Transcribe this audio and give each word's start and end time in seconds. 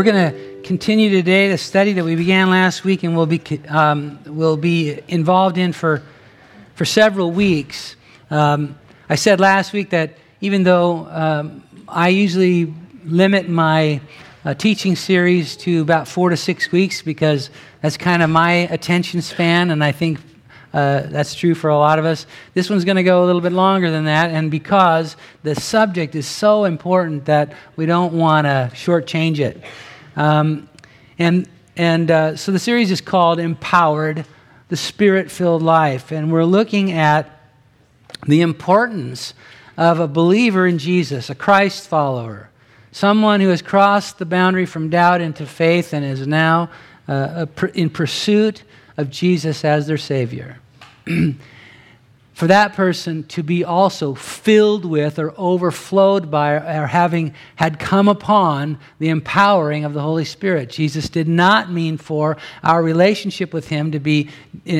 we're 0.00 0.04
going 0.04 0.32
to 0.32 0.62
continue 0.62 1.10
today 1.10 1.50
the 1.50 1.58
study 1.58 1.92
that 1.92 2.02
we 2.02 2.16
began 2.16 2.48
last 2.48 2.84
week 2.84 3.02
and 3.02 3.14
we'll 3.14 3.26
be, 3.26 3.60
um, 3.68 4.18
we'll 4.24 4.56
be 4.56 4.98
involved 5.08 5.58
in 5.58 5.74
for, 5.74 6.02
for 6.74 6.86
several 6.86 7.30
weeks. 7.30 7.96
Um, 8.30 8.78
I 9.10 9.16
said 9.16 9.40
last 9.40 9.74
week 9.74 9.90
that 9.90 10.16
even 10.40 10.62
though 10.62 11.06
um, 11.10 11.62
I 11.86 12.08
usually 12.08 12.72
limit 13.04 13.50
my 13.50 14.00
uh, 14.46 14.54
teaching 14.54 14.96
series 14.96 15.54
to 15.58 15.82
about 15.82 16.08
four 16.08 16.30
to 16.30 16.36
six 16.38 16.72
weeks 16.72 17.02
because 17.02 17.50
that's 17.82 17.98
kind 17.98 18.22
of 18.22 18.30
my 18.30 18.52
attention 18.52 19.20
span, 19.20 19.70
and 19.70 19.84
I 19.84 19.92
think 19.92 20.18
uh, 20.72 21.02
that's 21.08 21.34
true 21.34 21.54
for 21.54 21.68
a 21.68 21.76
lot 21.76 21.98
of 21.98 22.06
us. 22.06 22.24
This 22.54 22.70
one's 22.70 22.86
going 22.86 22.96
to 22.96 23.02
go 23.02 23.22
a 23.22 23.26
little 23.26 23.42
bit 23.42 23.52
longer 23.52 23.90
than 23.90 24.06
that, 24.06 24.30
and 24.30 24.50
because 24.50 25.16
the 25.42 25.54
subject 25.54 26.14
is 26.14 26.26
so 26.26 26.64
important 26.64 27.26
that 27.26 27.52
we 27.76 27.84
don't 27.84 28.14
want 28.14 28.46
to 28.46 28.70
shortchange 28.72 29.40
it. 29.40 29.62
Um, 30.16 30.68
and 31.18 31.48
and 31.76 32.10
uh, 32.10 32.36
so 32.36 32.52
the 32.52 32.58
series 32.58 32.90
is 32.90 33.00
called 33.00 33.38
Empowered, 33.40 34.26
the 34.68 34.76
Spirit 34.76 35.30
filled 35.30 35.62
life. 35.62 36.12
And 36.12 36.30
we're 36.30 36.44
looking 36.44 36.92
at 36.92 37.40
the 38.26 38.42
importance 38.42 39.34
of 39.76 39.98
a 39.98 40.06
believer 40.06 40.66
in 40.66 40.78
Jesus, 40.78 41.30
a 41.30 41.34
Christ 41.34 41.88
follower, 41.88 42.50
someone 42.92 43.40
who 43.40 43.48
has 43.48 43.62
crossed 43.62 44.18
the 44.18 44.26
boundary 44.26 44.66
from 44.66 44.90
doubt 44.90 45.20
into 45.20 45.46
faith 45.46 45.94
and 45.94 46.04
is 46.04 46.26
now 46.26 46.70
uh, 47.08 47.46
in 47.74 47.88
pursuit 47.88 48.62
of 48.96 49.08
Jesus 49.10 49.64
as 49.64 49.86
their 49.86 49.96
Savior. 49.96 50.58
for 52.40 52.46
that 52.46 52.72
person 52.72 53.22
to 53.24 53.42
be 53.42 53.62
also 53.62 54.14
filled 54.14 54.86
with 54.86 55.18
or 55.18 55.34
overflowed 55.36 56.30
by 56.30 56.52
or 56.52 56.86
having 56.86 57.34
had 57.56 57.78
come 57.78 58.08
upon 58.08 58.78
the 58.98 59.10
empowering 59.10 59.84
of 59.84 59.92
the 59.92 60.00
Holy 60.00 60.24
Spirit. 60.24 60.70
Jesus 60.70 61.10
did 61.10 61.28
not 61.28 61.70
mean 61.70 61.98
for 61.98 62.38
our 62.64 62.82
relationship 62.82 63.52
with 63.52 63.68
Him 63.68 63.92
to 63.92 64.00
be 64.00 64.30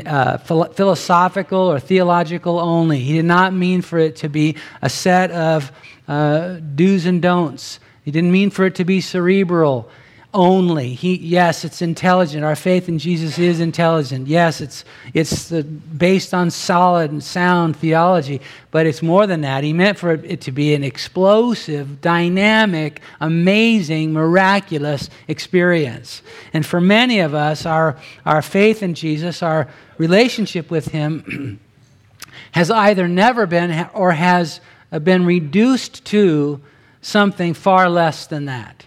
uh, 0.07 0.39
philosophical 0.39 1.61
or 1.61 1.79
theological 1.79 2.59
only. 2.59 3.01
He 3.01 3.13
did 3.13 3.27
not 3.27 3.53
mean 3.53 3.83
for 3.83 3.99
it 3.99 4.17
to 4.17 4.31
be 4.31 4.57
a 4.81 4.89
set 4.89 5.31
of 5.31 5.71
uh, 6.09 6.61
do's 6.75 7.05
and 7.05 7.21
don'ts. 7.21 7.79
He 8.07 8.11
didn't 8.11 8.33
mean 8.33 8.49
for 8.49 8.65
it 8.65 8.77
to 8.77 8.87
be 8.87 9.03
cerebral 9.03 9.91
only. 10.33 10.95
He, 10.95 11.17
yes, 11.17 11.65
it's 11.65 11.83
intelligent. 11.83 12.45
Our 12.45 12.55
faith 12.55 12.89
in 12.89 12.99
Jesus 12.99 13.39
is 13.39 13.61
intelligent. 13.61 14.29
Yes, 14.29 14.61
it's, 14.61 14.85
it's 15.13 15.49
the, 15.49 15.65
based 15.65 16.33
on 16.33 16.51
solid 16.51 17.11
and 17.11 17.23
sound 17.23 17.77
theology, 17.77 18.41
but 18.71 18.87
it's 18.87 19.03
more 19.03 19.27
than 19.27 19.41
that. 19.41 19.65
He 19.65 19.73
meant 19.73 19.99
for 19.99 20.13
it 20.13 20.41
to 20.43 20.53
be 20.53 20.75
an 20.75 20.85
explosive, 20.85 22.01
dynamic, 22.01 23.01
amazing, 23.21 24.13
miraculous 24.13 25.11
experience. 25.27 26.23
And 26.53 26.65
for 26.65 26.81
many 26.81 27.21
of 27.21 27.35
us, 27.35 27.67
our, 27.67 27.97
our 28.25 28.43
faith 28.43 28.83
in 28.83 28.95
Jesus, 28.95 29.43
our 29.43 29.69
relationship 29.99 30.71
with 30.71 30.87
Him, 30.87 31.61
has 32.53 32.71
either 32.71 33.09
never 33.09 33.47
been 33.47 33.89
or 33.95 34.13
has 34.13 34.61
been 35.03 35.25
reduced 35.25 36.05
to 36.07 36.61
something 37.03 37.55
far 37.55 37.89
less 37.89 38.27
than 38.27 38.45
that. 38.47 38.87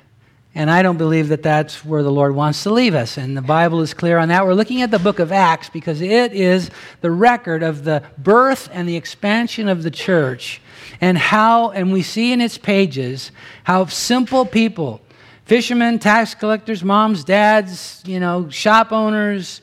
And 0.55 0.69
I 0.69 0.83
don't 0.83 0.97
believe 0.97 1.29
that 1.29 1.41
that's 1.41 1.83
where 1.83 2.03
the 2.03 2.11
Lord 2.11 2.35
wants 2.35 2.61
to 2.63 2.71
leave 2.71 2.93
us. 2.93 3.17
And 3.17 3.35
the 3.35 3.41
Bible 3.41 3.81
is 3.81 3.93
clear 3.95 4.19
on 4.19 4.27
that. 4.27 4.45
We're 4.45 4.53
looking 4.53 4.83
at 4.83 4.91
the 4.91 4.99
book 4.99 5.17
of 5.17 5.31
Acts 5.31 5.69
because 5.69 5.99
it 5.99 6.31
is 6.33 6.69
the 7.01 7.09
record 7.09 7.63
of 7.63 7.83
the 7.83 8.03
birth 8.19 8.69
and 8.71 8.87
the 8.87 8.95
expansion 8.95 9.67
of 9.67 9.81
the 9.81 9.89
church. 9.89 10.61
And 11.01 11.17
how, 11.17 11.71
and 11.71 11.91
we 11.91 12.03
see 12.03 12.31
in 12.31 12.39
its 12.39 12.59
pages 12.59 13.31
how 13.63 13.85
simple 13.85 14.45
people, 14.45 15.01
fishermen, 15.45 15.97
tax 15.97 16.35
collectors, 16.35 16.83
moms, 16.83 17.23
dads, 17.23 18.03
you 18.05 18.19
know, 18.19 18.47
shop 18.49 18.91
owners, 18.91 19.61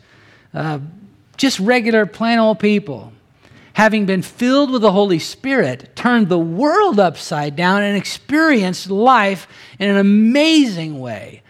uh, 0.54 0.80
just 1.36 1.60
regular, 1.60 2.04
plain 2.04 2.40
old 2.40 2.58
people, 2.58 3.12
having 3.74 4.06
been 4.06 4.22
filled 4.22 4.70
with 4.70 4.82
the 4.82 4.92
Holy 4.92 5.18
Spirit, 5.18 5.94
turned 5.94 6.28
the 6.28 6.38
world 6.38 6.98
upside 6.98 7.56
down 7.56 7.82
and 7.82 7.96
experienced 7.96 8.90
life 8.90 9.46
in 9.78 9.88
an 9.88 9.96
amazing 9.96 10.98
way. 10.98 11.42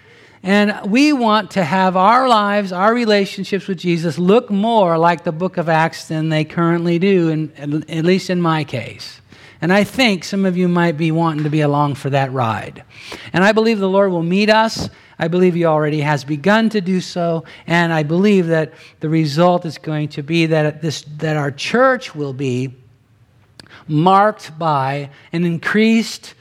And 0.42 0.90
we 0.90 1.12
want 1.12 1.50
to 1.52 1.64
have 1.64 1.96
our 1.96 2.26
lives, 2.28 2.72
our 2.72 2.94
relationships 2.94 3.66
with 3.66 3.78
Jesus 3.78 4.18
look 4.18 4.50
more 4.50 4.96
like 4.96 5.24
the 5.24 5.32
book 5.32 5.58
of 5.58 5.68
Acts 5.68 6.08
than 6.08 6.30
they 6.30 6.44
currently 6.44 6.98
do, 6.98 7.28
in, 7.28 7.52
at 7.58 8.04
least 8.04 8.30
in 8.30 8.40
my 8.40 8.64
case. 8.64 9.20
And 9.62 9.72
I 9.72 9.84
think 9.84 10.24
some 10.24 10.46
of 10.46 10.56
you 10.56 10.68
might 10.68 10.96
be 10.96 11.12
wanting 11.12 11.44
to 11.44 11.50
be 11.50 11.60
along 11.60 11.96
for 11.96 12.10
that 12.10 12.32
ride. 12.32 12.82
And 13.32 13.44
I 13.44 13.52
believe 13.52 13.78
the 13.78 13.88
Lord 13.88 14.10
will 14.10 14.22
meet 14.22 14.48
us 14.48 14.88
I 15.20 15.28
believe 15.28 15.52
he 15.52 15.66
already 15.66 16.00
has 16.00 16.24
begun 16.24 16.70
to 16.70 16.80
do 16.80 17.02
so, 17.02 17.44
and 17.66 17.92
I 17.92 18.04
believe 18.04 18.46
that 18.46 18.72
the 19.00 19.10
result 19.10 19.66
is 19.66 19.76
going 19.76 20.08
to 20.08 20.22
be 20.22 20.46
that, 20.46 20.80
this, 20.80 21.02
that 21.18 21.36
our 21.36 21.50
church 21.50 22.14
will 22.14 22.32
be 22.32 22.74
marked 23.86 24.58
by 24.58 25.10
an 25.30 25.44
increased 25.44 26.32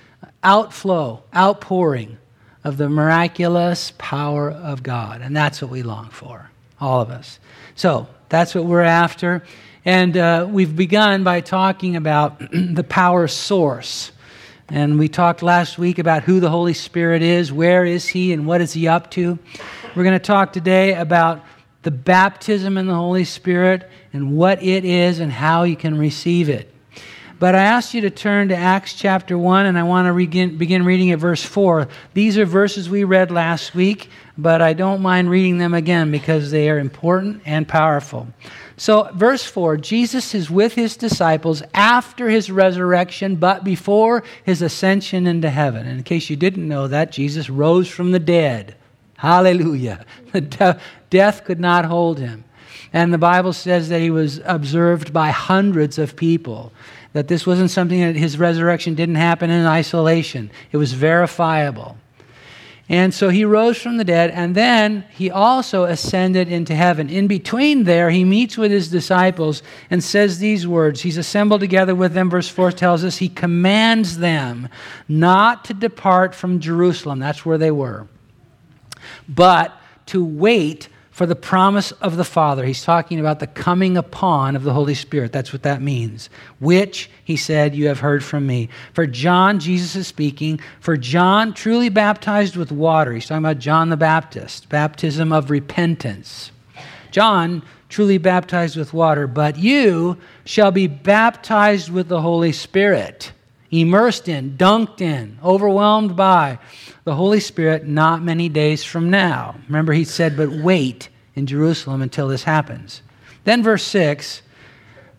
outflow, 0.44 1.22
outpouring 1.36 2.20
of 2.64 2.78
the 2.78 2.88
miraculous 2.88 3.92
power 3.98 4.50
of 4.50 4.82
God. 4.82 5.22
And 5.22 5.36
that's 5.36 5.62
what 5.62 5.70
we 5.70 5.84
long 5.84 6.10
for, 6.10 6.50
all 6.80 7.02
of 7.02 7.10
us. 7.10 7.38
So 7.76 8.08
that's 8.30 8.56
what 8.56 8.64
we're 8.64 8.82
after. 8.82 9.44
And 9.86 10.18
uh, 10.18 10.48
we've 10.50 10.76
begun 10.76 11.24
by 11.24 11.40
talking 11.40 11.96
about 11.96 12.40
the 12.52 12.84
power 12.84 13.28
source. 13.28 14.12
And 14.68 15.00
we 15.00 15.08
talked 15.08 15.42
last 15.42 15.78
week 15.78 16.00
about 16.00 16.24
who 16.24 16.40
the 16.40 16.50
Holy 16.50 16.74
Spirit 16.74 17.22
is, 17.22 17.52
where 17.52 17.86
is 17.86 18.08
He, 18.08 18.34
and 18.34 18.46
what 18.46 18.62
is 18.62 18.74
He 18.74 18.88
up 18.88 19.10
to. 19.12 19.40
We're 19.96 20.04
going 20.04 20.14
to 20.14 20.20
talk 20.20 20.54
today 20.54 20.94
about 20.96 21.44
the 21.84 21.92
baptism 21.92 22.78
in 22.78 22.88
the 22.88 22.94
Holy 22.94 23.24
Spirit 23.24 23.90
and 24.12 24.36
what 24.36 24.62
it 24.62 24.84
is 24.84 25.20
and 25.20 25.32
how 25.32 25.64
you 25.64 25.78
can 25.78 25.98
receive 25.98 26.50
it. 26.50 26.74
But 27.40 27.56
I 27.56 27.64
asked 27.64 27.94
you 27.94 28.02
to 28.02 28.10
turn 28.10 28.50
to 28.50 28.56
Acts 28.56 28.94
chapter 28.94 29.38
1, 29.38 29.66
and 29.66 29.80
I 29.80 29.84
want 29.84 30.08
to 30.08 30.14
begin, 30.14 30.58
begin 30.58 30.84
reading 30.84 31.12
at 31.12 31.20
verse 31.20 31.42
4. 31.42 31.88
These 32.14 32.38
are 32.38 32.44
verses 32.44 32.90
we 32.90 33.06
read 33.06 33.32
last 33.32 33.74
week, 33.74 34.10
but 34.38 34.62
I 34.62 34.74
don't 34.74 35.02
mind 35.02 35.30
reading 35.30 35.58
them 35.58 35.74
again 35.74 36.12
because 36.12 36.52
they 36.52 36.70
are 36.70 36.78
important 36.78 37.42
and 37.46 37.66
powerful. 37.66 38.28
So, 38.80 39.10
verse 39.14 39.44
4 39.44 39.76
Jesus 39.76 40.34
is 40.34 40.50
with 40.50 40.74
his 40.74 40.96
disciples 40.96 41.62
after 41.74 42.30
his 42.30 42.50
resurrection, 42.50 43.36
but 43.36 43.66
before 43.66 44.24
his 44.46 44.62
ascension 44.62 45.28
into 45.28 45.50
heaven. 45.50 45.86
And 45.86 45.98
in 45.98 46.04
case 46.04 46.30
you 46.30 46.38
didn't 46.38 46.66
know 46.66 46.88
that, 46.88 47.12
Jesus 47.12 47.50
rose 47.50 47.90
from 47.90 48.14
the 48.14 48.20
dead. 48.20 48.76
Hallelujah. 49.18 50.06
De- 50.32 50.80
death 51.10 51.44
could 51.44 51.60
not 51.60 51.84
hold 51.84 52.20
him. 52.20 52.46
And 52.94 53.14
the 53.14 53.18
Bible 53.18 53.52
says 53.52 53.90
that 53.90 54.00
he 54.00 54.10
was 54.10 54.40
observed 54.46 55.12
by 55.12 55.32
hundreds 55.32 56.00
of 56.00 56.16
people. 56.16 56.72
That 57.12 57.28
this 57.28 57.46
wasn't 57.46 57.72
something 57.72 58.00
that 58.00 58.16
his 58.16 58.40
resurrection 58.40 58.96
didn't 58.96 59.16
happen 59.16 59.50
in 59.50 59.66
isolation, 59.66 60.52
it 60.72 60.78
was 60.78 60.94
verifiable. 60.94 61.98
And 62.92 63.14
so 63.14 63.30
he 63.30 63.46
rose 63.46 63.80
from 63.80 63.98
the 63.98 64.04
dead, 64.04 64.32
and 64.32 64.56
then 64.56 65.06
he 65.12 65.30
also 65.30 65.84
ascended 65.84 66.52
into 66.52 66.74
heaven. 66.74 67.08
In 67.08 67.28
between 67.28 67.84
there, 67.84 68.10
he 68.10 68.24
meets 68.24 68.58
with 68.58 68.72
his 68.72 68.90
disciples 68.90 69.62
and 69.92 70.04
says 70.04 70.40
these 70.40 70.66
words. 70.66 71.02
He's 71.02 71.18
assembled 71.18 71.62
together 71.62 71.94
with 71.94 72.14
them. 72.14 72.32
Verse 72.32 72.50
4 72.50 72.72
tells 72.72 73.04
us 73.04 73.18
he 73.18 73.30
commands 73.30 74.18
them 74.18 74.70
not 75.08 75.66
to 75.66 75.76
depart 75.76 76.34
from 76.34 76.60
Jerusalem. 76.60 77.20
That's 77.20 77.46
where 77.46 77.60
they 77.60 77.70
were. 77.70 78.08
But 79.28 79.80
to 80.08 80.26
wait 80.26 80.90
for 81.20 81.26
the 81.26 81.36
promise 81.36 81.92
of 81.92 82.16
the 82.16 82.24
Father. 82.24 82.64
He's 82.64 82.86
talking 82.86 83.20
about 83.20 83.42
the 83.42 83.48
coming 83.48 83.98
upon 83.98 84.56
of 84.56 84.64
the 84.64 84.72
Holy 84.72 84.94
Spirit. 84.94 85.34
That's 85.34 85.52
what 85.52 85.64
that 85.64 85.82
means. 85.82 86.30
Which, 86.62 87.10
he 87.26 87.36
said, 87.36 87.76
you 87.76 87.90
have 87.90 88.00
heard 88.00 88.24
from 88.24 88.48
me. 88.48 88.70
For 88.94 89.06
John, 89.06 89.60
Jesus 89.60 89.98
is 89.98 90.08
speaking, 90.08 90.62
for 90.80 90.96
John 90.96 91.54
truly 91.54 91.90
baptized 91.90 92.56
with 92.56 92.72
water. 92.72 93.12
He's 93.12 93.26
talking 93.26 93.44
about 93.44 93.60
John 93.60 93.90
the 93.90 93.98
Baptist, 93.98 94.70
baptism 94.70 95.34
of 95.34 95.50
repentance. 95.50 96.54
John 97.12 97.64
truly 97.90 98.18
baptized 98.18 98.78
with 98.78 98.94
water, 98.94 99.28
but 99.28 99.58
you 99.58 100.18
shall 100.46 100.72
be 100.72 100.88
baptized 100.88 101.92
with 101.92 102.08
the 102.08 102.22
Holy 102.22 102.54
Spirit, 102.54 103.34
immersed 103.72 104.28
in, 104.28 104.58
dunked 104.58 105.02
in, 105.02 105.38
overwhelmed 105.44 106.16
by 106.16 106.60
the 107.04 107.16
Holy 107.16 107.40
Spirit 107.40 107.86
not 107.86 108.22
many 108.22 108.50
days 108.50 108.84
from 108.84 109.10
now. 109.10 109.56
Remember, 109.68 109.94
he 109.94 110.04
said, 110.04 110.36
but 110.36 110.50
wait 110.50 111.10
in 111.36 111.46
Jerusalem 111.46 112.02
until 112.02 112.28
this 112.28 112.44
happens. 112.44 113.02
Then, 113.44 113.64
verse 113.64 113.84
6, 113.84 114.42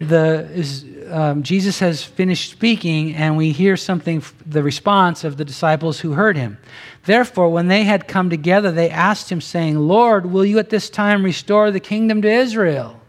the, 0.01 0.49
is, 0.53 0.85
um, 1.11 1.43
Jesus 1.43 1.79
has 1.81 2.03
finished 2.03 2.51
speaking, 2.51 3.15
and 3.15 3.37
we 3.37 3.53
hear 3.53 3.77
something, 3.77 4.23
the 4.47 4.63
response 4.63 5.25
of 5.25 5.37
the 5.37 5.45
disciples 5.45 6.01
who 6.01 6.13
heard 6.13 6.37
him. 6.37 6.59
Therefore, 7.05 7.51
when 7.51 7.69
they 7.69 7.85
had 7.85 8.09
come 8.09 8.31
together, 8.31 8.73
they 8.73 8.91
asked 8.91 9.31
him, 9.31 9.41
saying, 9.41 9.79
Lord, 9.79 10.27
will 10.27 10.45
you 10.45 10.59
at 10.59 10.71
this 10.71 10.91
time 10.91 11.25
restore 11.25 11.71
the 11.71 11.81
kingdom 11.81 12.23
to 12.23 12.31
Israel? 12.31 13.00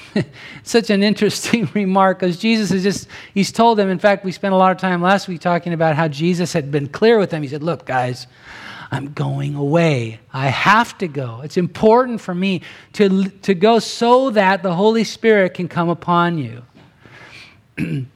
Such 0.62 0.90
an 0.90 1.02
interesting 1.02 1.68
remark 1.74 2.20
because 2.20 2.38
Jesus 2.38 2.70
is 2.70 2.82
just, 2.82 3.08
he's 3.34 3.52
told 3.52 3.78
them. 3.78 3.88
In 3.88 3.98
fact, 3.98 4.24
we 4.24 4.32
spent 4.32 4.54
a 4.54 4.56
lot 4.56 4.72
of 4.72 4.78
time 4.78 5.02
last 5.02 5.28
week 5.28 5.40
talking 5.40 5.72
about 5.72 5.96
how 5.96 6.08
Jesus 6.08 6.52
had 6.52 6.70
been 6.70 6.88
clear 6.88 7.18
with 7.18 7.30
them. 7.30 7.42
He 7.42 7.48
said, 7.48 7.62
Look, 7.62 7.86
guys, 7.86 8.26
I'm 8.90 9.12
going 9.12 9.54
away. 9.54 10.20
I 10.32 10.48
have 10.48 10.98
to 10.98 11.08
go. 11.08 11.40
It's 11.42 11.56
important 11.56 12.20
for 12.20 12.34
me 12.34 12.62
to, 12.94 13.28
to 13.28 13.54
go 13.54 13.78
so 13.78 14.30
that 14.30 14.62
the 14.62 14.74
Holy 14.74 15.04
Spirit 15.04 15.54
can 15.54 15.68
come 15.68 15.88
upon 15.88 16.38
you. 16.38 16.62
and 17.78 18.08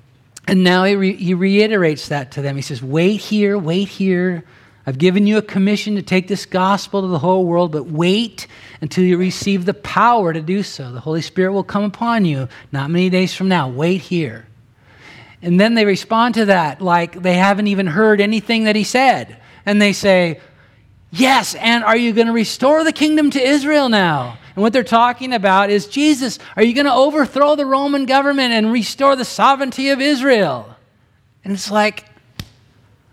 now 0.48 0.84
he, 0.84 0.94
re- 0.94 1.16
he 1.16 1.34
reiterates 1.34 2.08
that 2.08 2.32
to 2.32 2.42
them. 2.42 2.56
He 2.56 2.62
says, 2.62 2.82
Wait 2.82 3.20
here, 3.20 3.58
wait 3.58 3.88
here. 3.88 4.44
I've 4.86 4.98
given 4.98 5.26
you 5.26 5.36
a 5.36 5.42
commission 5.42 5.96
to 5.96 6.02
take 6.02 6.28
this 6.28 6.46
gospel 6.46 7.02
to 7.02 7.08
the 7.08 7.18
whole 7.18 7.44
world, 7.44 7.72
but 7.72 7.86
wait 7.86 8.46
until 8.80 9.02
you 9.02 9.18
receive 9.18 9.64
the 9.64 9.74
power 9.74 10.32
to 10.32 10.40
do 10.40 10.62
so. 10.62 10.92
The 10.92 11.00
Holy 11.00 11.22
Spirit 11.22 11.52
will 11.52 11.64
come 11.64 11.82
upon 11.82 12.24
you 12.24 12.48
not 12.70 12.90
many 12.90 13.10
days 13.10 13.34
from 13.34 13.48
now. 13.48 13.68
Wait 13.68 14.00
here. 14.00 14.46
And 15.42 15.58
then 15.58 15.74
they 15.74 15.84
respond 15.84 16.34
to 16.36 16.46
that 16.46 16.80
like 16.80 17.20
they 17.20 17.34
haven't 17.34 17.66
even 17.66 17.88
heard 17.88 18.20
anything 18.20 18.64
that 18.64 18.76
he 18.76 18.84
said. 18.84 19.40
And 19.64 19.82
they 19.82 19.92
say, 19.92 20.40
Yes, 21.10 21.54
and 21.56 21.82
are 21.82 21.96
you 21.96 22.12
going 22.12 22.26
to 22.26 22.32
restore 22.32 22.84
the 22.84 22.92
kingdom 22.92 23.30
to 23.30 23.40
Israel 23.40 23.88
now? 23.88 24.38
And 24.54 24.62
what 24.62 24.72
they're 24.72 24.84
talking 24.84 25.32
about 25.32 25.70
is 25.70 25.86
Jesus, 25.86 26.38
are 26.56 26.62
you 26.62 26.74
going 26.74 26.86
to 26.86 26.92
overthrow 26.92 27.56
the 27.56 27.66
Roman 27.66 28.06
government 28.06 28.52
and 28.52 28.72
restore 28.72 29.16
the 29.16 29.24
sovereignty 29.24 29.90
of 29.90 30.00
Israel? 30.00 30.74
And 31.44 31.52
it's 31.52 31.70
like, 31.70 32.04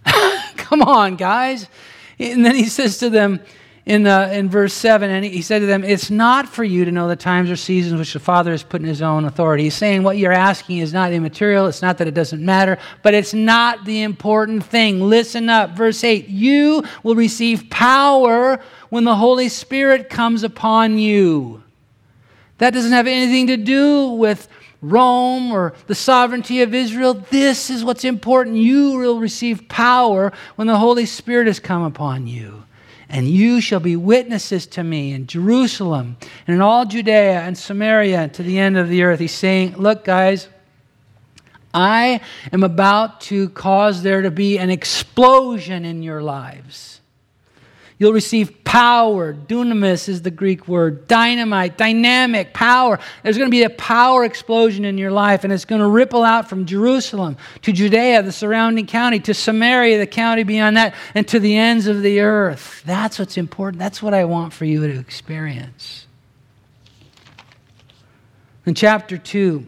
come 0.64 0.82
on, 0.82 1.16
guys. 1.16 1.68
And 2.18 2.46
then 2.46 2.56
he 2.56 2.66
says 2.66 2.98
to 3.00 3.10
them, 3.10 3.42
in, 3.86 4.08
uh, 4.08 4.30
in 4.32 4.50
verse 4.50 4.74
7, 4.74 5.10
and 5.10 5.26
he 5.26 5.42
said 5.42 5.60
to 5.60 5.66
them, 5.66 5.84
It's 5.84 6.10
not 6.10 6.48
for 6.48 6.64
you 6.64 6.86
to 6.86 6.92
know 6.92 7.10
the 7.10 7.18
times 7.18 7.52
or 7.52 7.58
seasons 7.58 8.00
which 8.00 8.14
the 8.14 8.20
Father 8.20 8.52
has 8.52 8.64
put 8.64 8.80
in 8.80 8.88
his 8.88 9.02
own 9.02 9.26
authority. 9.26 9.64
He's 9.64 9.76
saying 9.76 10.04
what 10.04 10.18
you're 10.18 10.32
asking 10.32 10.78
is 10.78 10.94
not 10.94 11.12
immaterial. 11.12 11.68
It's 11.68 11.82
not 11.82 11.98
that 11.98 12.08
it 12.08 12.14
doesn't 12.14 12.44
matter, 12.44 12.78
but 13.02 13.14
it's 13.14 13.34
not 13.34 13.84
the 13.84 14.04
important 14.04 14.64
thing. 14.64 15.02
Listen 15.02 15.50
up. 15.50 15.72
Verse 15.72 16.02
8 16.02 16.30
You 16.30 16.84
will 17.04 17.16
receive 17.16 17.70
power 17.70 18.62
when 18.90 19.04
the 19.04 19.16
Holy 19.16 19.50
Spirit 19.50 20.10
comes 20.10 20.44
upon 20.44 20.98
you. 20.98 21.62
That 22.60 22.74
doesn't 22.74 22.94
have 22.94 23.08
anything 23.08 23.48
to 23.48 23.58
do 23.58 24.12
with 24.12 24.48
Rome 24.84 25.52
or 25.52 25.74
the 25.88 25.96
sovereignty 25.96 26.62
of 26.62 26.74
Israel. 26.74 27.14
This 27.14 27.70
is 27.70 27.84
what's 27.84 28.04
important. 28.04 28.58
You 28.58 28.98
will 28.98 29.20
receive 29.20 29.68
power 29.70 30.34
when 30.56 30.68
the 30.68 30.78
Holy 30.78 31.06
Spirit 31.06 31.48
has 31.48 31.60
come 31.60 31.84
upon 31.84 32.28
you. 32.28 32.66
And 33.10 33.28
you 33.28 33.62
shall 33.62 33.80
be 33.80 33.96
witnesses 33.96 34.68
to 34.68 34.84
me 34.84 35.14
in 35.14 35.28
Jerusalem 35.28 36.18
and 36.48 36.56
in 36.56 36.62
all 36.62 36.86
Judea 36.86 37.42
and 37.42 37.58
Samaria 37.58 38.28
to 38.30 38.44
the 38.44 38.60
end 38.60 38.78
of 38.78 38.90
the 38.90 39.04
earth. 39.04 39.20
He's 39.20 39.32
saying, 39.32 39.78
Look, 39.78 40.04
guys, 40.04 40.50
I 41.74 42.22
am 42.52 42.64
about 42.64 43.22
to 43.22 43.50
cause 43.50 44.04
there 44.04 44.22
to 44.22 44.32
be 44.32 44.58
an 44.58 44.70
explosion 44.70 45.86
in 45.86 46.04
your 46.04 46.22
lives. 46.22 46.93
You'll 48.00 48.14
receive 48.14 48.64
power. 48.64 49.34
Dunamis 49.34 50.10
is 50.10 50.24
the 50.24 50.32
Greek 50.32 50.68
word. 50.68 51.08
Dynamite, 51.08 51.78
dynamic, 51.78 52.54
power. 52.54 53.00
There's 53.22 53.38
going 53.38 53.50
to 53.50 53.52
be 53.56 53.64
a 53.64 53.70
power 53.70 54.26
explosion 54.26 54.84
in 54.84 54.98
your 54.98 55.12
life, 55.12 55.44
and 55.44 55.54
it's 55.54 55.66
going 55.66 55.82
to 55.82 55.88
ripple 55.88 56.24
out 56.24 56.50
from 56.50 56.66
Jerusalem 56.66 57.38
to 57.62 57.72
Judea, 57.72 58.24
the 58.24 58.32
surrounding 58.32 58.88
county, 58.88 59.20
to 59.22 59.34
Samaria, 59.34 60.00
the 60.00 60.08
county 60.08 60.44
beyond 60.44 60.78
that, 60.78 60.96
and 61.14 61.28
to 61.28 61.40
the 61.40 61.56
ends 61.56 61.88
of 61.88 62.02
the 62.02 62.20
earth. 62.20 62.82
That's 62.86 63.20
what's 63.20 63.38
important. 63.38 63.80
That's 63.80 64.02
what 64.02 64.14
I 64.14 64.26
want 64.26 64.54
for 64.54 64.66
you 64.66 64.86
to 64.88 65.00
experience. 65.00 66.08
In 68.66 68.76
chapter 68.76 69.18
2, 69.18 69.66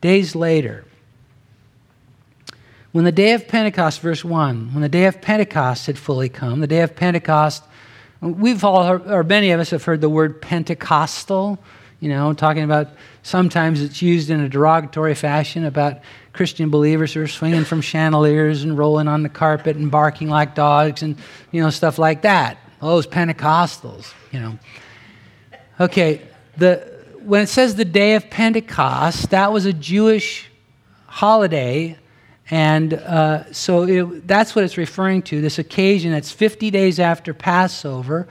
days 0.00 0.34
later, 0.34 0.84
when 2.98 3.04
the 3.04 3.12
day 3.12 3.34
of 3.34 3.46
Pentecost, 3.46 4.00
verse 4.00 4.24
1, 4.24 4.74
when 4.74 4.82
the 4.82 4.88
day 4.88 5.04
of 5.04 5.20
Pentecost 5.20 5.86
had 5.86 5.96
fully 5.96 6.28
come, 6.28 6.58
the 6.58 6.66
day 6.66 6.80
of 6.80 6.96
Pentecost, 6.96 7.62
we've 8.20 8.64
all, 8.64 8.82
heard, 8.82 9.06
or 9.06 9.22
many 9.22 9.52
of 9.52 9.60
us 9.60 9.70
have 9.70 9.84
heard 9.84 10.00
the 10.00 10.08
word 10.08 10.42
Pentecostal, 10.42 11.60
you 12.00 12.08
know, 12.08 12.32
talking 12.32 12.64
about 12.64 12.88
sometimes 13.22 13.80
it's 13.82 14.02
used 14.02 14.30
in 14.30 14.40
a 14.40 14.48
derogatory 14.48 15.14
fashion 15.14 15.64
about 15.64 16.00
Christian 16.32 16.70
believers 16.70 17.14
who 17.14 17.22
are 17.22 17.28
swinging 17.28 17.62
from 17.62 17.82
chandeliers 17.82 18.64
and 18.64 18.76
rolling 18.76 19.06
on 19.06 19.22
the 19.22 19.28
carpet 19.28 19.76
and 19.76 19.92
barking 19.92 20.28
like 20.28 20.56
dogs 20.56 21.00
and, 21.04 21.16
you 21.52 21.62
know, 21.62 21.70
stuff 21.70 22.00
like 22.00 22.22
that. 22.22 22.58
All 22.82 22.96
Those 22.96 23.06
Pentecostals, 23.06 24.12
you 24.32 24.40
know. 24.40 24.58
Okay, 25.78 26.22
the, 26.56 26.78
when 27.22 27.42
it 27.42 27.48
says 27.48 27.76
the 27.76 27.84
day 27.84 28.16
of 28.16 28.28
Pentecost, 28.28 29.30
that 29.30 29.52
was 29.52 29.66
a 29.66 29.72
Jewish 29.72 30.50
holiday 31.06 31.96
and 32.50 32.94
uh, 32.94 33.52
so 33.52 33.82
it, 33.82 34.26
that's 34.26 34.54
what 34.54 34.64
it's 34.64 34.78
referring 34.78 35.22
to 35.22 35.40
this 35.40 35.58
occasion 35.58 36.12
that's 36.12 36.30
50 36.30 36.70
days 36.70 36.98
after 36.98 37.34
Passover. 37.34 38.26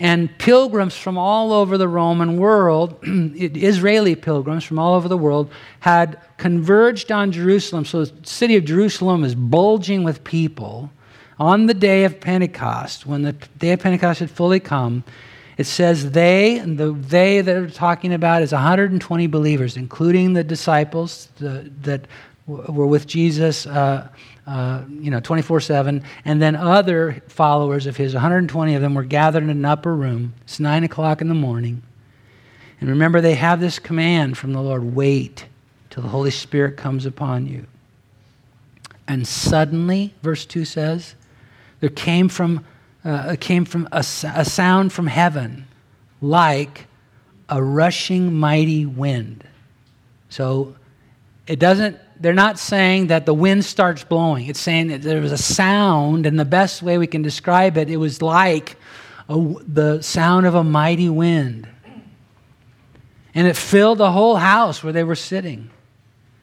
And 0.00 0.36
pilgrims 0.38 0.96
from 0.96 1.18
all 1.18 1.52
over 1.52 1.76
the 1.76 1.88
Roman 1.88 2.36
world, 2.36 3.00
Israeli 3.02 4.14
pilgrims 4.14 4.62
from 4.62 4.78
all 4.78 4.94
over 4.94 5.08
the 5.08 5.18
world, 5.18 5.50
had 5.80 6.20
converged 6.36 7.10
on 7.10 7.32
Jerusalem. 7.32 7.84
So 7.84 8.04
the 8.04 8.26
city 8.26 8.54
of 8.54 8.64
Jerusalem 8.64 9.24
is 9.24 9.34
bulging 9.34 10.04
with 10.04 10.22
people. 10.22 10.92
On 11.40 11.66
the 11.66 11.74
day 11.74 12.04
of 12.04 12.20
Pentecost, 12.20 13.06
when 13.06 13.22
the 13.22 13.32
day 13.32 13.72
of 13.72 13.80
Pentecost 13.80 14.20
had 14.20 14.30
fully 14.30 14.60
come, 14.60 15.02
it 15.56 15.66
says 15.66 16.12
they, 16.12 16.58
and 16.58 16.78
the 16.78 16.92
they 16.92 17.40
that 17.40 17.56
are 17.56 17.68
talking 17.68 18.14
about 18.14 18.42
is 18.42 18.52
120 18.52 19.26
believers, 19.26 19.76
including 19.76 20.32
the 20.32 20.44
disciples 20.44 21.28
the, 21.38 21.68
that 21.82 22.06
were 22.48 22.86
with 22.86 23.06
Jesus, 23.06 23.66
uh, 23.66 24.08
uh, 24.46 24.82
you 24.88 25.10
know, 25.10 25.20
24 25.20 25.60
7. 25.60 26.02
And 26.24 26.42
then 26.42 26.56
other 26.56 27.22
followers 27.28 27.86
of 27.86 27.96
his, 27.96 28.14
120 28.14 28.74
of 28.74 28.82
them, 28.82 28.94
were 28.94 29.04
gathered 29.04 29.42
in 29.42 29.50
an 29.50 29.64
upper 29.64 29.94
room. 29.94 30.34
It's 30.42 30.58
9 30.58 30.84
o'clock 30.84 31.20
in 31.20 31.28
the 31.28 31.34
morning. 31.34 31.82
And 32.80 32.88
remember, 32.88 33.20
they 33.20 33.34
have 33.34 33.60
this 33.60 33.78
command 33.78 34.38
from 34.38 34.52
the 34.52 34.62
Lord 34.62 34.94
wait 34.94 35.46
till 35.90 36.02
the 36.02 36.08
Holy 36.08 36.30
Spirit 36.30 36.76
comes 36.76 37.06
upon 37.06 37.46
you. 37.46 37.66
And 39.06 39.26
suddenly, 39.26 40.14
verse 40.22 40.44
2 40.46 40.64
says, 40.64 41.14
there 41.80 41.90
came 41.90 42.28
from, 42.28 42.64
uh, 43.04 43.36
came 43.40 43.64
from 43.64 43.88
a, 43.92 43.98
a 43.98 44.44
sound 44.44 44.92
from 44.92 45.06
heaven 45.06 45.66
like 46.20 46.86
a 47.48 47.62
rushing 47.62 48.34
mighty 48.34 48.84
wind. 48.84 49.44
So 50.28 50.76
it 51.48 51.58
doesn't 51.58 51.98
they're 52.20 52.34
not 52.34 52.58
saying 52.58 53.08
that 53.08 53.26
the 53.26 53.34
wind 53.34 53.64
starts 53.64 54.02
blowing. 54.04 54.46
It's 54.46 54.60
saying 54.60 54.88
that 54.88 55.02
there 55.02 55.20
was 55.20 55.32
a 55.32 55.38
sound, 55.38 56.26
and 56.26 56.38
the 56.38 56.44
best 56.44 56.82
way 56.82 56.98
we 56.98 57.06
can 57.06 57.22
describe 57.22 57.76
it, 57.76 57.88
it 57.88 57.96
was 57.96 58.20
like 58.20 58.76
a, 59.28 59.54
the 59.66 60.02
sound 60.02 60.46
of 60.46 60.54
a 60.54 60.64
mighty 60.64 61.08
wind. 61.08 61.68
And 63.34 63.46
it 63.46 63.56
filled 63.56 63.98
the 63.98 64.10
whole 64.10 64.36
house 64.36 64.82
where 64.82 64.92
they 64.92 65.04
were 65.04 65.14
sitting. 65.14 65.70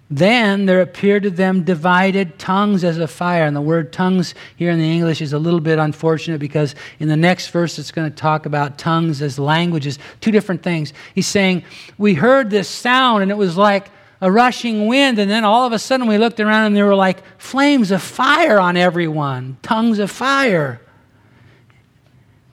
Then 0.10 0.66
there 0.66 0.82
appeared 0.82 1.24
to 1.24 1.30
them 1.30 1.64
divided 1.64 2.38
tongues 2.38 2.84
as 2.84 2.98
a 3.00 3.08
fire. 3.08 3.46
And 3.46 3.56
the 3.56 3.62
word 3.62 3.92
tongues 3.92 4.36
here 4.56 4.70
in 4.70 4.78
the 4.78 4.90
English 4.90 5.20
is 5.20 5.34
a 5.34 5.40
little 5.40 5.60
bit 5.60 5.80
unfortunate 5.80 6.40
because 6.40 6.76
in 7.00 7.10
the 7.10 7.18
next 7.18 7.48
verse 7.48 7.80
it's 7.80 7.92
going 7.92 8.10
to 8.10 8.16
talk 8.16 8.46
about 8.46 8.78
tongues 8.78 9.22
as 9.22 9.40
languages, 9.40 9.98
two 10.22 10.32
different 10.32 10.62
things. 10.62 10.94
He's 11.16 11.28
saying, 11.28 11.64
We 11.98 12.14
heard 12.14 12.50
this 12.50 12.70
sound, 12.70 13.24
and 13.24 13.32
it 13.32 13.36
was 13.36 13.58
like 13.58 13.90
a 14.22 14.32
rushing 14.32 14.88
wind, 14.88 15.20
and 15.20 15.30
then 15.30 15.44
all 15.44 15.66
of 15.66 15.74
a 15.74 15.80
sudden 15.80 16.08
we 16.08 16.18
looked 16.18 16.40
around 16.40 16.68
and 16.68 16.76
there 16.76 16.86
were 16.86 16.96
like 16.96 17.22
flames 17.40 17.92
of 17.92 18.02
fire 18.02 18.60
on 18.60 18.78
everyone, 18.78 19.58
tongues 19.62 20.00
of 20.00 20.12
fire. 20.12 20.82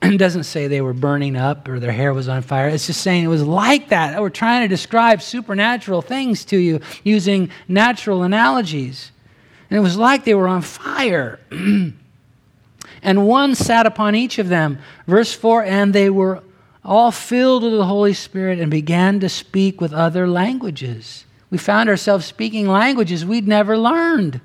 It 0.03 0.17
doesn't 0.17 0.43
say 0.43 0.67
they 0.67 0.81
were 0.81 0.93
burning 0.93 1.37
up 1.37 1.67
or 1.69 1.79
their 1.79 1.93
hair 1.93 2.13
was 2.13 2.27
on 2.27 2.41
fire. 2.41 2.67
It's 2.67 2.87
just 2.87 2.99
saying 2.99 3.23
it 3.23 3.29
was 3.29 3.43
like 3.43 3.87
that. 3.89 4.19
We're 4.19 4.29
trying 4.29 4.63
to 4.63 4.67
describe 4.67 5.21
supernatural 5.21 6.01
things 6.01 6.43
to 6.45 6.57
you 6.57 6.81
using 7.05 7.49
natural 7.69 8.23
analogies. 8.23 9.13
And 9.69 9.77
it 9.77 9.81
was 9.81 9.97
like 9.97 10.25
they 10.25 10.35
were 10.35 10.49
on 10.49 10.61
fire. 10.61 11.39
and 13.01 13.27
one 13.27 13.55
sat 13.55 13.85
upon 13.85 14.13
each 14.13 14.39
of 14.39 14.49
them. 14.49 14.79
Verse 15.07 15.33
4 15.33 15.63
And 15.63 15.93
they 15.93 16.09
were 16.09 16.43
all 16.83 17.11
filled 17.11 17.63
with 17.63 17.71
the 17.71 17.85
Holy 17.85 18.13
Spirit 18.13 18.59
and 18.59 18.69
began 18.69 19.21
to 19.21 19.29
speak 19.29 19.79
with 19.79 19.93
other 19.93 20.27
languages 20.27 21.23
we 21.53 21.59
found 21.59 21.87
ourselves 21.87 22.25
speaking 22.25 22.67
languages 22.67 23.23
we'd 23.23 23.47
never 23.47 23.77
learned. 23.77 24.41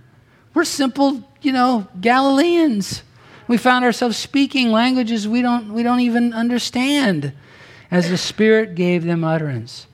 We're 0.53 0.65
simple, 0.65 1.27
you 1.41 1.53
know, 1.53 1.89
Galileans. 2.03 3.03
We 3.47 3.57
found 3.57 3.87
ourselves 3.87 4.19
speaking 4.19 4.71
languages 4.73 5.27
we 5.27 5.41
don't, 5.41 5.73
we 5.73 5.83
don't 5.83 6.01
even 6.01 6.35
understand 6.35 7.33
as 7.91 8.11
the 8.11 8.19
Spirit 8.19 8.75
gave 8.75 9.05
them 9.05 9.25
utterance. 9.25 9.87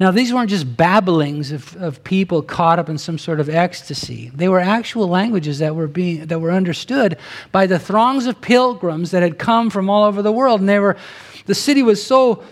Now, 0.00 0.10
these 0.10 0.34
weren't 0.34 0.50
just 0.50 0.76
babblings 0.76 1.52
of, 1.52 1.76
of 1.76 2.02
people 2.02 2.42
caught 2.42 2.80
up 2.80 2.88
in 2.88 2.98
some 2.98 3.18
sort 3.18 3.38
of 3.38 3.48
ecstasy. 3.48 4.32
They 4.34 4.48
were 4.48 4.58
actual 4.58 5.06
languages 5.06 5.60
that 5.60 5.76
were, 5.76 5.86
being, 5.86 6.26
that 6.26 6.40
were 6.40 6.50
understood 6.50 7.18
by 7.52 7.68
the 7.68 7.78
throngs 7.78 8.26
of 8.26 8.40
pilgrims 8.40 9.12
that 9.12 9.22
had 9.22 9.38
come 9.38 9.70
from 9.70 9.88
all 9.88 10.02
over 10.02 10.22
the 10.22 10.32
world. 10.32 10.58
And 10.58 10.68
they 10.68 10.80
were, 10.80 10.96
the 11.46 11.54
city 11.54 11.84
was 11.84 12.04
so 12.04 12.42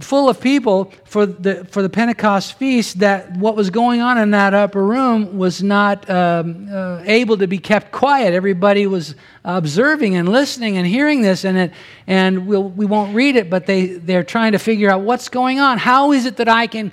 full 0.00 0.30
of 0.30 0.40
people 0.40 0.90
for 1.04 1.26
the, 1.26 1.66
for 1.66 1.82
the 1.82 1.88
Pentecost 1.90 2.54
feast 2.54 3.00
that 3.00 3.36
what 3.36 3.56
was 3.56 3.68
going 3.68 4.00
on 4.00 4.16
in 4.16 4.30
that 4.30 4.54
upper 4.54 4.82
room 4.82 5.36
was 5.36 5.62
not 5.62 6.08
um, 6.08 6.66
uh, 6.72 7.02
able 7.04 7.36
to 7.36 7.46
be 7.46 7.58
kept 7.58 7.92
quiet. 7.92 8.32
Everybody 8.32 8.86
was 8.86 9.14
observing 9.44 10.16
and 10.16 10.30
listening 10.30 10.78
and 10.78 10.86
hearing 10.86 11.20
this, 11.20 11.44
and, 11.44 11.58
it, 11.58 11.72
and 12.06 12.46
we'll, 12.46 12.70
we 12.70 12.86
won't 12.86 13.14
read 13.14 13.36
it, 13.36 13.50
but 13.50 13.66
they, 13.66 13.86
they're 13.86 14.24
trying 14.24 14.52
to 14.52 14.58
figure 14.58 14.90
out 14.90 15.02
what's 15.02 15.28
going 15.28 15.60
on. 15.60 15.76
How 15.76 16.12
is 16.12 16.24
it 16.24 16.36
that 16.38 16.48
I 16.48 16.66
can, 16.68 16.90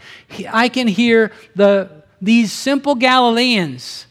I 0.52 0.68
can 0.68 0.88
hear 0.88 1.32
the, 1.56 1.90
these 2.22 2.52
simple 2.52 2.96
Galileans? 2.96 4.08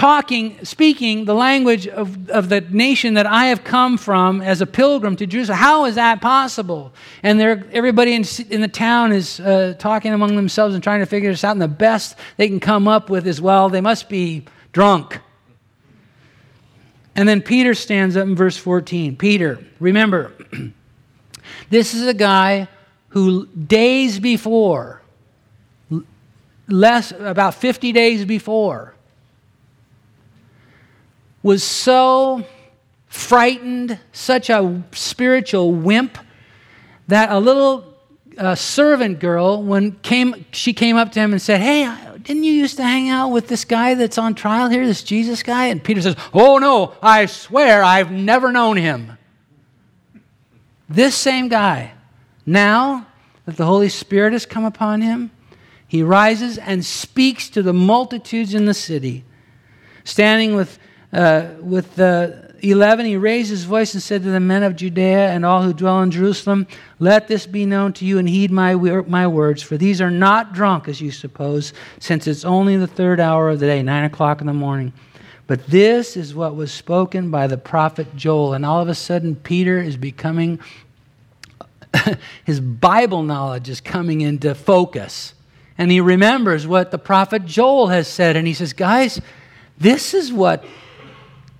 Talking, 0.00 0.56
speaking 0.64 1.26
the 1.26 1.34
language 1.34 1.86
of, 1.86 2.30
of 2.30 2.48
the 2.48 2.62
nation 2.62 3.12
that 3.14 3.26
I 3.26 3.48
have 3.48 3.62
come 3.62 3.98
from 3.98 4.40
as 4.40 4.62
a 4.62 4.66
pilgrim 4.66 5.14
to 5.16 5.26
Jerusalem. 5.26 5.58
How 5.58 5.84
is 5.84 5.96
that 5.96 6.22
possible? 6.22 6.94
And 7.22 7.38
everybody 7.38 8.14
in, 8.14 8.24
in 8.48 8.62
the 8.62 8.68
town 8.68 9.12
is 9.12 9.40
uh, 9.40 9.74
talking 9.78 10.14
among 10.14 10.36
themselves 10.36 10.74
and 10.74 10.82
trying 10.82 11.00
to 11.00 11.06
figure 11.06 11.30
this 11.30 11.44
out. 11.44 11.52
And 11.52 11.60
the 11.60 11.68
best 11.68 12.16
they 12.38 12.48
can 12.48 12.60
come 12.60 12.88
up 12.88 13.10
with 13.10 13.26
is, 13.26 13.42
well, 13.42 13.68
they 13.68 13.82
must 13.82 14.08
be 14.08 14.46
drunk. 14.72 15.20
And 17.14 17.28
then 17.28 17.42
Peter 17.42 17.74
stands 17.74 18.16
up 18.16 18.26
in 18.26 18.34
verse 18.34 18.56
14. 18.56 19.18
Peter, 19.18 19.62
remember, 19.80 20.32
this 21.68 21.92
is 21.92 22.06
a 22.06 22.14
guy 22.14 22.68
who 23.10 23.44
days 23.48 24.18
before, 24.18 25.02
less 26.68 27.12
about 27.12 27.52
50 27.52 27.92
days 27.92 28.24
before, 28.24 28.94
was 31.42 31.62
so 31.64 32.44
frightened, 33.06 33.98
such 34.12 34.50
a 34.50 34.82
spiritual 34.92 35.72
wimp, 35.72 36.18
that 37.08 37.30
a 37.30 37.38
little 37.38 37.84
uh, 38.38 38.54
servant 38.54 39.18
girl, 39.18 39.62
when 39.62 39.92
came, 40.00 40.44
she 40.52 40.72
came 40.72 40.96
up 40.96 41.12
to 41.12 41.20
him 41.20 41.32
and 41.32 41.42
said, 41.42 41.60
Hey, 41.60 41.92
didn't 42.22 42.44
you 42.44 42.52
used 42.52 42.76
to 42.76 42.84
hang 42.84 43.08
out 43.08 43.28
with 43.28 43.48
this 43.48 43.64
guy 43.64 43.94
that's 43.94 44.18
on 44.18 44.34
trial 44.34 44.68
here, 44.68 44.86
this 44.86 45.02
Jesus 45.02 45.42
guy? 45.42 45.66
And 45.66 45.82
Peter 45.82 46.00
says, 46.00 46.16
Oh, 46.32 46.58
no, 46.58 46.94
I 47.02 47.26
swear 47.26 47.82
I've 47.82 48.10
never 48.10 48.52
known 48.52 48.76
him. 48.76 49.18
This 50.88 51.14
same 51.14 51.48
guy, 51.48 51.92
now 52.46 53.06
that 53.46 53.56
the 53.56 53.66
Holy 53.66 53.88
Spirit 53.88 54.32
has 54.32 54.46
come 54.46 54.64
upon 54.64 55.02
him, 55.02 55.30
he 55.86 56.02
rises 56.02 56.58
and 56.58 56.84
speaks 56.84 57.48
to 57.50 57.62
the 57.62 57.72
multitudes 57.72 58.54
in 58.54 58.66
the 58.66 58.74
city, 58.74 59.24
standing 60.04 60.54
with 60.54 60.78
uh, 61.12 61.48
with 61.60 61.94
the 61.96 62.50
11, 62.62 63.06
he 63.06 63.16
raised 63.16 63.50
his 63.50 63.64
voice 63.64 63.94
and 63.94 64.02
said 64.02 64.22
to 64.22 64.30
the 64.30 64.40
men 64.40 64.62
of 64.62 64.76
Judea 64.76 65.30
and 65.30 65.44
all 65.44 65.62
who 65.62 65.72
dwell 65.72 66.02
in 66.02 66.10
Jerusalem, 66.10 66.66
Let 66.98 67.26
this 67.26 67.46
be 67.46 67.64
known 67.64 67.92
to 67.94 68.04
you 68.04 68.18
and 68.18 68.28
heed 68.28 68.50
my, 68.50 68.74
my 68.74 69.26
words, 69.26 69.62
for 69.62 69.76
these 69.76 70.00
are 70.00 70.10
not 70.10 70.52
drunk, 70.52 70.88
as 70.88 71.00
you 71.00 71.10
suppose, 71.10 71.72
since 71.98 72.26
it's 72.26 72.44
only 72.44 72.76
the 72.76 72.86
third 72.86 73.18
hour 73.18 73.48
of 73.48 73.60
the 73.60 73.66
day, 73.66 73.82
9 73.82 74.04
o'clock 74.04 74.40
in 74.40 74.46
the 74.46 74.52
morning. 74.52 74.92
But 75.46 75.66
this 75.66 76.16
is 76.16 76.34
what 76.34 76.54
was 76.54 76.70
spoken 76.70 77.30
by 77.30 77.46
the 77.46 77.58
prophet 77.58 78.14
Joel. 78.14 78.52
And 78.52 78.64
all 78.64 78.80
of 78.80 78.88
a 78.88 78.94
sudden, 78.94 79.34
Peter 79.34 79.80
is 79.80 79.96
becoming, 79.96 80.60
his 82.44 82.60
Bible 82.60 83.22
knowledge 83.22 83.68
is 83.68 83.80
coming 83.80 84.20
into 84.20 84.54
focus. 84.54 85.34
And 85.76 85.90
he 85.90 86.00
remembers 86.00 86.66
what 86.66 86.90
the 86.90 86.98
prophet 86.98 87.46
Joel 87.46 87.88
has 87.88 88.06
said. 88.06 88.36
And 88.36 88.46
he 88.46 88.54
says, 88.54 88.72
Guys, 88.72 89.20
this 89.76 90.14
is 90.14 90.32
what 90.32 90.62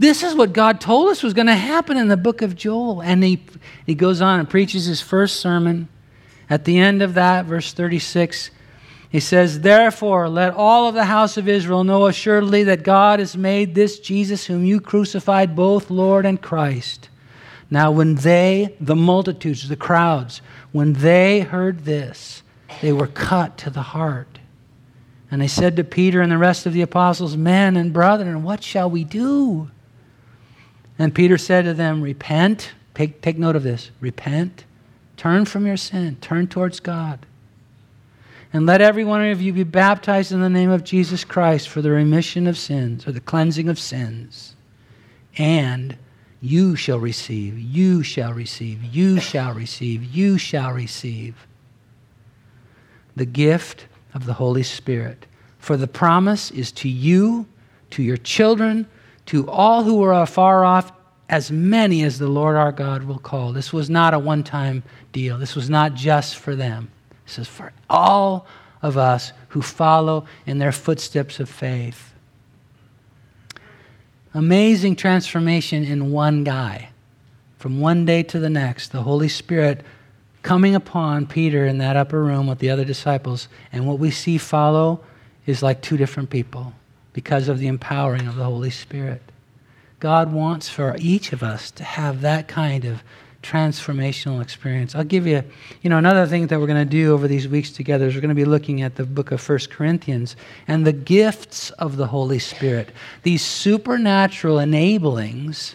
this 0.01 0.23
is 0.23 0.35
what 0.35 0.55
God 0.55 0.81
told 0.81 1.11
us 1.11 1.23
was 1.23 1.35
going 1.35 1.47
to 1.47 1.55
happen 1.55 1.99
in 1.99 2.09
the 2.09 2.17
book 2.17 2.41
of 2.41 2.57
Joel. 2.57 3.03
And 3.03 3.23
he, 3.23 3.45
he 3.85 3.95
goes 3.95 4.23
on 4.23 4.41
and 4.41 4.49
preaches 4.49 4.87
his 4.87 5.03
first 5.03 5.37
sermon. 5.41 5.91
At 6.49 6.65
the 6.65 6.79
end 6.79 7.03
of 7.03 7.13
that, 7.15 7.45
verse 7.45 7.75
36, 7.75 8.51
he 9.11 9.21
says, 9.21 9.61
Therefore, 9.61 10.31
let 10.31 10.55
all 10.55 10.89
of 10.89 10.95
the 10.95 11.05
house 11.05 11.37
of 11.37 11.51
Israel 11.51 11.85
know 11.85 12.07
assuredly 12.07 12.65
that 12.65 12.83
God 12.83 13.19
has 13.19 13.37
made 13.37 13.75
this 13.75 14.01
Jesus, 14.01 14.47
whom 14.47 14.65
you 14.65 14.81
crucified, 14.81 15.55
both 15.55 15.91
Lord 15.91 16.25
and 16.25 16.41
Christ. 16.41 17.11
Now, 17.71 17.91
when 17.91 18.15
they, 18.15 18.75
the 18.81 18.97
multitudes, 18.97 19.69
the 19.69 19.77
crowds, 19.77 20.41
when 20.73 20.95
they 20.95 21.41
heard 21.41 21.85
this, 21.85 22.43
they 22.81 22.95
were 22.95 23.07
cut 23.07 23.59
to 23.59 23.69
the 23.69 23.83
heart. 23.83 24.39
And 25.31 25.43
they 25.43 25.47
said 25.47 25.77
to 25.77 25.85
Peter 25.85 26.23
and 26.23 26.33
the 26.33 26.39
rest 26.39 26.65
of 26.65 26.73
the 26.73 26.81
apostles, 26.81 27.37
Men 27.37 27.77
and 27.77 27.93
brethren, 27.93 28.43
what 28.43 28.65
shall 28.65 28.89
we 28.89 29.05
do? 29.05 29.71
And 31.01 31.15
Peter 31.15 31.39
said 31.39 31.65
to 31.65 31.73
them, 31.73 32.03
Repent. 32.03 32.73
Take, 32.95 33.23
take 33.23 33.39
note 33.39 33.57
of 33.57 33.63
this. 33.63 33.91
Repent. 34.01 34.65
Turn 35.17 35.47
from 35.47 35.67
your 35.67 35.79
sin. 35.79 36.19
Turn 36.21 36.47
towards 36.47 36.79
God. 36.79 37.25
And 38.53 38.67
let 38.67 38.83
every 38.83 39.05
one 39.05 39.25
of 39.25 39.41
you 39.41 39.55
be 39.55 39.65
baptized 39.65 40.31
in 40.31 40.43
the 40.43 40.51
name 40.51 40.69
of 40.69 40.85
Jesus 40.85 41.25
Christ 41.25 41.71
for 41.71 41.81
the 41.81 41.91
remission 41.91 42.47
of 42.47 42.59
sins 42.59 43.09
or 43.09 43.13
the 43.13 43.21
cleansing 43.21 43.71
of 43.71 43.79
sins. 43.79 44.57
And 45.39 45.97
you 46.43 46.77
shall 46.77 46.99
receive, 46.99 47.59
you 47.59 48.03
shall 48.03 48.35
receive, 48.35 48.85
you 48.85 49.21
shall 49.21 49.55
receive, 49.55 50.05
you 50.05 50.37
shall 50.37 50.73
receive 50.73 51.47
the 53.17 53.25
gift 53.25 53.87
of 54.13 54.27
the 54.27 54.35
Holy 54.35 54.65
Spirit. 54.65 55.25
For 55.59 55.79
the 55.79 55.89
promise 55.89 56.51
is 56.51 56.71
to 56.73 56.91
you, 56.91 57.47
to 57.91 58.03
your 58.03 58.19
children, 58.19 58.87
to 59.27 59.49
all 59.49 59.85
who 59.85 60.03
are 60.03 60.23
afar 60.23 60.65
off, 60.65 60.93
as 61.29 61.51
many 61.51 62.03
as 62.03 62.19
the 62.19 62.27
Lord 62.29 62.57
our 62.57 62.73
God 62.73 63.05
will 63.05 63.19
call. 63.19 63.53
This 63.53 63.73
was 63.73 63.89
not 63.89 64.15
a 64.15 64.19
one 64.19 64.43
time 64.43 64.83
deal. 65.13 65.39
This 65.39 65.55
was 65.55 65.71
not 65.71 65.95
just 65.95 66.37
for 66.37 66.57
them. 66.57 66.91
This 67.25 67.39
is 67.39 67.49
for 67.49 67.73
all 67.89 68.47
of 68.83 68.97
us 68.97 69.33
who 69.49 69.63
follow 69.63 70.27
in 70.47 70.59
their 70.59 70.73
footsteps 70.73 71.39
of 71.39 71.49
faith. 71.49 72.13
Amazing 74.35 74.97
transformation 74.97 75.85
in 75.85 76.11
one 76.11 76.45
guy. 76.45 76.91
From 77.59 77.81
one 77.81 78.05
day 78.05 78.23
to 78.25 78.39
the 78.39 78.51
next, 78.51 78.91
the 78.91 79.03
Holy 79.03 79.29
Spirit 79.29 79.85
coming 80.43 80.75
upon 80.75 81.27
Peter 81.27 81.67
in 81.67 81.79
that 81.79 81.97
upper 81.97 82.23
room 82.25 82.47
with 82.47 82.59
the 82.59 82.71
other 82.71 82.85
disciples. 82.85 83.49
And 83.73 83.87
what 83.87 83.99
we 83.99 84.11
see 84.11 84.39
follow 84.39 85.01
is 85.47 85.63
like 85.63 85.83
two 85.83 85.97
different 85.97 86.31
people 86.31 86.73
because 87.21 87.49
of 87.49 87.59
the 87.59 87.67
empowering 87.67 88.27
of 88.27 88.35
the 88.35 88.45
Holy 88.45 88.71
Spirit. 88.71 89.21
God 89.99 90.33
wants 90.33 90.71
for 90.71 90.97
each 90.99 91.35
of 91.35 91.43
us 91.43 91.71
to 91.73 91.85
have 91.85 92.23
that 92.23 92.49
kind 92.49 92.87
of 92.87 93.03
transformational 93.43 94.41
experience. 94.41 94.95
I'll 94.95 95.05
give 95.05 95.27
you, 95.27 95.45
you 95.83 95.91
know, 95.91 95.99
another 95.99 96.27
thing 96.27 96.47
that 96.47 96.59
we're 96.59 96.67
going 96.67 96.83
to 96.83 96.91
do 96.91 97.13
over 97.13 97.29
these 97.29 97.47
weeks 97.47 97.73
together 97.73 98.07
is 98.07 98.15
we're 98.15 98.23
going 98.23 98.31
to 98.31 98.35
be 98.35 98.47
looking 98.47 98.81
at 98.81 98.97
the 98.97 99.05
book 99.05 99.33
of 99.33 99.41
First 99.43 99.69
Corinthians 99.69 100.35
and 100.67 100.87
the 100.87 100.95
gifts 100.95 101.69
of 101.73 101.99
the 101.99 102.07
Holy 102.07 102.39
Spirit. 102.39 102.89
These 103.23 103.45
supernatural 103.45 104.57
enablings 104.57 105.75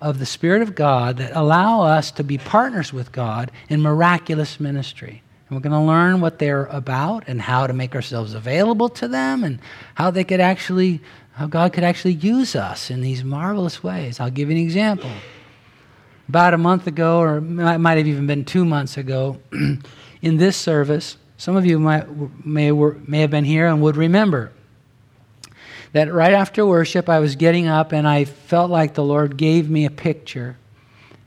of 0.00 0.20
the 0.20 0.26
Spirit 0.26 0.62
of 0.62 0.74
God 0.74 1.18
that 1.18 1.36
allow 1.36 1.82
us 1.82 2.10
to 2.12 2.24
be 2.24 2.38
partners 2.38 2.94
with 2.94 3.12
God 3.12 3.50
in 3.68 3.82
miraculous 3.82 4.58
ministry. 4.58 5.22
And 5.48 5.56
we're 5.56 5.62
going 5.62 5.80
to 5.80 5.86
learn 5.86 6.20
what 6.20 6.38
they're 6.38 6.66
about 6.66 7.24
and 7.26 7.40
how 7.40 7.66
to 7.66 7.72
make 7.72 7.94
ourselves 7.94 8.34
available 8.34 8.88
to 8.90 9.08
them 9.08 9.44
and 9.44 9.58
how 9.94 10.10
they 10.10 10.24
could 10.24 10.40
actually, 10.40 11.00
how 11.32 11.46
God 11.46 11.72
could 11.72 11.84
actually 11.84 12.14
use 12.14 12.54
us 12.54 12.90
in 12.90 13.00
these 13.00 13.24
marvelous 13.24 13.82
ways. 13.82 14.20
I'll 14.20 14.30
give 14.30 14.50
you 14.50 14.56
an 14.56 14.62
example. 14.62 15.10
About 16.28 16.52
a 16.52 16.58
month 16.58 16.86
ago, 16.86 17.20
or 17.20 17.38
it 17.38 17.40
might 17.40 17.96
have 17.96 18.06
even 18.06 18.26
been 18.26 18.44
two 18.44 18.66
months 18.66 18.98
ago, 18.98 19.38
in 20.22 20.36
this 20.36 20.56
service, 20.56 21.16
some 21.38 21.56
of 21.56 21.64
you 21.64 21.78
might, 21.78 22.06
may, 22.44 22.70
may 22.70 23.20
have 23.20 23.30
been 23.30 23.44
here 23.44 23.66
and 23.66 23.80
would 23.80 23.96
remember 23.96 24.52
that 25.92 26.12
right 26.12 26.34
after 26.34 26.66
worship, 26.66 27.08
I 27.08 27.18
was 27.20 27.36
getting 27.36 27.66
up 27.66 27.92
and 27.92 28.06
I 28.06 28.24
felt 28.24 28.70
like 28.70 28.94
the 28.94 29.04
Lord 29.04 29.36
gave 29.36 29.70
me 29.70 29.86
a 29.86 29.90
picture. 29.90 30.58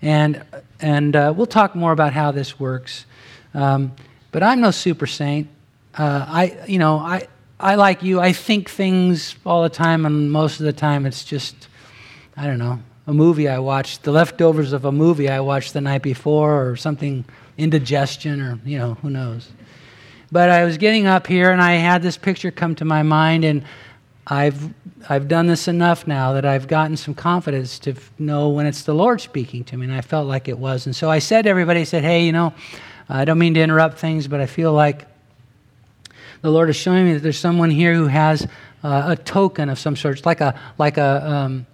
And, 0.01 0.43
and 0.79 1.15
uh, 1.15 1.33
we'll 1.35 1.47
talk 1.47 1.75
more 1.75 1.91
about 1.91 2.13
how 2.13 2.31
this 2.31 2.59
works. 2.59 3.05
Um, 3.53 3.93
but 4.31 4.43
I'm 4.43 4.61
no 4.61 4.71
super 4.71 5.07
saint. 5.07 5.47
Uh, 5.95 6.25
I, 6.27 6.57
you 6.67 6.79
know, 6.79 6.97
I, 6.97 7.27
I 7.59 7.75
like 7.75 8.01
you. 8.01 8.19
I 8.19 8.33
think 8.33 8.69
things 8.69 9.35
all 9.45 9.63
the 9.63 9.69
time, 9.69 10.05
and 10.05 10.31
most 10.31 10.59
of 10.59 10.65
the 10.65 10.73
time 10.73 11.05
it's 11.05 11.23
just, 11.23 11.67
I 12.35 12.47
don't 12.47 12.59
know, 12.59 12.79
a 13.07 13.13
movie 13.13 13.49
I 13.49 13.59
watched, 13.59 14.03
the 14.03 14.11
leftovers 14.11 14.73
of 14.73 14.85
a 14.85 14.91
movie 14.91 15.29
I 15.29 15.41
watched 15.41 15.73
the 15.73 15.81
night 15.81 16.01
before, 16.01 16.69
or 16.69 16.75
something 16.75 17.25
indigestion, 17.57 18.41
or 18.41 18.59
you 18.65 18.77
know, 18.77 18.95
who 18.95 19.09
knows. 19.09 19.49
But 20.31 20.49
I 20.49 20.63
was 20.63 20.77
getting 20.77 21.07
up 21.07 21.27
here, 21.27 21.51
and 21.51 21.61
I 21.61 21.73
had 21.73 22.01
this 22.01 22.17
picture 22.17 22.51
come 22.51 22.73
to 22.75 22.85
my 22.85 23.03
mind, 23.03 23.43
and 23.43 23.63
I've 24.27 24.73
I've 25.09 25.27
done 25.27 25.47
this 25.47 25.67
enough 25.67 26.07
now 26.07 26.33
that 26.33 26.45
I've 26.45 26.67
gotten 26.67 26.95
some 26.95 27.13
confidence 27.13 27.79
to 27.79 27.95
know 28.17 28.49
when 28.49 28.65
it's 28.65 28.83
the 28.83 28.93
Lord 28.93 29.19
speaking 29.19 29.65
to 29.65 29.77
me, 29.77 29.87
and 29.87 29.93
I 29.93 30.01
felt 30.01 30.27
like 30.27 30.47
it 30.47 30.57
was. 30.57 30.85
And 30.85 30.95
so 30.95 31.09
I 31.09 31.19
said 31.19 31.43
to 31.43 31.49
everybody, 31.49 31.81
I 31.81 31.83
said, 31.83 32.03
"Hey, 32.03 32.25
you 32.25 32.31
know." 32.31 32.53
I 33.11 33.25
don't 33.25 33.39
mean 33.39 33.53
to 33.55 33.61
interrupt 33.61 33.97
things, 33.99 34.27
but 34.27 34.39
I 34.39 34.45
feel 34.45 34.73
like 34.73 35.05
the 36.41 36.49
Lord 36.49 36.69
is 36.69 36.75
showing 36.75 37.05
me 37.05 37.13
that 37.13 37.19
there's 37.19 37.39
someone 37.39 37.69
here 37.69 37.93
who 37.93 38.07
has 38.07 38.47
uh, 38.83 39.03
a 39.09 39.15
token 39.15 39.69
of 39.69 39.77
some 39.77 39.95
sort. 39.95 40.17
It's 40.17 40.25
like 40.25 40.41
a 40.41 40.59
like 40.77 40.97
a 40.97 41.29
um, 41.29 41.67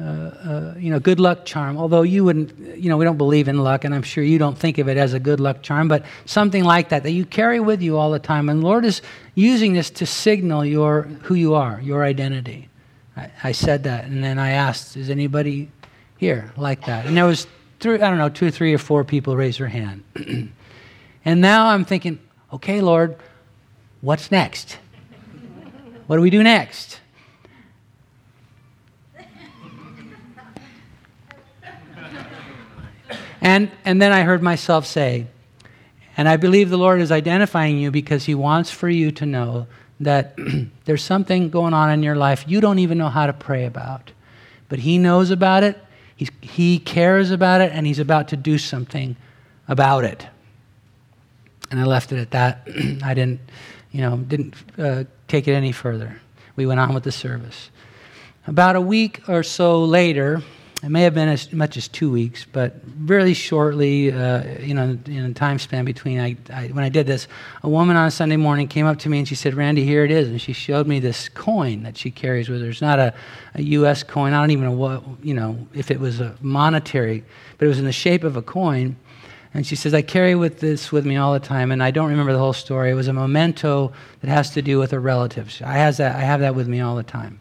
uh, 0.00 0.02
uh, 0.02 0.74
you 0.78 0.90
know, 0.90 0.98
good 0.98 1.20
luck 1.20 1.44
charm. 1.44 1.76
Although 1.76 2.02
you 2.02 2.24
wouldn't, 2.24 2.78
you 2.78 2.88
know, 2.88 2.96
we 2.96 3.04
don't 3.04 3.18
believe 3.18 3.48
in 3.48 3.58
luck, 3.58 3.84
and 3.84 3.94
I'm 3.94 4.02
sure 4.02 4.24
you 4.24 4.38
don't 4.38 4.56
think 4.56 4.78
of 4.78 4.88
it 4.88 4.96
as 4.96 5.12
a 5.12 5.20
good 5.20 5.40
luck 5.40 5.62
charm, 5.62 5.88
but 5.88 6.04
something 6.24 6.64
like 6.64 6.88
that 6.88 7.02
that 7.02 7.10
you 7.10 7.26
carry 7.26 7.60
with 7.60 7.82
you 7.82 7.98
all 7.98 8.10
the 8.10 8.18
time. 8.18 8.48
And 8.48 8.62
the 8.62 8.66
Lord 8.66 8.84
is 8.84 9.02
using 9.34 9.74
this 9.74 9.90
to 9.90 10.06
signal 10.06 10.64
your 10.64 11.02
who 11.02 11.34
you 11.34 11.54
are, 11.54 11.80
your 11.82 12.02
identity. 12.02 12.68
I, 13.16 13.30
I 13.44 13.52
said 13.52 13.84
that, 13.84 14.06
and 14.06 14.24
then 14.24 14.38
I 14.38 14.50
asked, 14.50 14.96
"Is 14.96 15.10
anybody 15.10 15.70
here 16.16 16.52
like 16.56 16.86
that?" 16.86 17.04
And 17.04 17.16
there 17.16 17.26
was 17.26 17.46
three, 17.80 17.96
I 17.96 18.08
don't 18.08 18.18
know, 18.18 18.30
two 18.30 18.50
three 18.50 18.72
or 18.72 18.78
four 18.78 19.04
people 19.04 19.36
raise 19.36 19.58
their 19.58 19.68
hand. 19.68 20.02
and 21.24 21.40
now 21.40 21.66
I'm 21.66 21.84
thinking, 21.84 22.18
okay, 22.52 22.80
Lord, 22.80 23.16
what's 24.00 24.30
next? 24.30 24.78
What 26.06 26.16
do 26.16 26.22
we 26.22 26.30
do 26.30 26.42
next? 26.42 27.00
And, 33.40 33.70
and 33.84 34.02
then 34.02 34.12
I 34.12 34.22
heard 34.22 34.42
myself 34.42 34.86
say, 34.86 35.26
and 36.16 36.28
I 36.28 36.36
believe 36.36 36.68
the 36.68 36.76
Lord 36.76 37.00
is 37.00 37.10
identifying 37.10 37.78
you 37.78 37.90
because 37.90 38.24
He 38.24 38.34
wants 38.34 38.70
for 38.70 38.88
you 38.88 39.10
to 39.12 39.26
know 39.26 39.66
that 40.00 40.36
there's 40.84 41.02
something 41.02 41.50
going 41.50 41.72
on 41.72 41.90
in 41.90 42.02
your 42.02 42.16
life 42.16 42.44
you 42.46 42.60
don't 42.60 42.78
even 42.78 42.98
know 42.98 43.08
how 43.08 43.26
to 43.26 43.32
pray 43.32 43.64
about. 43.64 44.12
But 44.68 44.80
He 44.80 44.98
knows 44.98 45.30
about 45.30 45.62
it, 45.62 45.78
He's, 46.14 46.30
He 46.40 46.78
cares 46.78 47.30
about 47.30 47.60
it, 47.60 47.72
and 47.72 47.86
He's 47.86 47.98
about 47.98 48.28
to 48.28 48.36
do 48.36 48.58
something 48.58 49.16
about 49.68 50.04
it. 50.04 50.26
And 51.70 51.80
I 51.80 51.84
left 51.84 52.12
it 52.12 52.18
at 52.18 52.30
that. 52.32 52.66
I 53.02 53.14
didn't, 53.14 53.40
you 53.90 54.00
know, 54.00 54.16
didn't 54.16 54.54
uh, 54.78 55.04
take 55.28 55.48
it 55.48 55.52
any 55.52 55.72
further. 55.72 56.20
We 56.56 56.66
went 56.66 56.80
on 56.80 56.94
with 56.94 57.04
the 57.04 57.12
service. 57.12 57.70
About 58.46 58.76
a 58.76 58.80
week 58.80 59.28
or 59.28 59.42
so 59.42 59.84
later, 59.84 60.42
it 60.82 60.88
may 60.88 61.02
have 61.02 61.12
been 61.12 61.28
as 61.28 61.52
much 61.52 61.76
as 61.76 61.88
two 61.88 62.10
weeks, 62.10 62.46
but 62.50 62.76
really 63.00 63.34
shortly, 63.34 64.10
uh, 64.10 64.60
you 64.60 64.72
know, 64.72 64.98
in 65.04 65.24
a 65.26 65.34
time 65.34 65.58
span 65.58 65.84
between 65.84 66.18
I, 66.18 66.36
I, 66.50 66.68
when 66.68 66.84
I 66.84 66.88
did 66.88 67.06
this, 67.06 67.28
a 67.62 67.68
woman 67.68 67.96
on 67.96 68.06
a 68.06 68.10
Sunday 68.10 68.38
morning 68.38 68.66
came 68.66 68.86
up 68.86 68.98
to 69.00 69.10
me 69.10 69.18
and 69.18 69.28
she 69.28 69.34
said, 69.34 69.52
"Randy, 69.52 69.84
here 69.84 70.04
it 70.04 70.10
is," 70.10 70.28
and 70.28 70.40
she 70.40 70.54
showed 70.54 70.86
me 70.86 70.98
this 70.98 71.28
coin 71.28 71.82
that 71.82 71.98
she 71.98 72.10
carries 72.10 72.48
with 72.48 72.62
her. 72.62 72.70
It's 72.70 72.80
not 72.80 72.98
a, 72.98 73.12
a 73.54 73.62
U.S. 73.62 74.02
coin. 74.02 74.32
I 74.32 74.40
don't 74.40 74.52
even 74.52 74.64
know 74.64 74.72
what, 74.72 75.02
you 75.22 75.34
know, 75.34 75.66
if 75.74 75.90
it 75.90 76.00
was 76.00 76.18
a 76.18 76.34
monetary, 76.40 77.24
but 77.58 77.66
it 77.66 77.68
was 77.68 77.78
in 77.78 77.84
the 77.84 77.92
shape 77.92 78.24
of 78.24 78.36
a 78.38 78.42
coin. 78.42 78.96
And 79.52 79.66
she 79.66 79.74
says, 79.74 79.94
I 79.94 80.02
carry 80.02 80.34
with 80.36 80.60
this 80.60 80.92
with 80.92 81.04
me 81.04 81.16
all 81.16 81.32
the 81.32 81.40
time, 81.40 81.72
and 81.72 81.82
I 81.82 81.90
don't 81.90 82.10
remember 82.10 82.32
the 82.32 82.38
whole 82.38 82.52
story. 82.52 82.90
It 82.90 82.94
was 82.94 83.08
a 83.08 83.12
memento 83.12 83.92
that 84.20 84.30
has 84.30 84.50
to 84.50 84.62
do 84.62 84.78
with 84.78 84.92
a 84.92 85.00
relative. 85.00 85.60
I, 85.64 85.74
has 85.74 85.96
that, 85.96 86.14
I 86.14 86.20
have 86.20 86.40
that 86.40 86.54
with 86.54 86.68
me 86.68 86.80
all 86.80 86.94
the 86.94 87.02
time. 87.02 87.40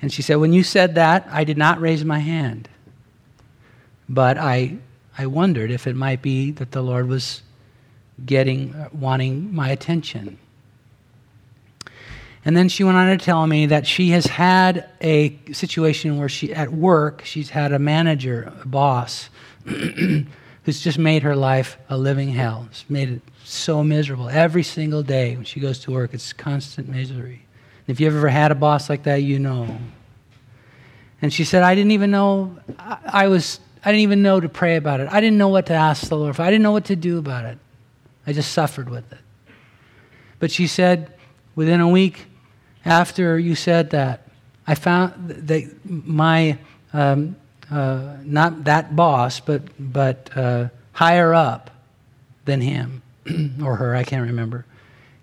And 0.00 0.10
she 0.10 0.22
said, 0.22 0.36
When 0.36 0.54
you 0.54 0.62
said 0.62 0.94
that, 0.94 1.28
I 1.30 1.44
did 1.44 1.58
not 1.58 1.80
raise 1.80 2.04
my 2.04 2.20
hand. 2.20 2.68
But 4.08 4.38
I, 4.38 4.78
I 5.18 5.26
wondered 5.26 5.70
if 5.70 5.86
it 5.86 5.94
might 5.94 6.22
be 6.22 6.52
that 6.52 6.72
the 6.72 6.82
Lord 6.82 7.06
was 7.06 7.42
getting, 8.24 8.74
wanting 8.92 9.54
my 9.54 9.68
attention. 9.68 10.38
And 12.44 12.56
then 12.56 12.70
she 12.70 12.82
went 12.82 12.96
on 12.96 13.16
to 13.16 13.22
tell 13.22 13.46
me 13.46 13.66
that 13.66 13.86
she 13.86 14.10
has 14.10 14.24
had 14.24 14.88
a 15.02 15.38
situation 15.52 16.18
where 16.18 16.28
she, 16.28 16.54
at 16.54 16.72
work, 16.72 17.22
she's 17.24 17.50
had 17.50 17.72
a 17.72 17.78
manager, 17.78 18.52
a 18.62 18.66
boss, 18.66 19.28
who's 20.70 20.80
just 20.80 21.00
made 21.00 21.24
her 21.24 21.34
life 21.34 21.76
a 21.88 21.98
living 21.98 22.28
hell. 22.28 22.68
It's 22.70 22.88
made 22.88 23.08
it 23.08 23.22
so 23.42 23.82
miserable. 23.82 24.28
Every 24.28 24.62
single 24.62 25.02
day 25.02 25.34
when 25.34 25.44
she 25.44 25.58
goes 25.58 25.80
to 25.80 25.90
work, 25.90 26.14
it's 26.14 26.32
constant 26.32 26.88
misery. 26.88 27.44
If 27.88 27.98
you've 27.98 28.14
ever 28.14 28.28
had 28.28 28.52
a 28.52 28.54
boss 28.54 28.88
like 28.88 29.02
that, 29.02 29.16
you 29.16 29.40
know. 29.40 29.78
And 31.20 31.32
she 31.32 31.42
said, 31.42 31.64
I 31.64 31.74
didn't 31.74 31.90
even 31.90 32.12
know, 32.12 32.56
I, 32.78 32.98
I 33.04 33.26
was, 33.26 33.58
I 33.84 33.90
didn't 33.90 34.02
even 34.02 34.22
know 34.22 34.38
to 34.38 34.48
pray 34.48 34.76
about 34.76 35.00
it. 35.00 35.08
I 35.10 35.20
didn't 35.20 35.38
know 35.38 35.48
what 35.48 35.66
to 35.66 35.74
ask 35.74 36.08
the 36.08 36.16
Lord 36.16 36.36
for. 36.36 36.42
I 36.42 36.50
didn't 36.52 36.62
know 36.62 36.70
what 36.70 36.84
to 36.84 36.94
do 36.94 37.18
about 37.18 37.46
it. 37.46 37.58
I 38.24 38.32
just 38.32 38.52
suffered 38.52 38.88
with 38.88 39.10
it. 39.10 39.18
But 40.38 40.52
she 40.52 40.68
said, 40.68 41.12
within 41.56 41.80
a 41.80 41.88
week 41.88 42.26
after 42.84 43.40
you 43.40 43.56
said 43.56 43.90
that, 43.90 44.28
I 44.68 44.76
found 44.76 45.30
that 45.48 45.68
my, 45.84 46.58
um, 46.92 47.34
uh, 47.70 48.16
not 48.24 48.64
that 48.64 48.96
boss, 48.96 49.40
but, 49.40 49.62
but 49.78 50.30
uh, 50.36 50.68
higher 50.92 51.32
up 51.32 51.70
than 52.44 52.60
him 52.60 53.02
or 53.62 53.76
her, 53.76 53.94
I 53.94 54.04
can't 54.04 54.26
remember, 54.26 54.66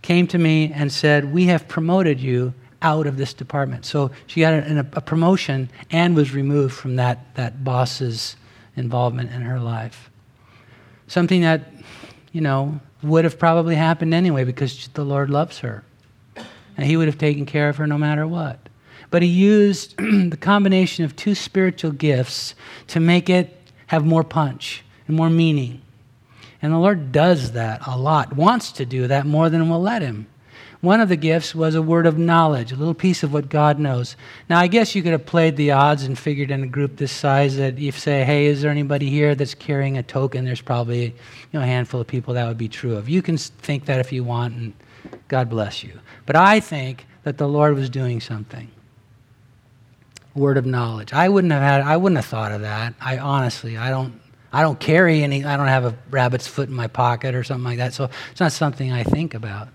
came 0.01 0.27
to 0.27 0.37
me 0.37 0.71
and 0.73 0.91
said, 0.91 1.33
We 1.33 1.45
have 1.45 1.67
promoted 1.67 2.19
you 2.19 2.53
out 2.81 3.07
of 3.07 3.17
this 3.17 3.33
department. 3.33 3.85
So 3.85 4.11
she 4.27 4.41
got 4.41 4.53
a, 4.53 4.85
a, 4.93 5.01
promotion 5.01 5.69
and 5.91 6.15
was 6.15 6.33
removed 6.33 6.75
from 6.75 6.95
that, 6.97 7.35
that 7.35 7.63
boss's 7.63 8.35
involvement 8.75 9.31
in 9.31 9.41
her 9.41 9.59
life. 9.59 10.09
Something 11.07 11.41
that, 11.41 11.61
you 12.31 12.41
know, 12.41 12.79
would 13.01 13.23
have 13.23 13.39
probably 13.39 13.75
happened 13.75 14.13
anyway 14.13 14.43
because 14.43 14.87
the 14.93 15.03
Lord 15.03 15.29
loves 15.29 15.59
her. 15.59 15.83
And 16.77 16.85
He 16.85 16.95
would 16.95 17.07
have 17.07 17.17
taken 17.17 17.45
care 17.45 17.69
of 17.69 17.77
her 17.77 17.87
no 17.87 17.97
matter 17.97 18.27
what. 18.27 18.59
But 19.09 19.21
He 19.21 19.29
used 19.29 19.97
the 19.97 20.37
combination 20.39 21.05
of 21.05 21.15
two 21.15 21.35
spiritual 21.35 21.91
gifts 21.91 22.55
to 22.87 22.99
make 22.99 23.29
it 23.29 23.57
have 23.87 24.05
more 24.05 24.23
punch 24.23 24.83
and 25.07 25.15
more 25.15 25.29
meaning. 25.29 25.81
And 26.61 26.73
the 26.73 26.77
Lord 26.77 27.11
does 27.11 27.51
that 27.53 27.85
a 27.87 27.97
lot, 27.97 28.35
wants 28.35 28.71
to 28.73 28.85
do 28.85 29.07
that 29.07 29.25
more 29.25 29.49
than 29.49 29.69
we'll 29.69 29.81
let 29.81 30.01
Him. 30.01 30.27
One 30.81 31.01
of 31.01 31.09
the 31.09 31.15
gifts 31.15 31.55
was 31.55 31.73
a 31.73 31.81
word 31.81 32.05
of 32.05 32.19
knowledge, 32.19 32.71
a 32.71 32.75
little 32.75 32.93
piece 32.93 33.23
of 33.23 33.33
what 33.33 33.49
God 33.49 33.79
knows. 33.79 34.15
Now, 34.47 34.59
I 34.59 34.67
guess 34.67 34.93
you 34.93 35.01
could 35.01 35.11
have 35.11 35.25
played 35.25 35.57
the 35.57 35.71
odds 35.71 36.03
and 36.03 36.17
figured 36.17 36.51
in 36.51 36.63
a 36.63 36.67
group 36.67 36.97
this 36.97 37.11
size 37.11 37.57
that 37.57 37.73
if 37.73 37.81
you 37.81 37.91
say, 37.91 38.23
hey, 38.23 38.45
is 38.45 38.61
there 38.61 38.69
anybody 38.69 39.09
here 39.09 39.33
that's 39.33 39.55
carrying 39.55 39.97
a 39.97 40.03
token? 40.03 40.45
There's 40.45 40.61
probably 40.61 41.05
you 41.05 41.13
know, 41.53 41.61
a 41.61 41.65
handful 41.65 41.99
of 41.99 42.05
people 42.05 42.35
that 42.35 42.47
would 42.47 42.59
be 42.59 42.69
true 42.69 42.95
of. 42.95 43.09
You 43.09 43.23
can 43.23 43.37
think 43.37 43.85
that 43.85 43.99
if 43.99 44.11
you 44.11 44.23
want, 44.23 44.53
and 44.53 44.73
God 45.27 45.49
bless 45.49 45.83
you. 45.83 45.99
But 46.27 46.35
I 46.35 46.59
think 46.59 47.07
that 47.23 47.39
the 47.39 47.47
Lord 47.47 47.73
was 47.75 47.89
doing 47.89 48.21
something. 48.21 48.69
Word 50.37 50.57
of 50.57 50.65
knowledge. 50.65 51.13
I 51.13 51.29
wouldn't 51.29 51.51
have 51.51 51.61
had, 51.61 51.81
I 51.81 51.97
wouldn't 51.97 52.17
have 52.17 52.25
thought 52.25 52.51
of 52.51 52.61
that. 52.61 52.93
I 53.01 53.17
honestly, 53.17 53.77
I 53.77 53.89
don't 53.89 54.21
I 54.51 54.61
don't 54.61 54.79
carry 54.79 55.23
any, 55.23 55.43
I 55.43 55.57
don't 55.57 55.67
have 55.67 55.85
a 55.85 55.95
rabbit's 56.09 56.47
foot 56.47 56.69
in 56.69 56.75
my 56.75 56.87
pocket 56.87 57.35
or 57.35 57.43
something 57.43 57.65
like 57.65 57.77
that. 57.77 57.93
So 57.93 58.09
it's 58.31 58.39
not 58.39 58.51
something 58.51 58.91
I 58.91 59.03
think 59.03 59.33
about. 59.33 59.67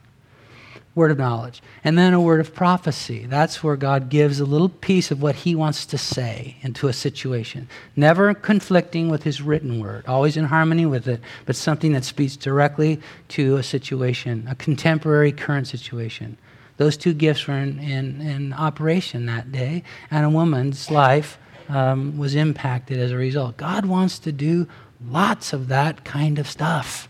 Word 0.95 1.11
of 1.11 1.19
knowledge. 1.19 1.63
And 1.85 1.97
then 1.97 2.13
a 2.13 2.21
word 2.21 2.41
of 2.41 2.55
prophecy. 2.55 3.25
That's 3.27 3.63
where 3.63 3.77
God 3.77 4.09
gives 4.09 4.41
a 4.41 4.45
little 4.45 4.69
piece 4.69 5.11
of 5.11 5.23
what 5.23 5.37
he 5.37 5.55
wants 5.55 5.87
to 5.87 5.99
say 5.99 6.57
into 6.63 6.89
a 6.89 6.93
situation. 6.93 7.69
Never 7.97 8.35
conflicting 8.35 9.09
with 9.09 9.23
his 9.23 9.41
written 9.41 9.79
word, 9.81 10.05
always 10.07 10.37
in 10.37 10.47
harmony 10.47 10.85
with 10.85 11.09
it, 11.09 11.21
but 11.47 11.57
something 11.57 11.93
that 11.93 12.05
speaks 12.05 12.37
directly 12.37 13.01
to 13.29 13.57
a 13.57 13.63
situation, 13.63 14.47
a 14.51 14.55
contemporary 14.55 15.33
current 15.33 15.67
situation. 15.67 16.37
Those 16.83 16.97
two 16.97 17.15
gifts 17.15 17.47
were 17.47 17.55
in, 17.55 17.79
in, 17.79 18.21
in 18.21 18.53
operation 18.53 19.27
that 19.27 19.53
day, 19.53 19.85
and 20.11 20.27
a 20.27 20.29
woman's 20.29 20.91
life 20.91 21.39
um, 21.69 22.19
was 22.19 22.35
impacted 22.35 22.99
as 22.99 23.13
a 23.13 23.17
result. 23.17 23.57
God 23.57 23.87
wants 23.87 24.19
to 24.19 24.33
do 24.33 24.67
lots 25.07 25.53
of 25.53 25.69
that 25.69 26.05
kind 26.05 26.41
of 26.41 26.49
stuff. 26.49 27.09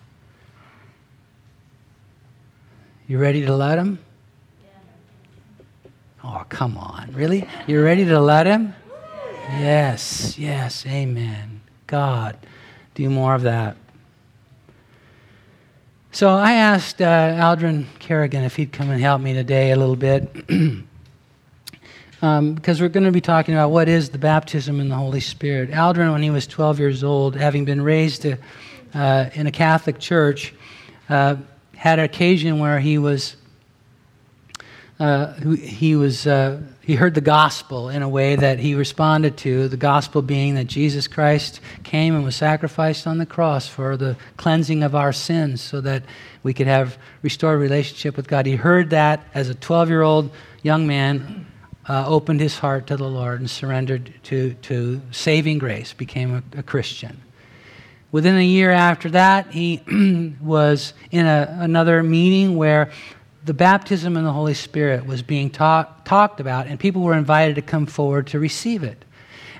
You 3.08 3.16
ready 3.16 3.46
to 3.46 3.56
let 3.56 3.78
Him? 3.78 3.98
Oh, 6.22 6.44
come 6.50 6.76
on. 6.76 7.11
Really? 7.14 7.48
You 7.66 7.82
ready 7.82 8.04
to 8.04 8.20
let 8.20 8.46
Him? 8.46 8.74
Yes, 9.52 10.38
yes, 10.38 10.85
amen. 10.85 11.62
God, 11.87 12.37
do 12.94 13.08
more 13.08 13.35
of 13.35 13.40
that. 13.40 13.78
So 16.14 16.29
I 16.29 16.53
asked 16.53 17.01
uh, 17.01 17.40
Aldrin 17.40 17.87
Kerrigan 17.98 18.44
if 18.44 18.55
he'd 18.55 18.70
come 18.70 18.90
and 18.90 19.01
help 19.01 19.22
me 19.22 19.33
today 19.33 19.70
a 19.70 19.77
little 19.77 19.96
bit. 19.96 20.29
um, 22.22 22.53
because 22.55 22.83
we're 22.83 22.90
going 22.90 23.05
to 23.05 23.11
be 23.11 23.22
talking 23.22 23.55
about 23.55 23.70
what 23.70 23.88
is 23.88 24.11
the 24.11 24.18
baptism 24.18 24.79
in 24.79 24.90
the 24.90 24.94
Holy 24.94 25.20
Spirit. 25.20 25.70
Aldrin, 25.70 26.12
when 26.12 26.22
he 26.22 26.29
was 26.29 26.46
12 26.46 26.79
years 26.79 27.03
old, 27.03 27.35
having 27.35 27.64
been 27.64 27.81
raised 27.81 28.22
to, 28.22 28.37
uh, 28.92 29.31
in 29.33 29.46
a 29.46 29.51
Catholic 29.51 29.98
church, 29.98 30.53
uh, 31.09 31.37
had 31.75 31.98
an 31.98 32.05
occasion 32.05 32.59
where 32.59 32.79
he 32.79 32.98
was 32.98 33.37
uh, 35.01 35.33
he 35.33 35.96
was 35.96 36.27
uh, 36.27 36.61
he 36.85 36.97
heard 36.97 37.14
the 37.14 37.21
gospel 37.21 37.88
in 37.88 38.03
a 38.03 38.09
way 38.09 38.37
that 38.37 38.59
he 38.59 38.75
responded 38.75 39.37
to 39.37 39.68
the 39.68 39.77
gospel 39.77 40.23
being 40.23 40.55
that 40.55 40.66
jesus 40.66 41.07
christ 41.07 41.61
came 41.83 42.14
and 42.14 42.25
was 42.25 42.37
sacrificed 42.37 43.07
on 43.07 43.18
the 43.18 43.27
cross 43.27 43.68
for 43.68 43.97
the 43.97 44.16
cleansing 44.37 44.83
of 44.83 44.95
our 44.95 45.12
sins 45.12 45.61
so 45.61 45.81
that 45.81 46.03
we 46.42 46.53
could 46.53 46.66
have 46.66 46.99
restored 47.23 47.61
relationship 47.61 48.16
with 48.16 48.29
god 48.29 48.47
he 48.47 48.57
heard 48.57 48.90
that 48.90 49.25
as 49.35 49.49
a 49.49 49.55
12 49.55 49.88
year 49.88 50.03
old 50.03 50.31
young 50.62 50.87
man 50.87 51.47
uh, 51.88 52.05
opened 52.07 52.40
his 52.40 52.59
heart 52.59 52.87
to 52.87 52.97
the 52.97 53.09
Lord 53.09 53.40
and 53.40 53.51
surrendered 53.51 54.12
to, 54.25 54.55
to 54.55 55.01
saving 55.11 55.59
grace, 55.59 55.92
became 55.92 56.35
a, 56.35 56.59
a 56.59 56.62
Christian. 56.62 57.21
Within 58.12 58.37
a 58.37 58.45
year 58.45 58.71
after 58.71 59.11
that, 59.11 59.51
he 59.51 59.83
was 60.40 60.92
in 61.11 61.27
a, 61.27 61.57
another 61.61 62.03
meeting 62.03 62.57
where 62.57 62.90
the 63.44 63.55
baptism 63.55 64.16
in 64.16 64.24
the 64.24 64.33
Holy 64.33 64.55
Spirit 64.55 65.07
was 65.07 65.22
being 65.22 65.50
talk, 65.50 66.05
talked 66.05 66.40
about, 66.40 66.66
and 66.66 66.78
people 66.78 67.02
were 67.02 67.16
invited 67.16 67.57
to 67.57 67.62
come 67.62 67.87
forward 67.87 68.26
to 68.28 68.38
receive 68.38 68.83
it. 68.83 69.05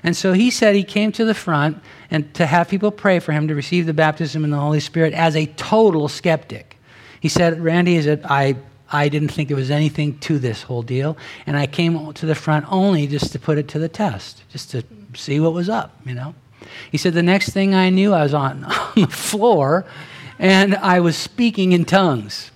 And 0.03 0.15
so 0.15 0.33
he 0.33 0.51
said 0.51 0.75
he 0.75 0.83
came 0.83 1.11
to 1.13 1.25
the 1.25 1.33
front 1.33 1.81
and 2.11 2.33
to 2.35 2.45
have 2.45 2.67
people 2.67 2.91
pray 2.91 3.19
for 3.19 3.31
him 3.31 3.47
to 3.47 3.55
receive 3.55 3.85
the 3.85 3.93
baptism 3.93 4.43
in 4.43 4.49
the 4.49 4.59
Holy 4.59 4.81
Spirit 4.81 5.13
as 5.13 5.35
a 5.35 5.45
total 5.45 6.07
skeptic. 6.07 6.77
He 7.21 7.29
said, 7.29 7.61
Randy, 7.61 7.95
is 7.95 8.05
it 8.05 8.21
I 8.25 8.57
I 8.93 9.09
didn't 9.09 9.29
think 9.29 9.47
there 9.47 9.57
was 9.57 9.71
anything 9.71 10.19
to 10.19 10.37
this 10.37 10.61
whole 10.61 10.83
deal, 10.83 11.17
and 11.47 11.57
I 11.57 11.65
came 11.65 12.13
to 12.13 12.25
the 12.27 12.35
front 12.35 12.71
only 12.71 13.07
just 13.07 13.31
to 13.31 13.39
put 13.39 13.57
it 13.57 13.67
to 13.69 13.79
the 13.79 13.89
test, 13.89 14.43
just 14.51 14.69
to 14.71 14.83
see 15.15 15.39
what 15.39 15.53
was 15.53 15.67
up, 15.67 15.99
you 16.05 16.13
know. 16.13 16.35
He 16.91 16.99
said 16.99 17.15
the 17.15 17.23
next 17.23 17.49
thing 17.49 17.73
I 17.73 17.89
knew, 17.89 18.13
I 18.13 18.21
was 18.21 18.35
on, 18.35 18.63
on 18.65 18.91
the 18.95 19.07
floor, 19.07 19.85
and 20.37 20.75
I 20.75 20.99
was 20.99 21.17
speaking 21.17 21.71
in 21.71 21.85
tongues. 21.85 22.51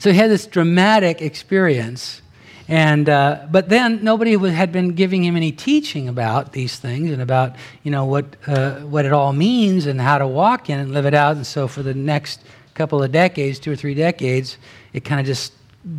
So 0.00 0.10
he 0.10 0.16
had 0.16 0.30
this 0.30 0.46
dramatic 0.46 1.20
experience. 1.20 2.22
And, 2.68 3.08
uh, 3.08 3.46
but 3.50 3.68
then 3.68 4.02
nobody 4.02 4.36
had 4.48 4.72
been 4.72 4.94
giving 4.94 5.22
him 5.22 5.36
any 5.36 5.52
teaching 5.52 6.08
about 6.08 6.52
these 6.52 6.78
things 6.78 7.10
and 7.10 7.20
about 7.20 7.56
you 7.82 7.90
know, 7.90 8.06
what, 8.06 8.24
uh, 8.46 8.76
what 8.80 9.04
it 9.04 9.12
all 9.12 9.34
means 9.34 9.84
and 9.84 10.00
how 10.00 10.16
to 10.16 10.26
walk 10.26 10.70
in 10.70 10.78
and 10.80 10.92
live 10.92 11.04
it 11.04 11.12
out. 11.12 11.36
And 11.36 11.46
so 11.46 11.68
for 11.68 11.82
the 11.82 11.92
next 11.92 12.40
couple 12.74 13.02
of 13.02 13.12
decades, 13.12 13.58
two 13.58 13.72
or 13.72 13.76
three 13.76 13.92
decades, 13.94 14.56
it 14.94 15.04
kind 15.04 15.20
of 15.20 15.26
just 15.26 15.52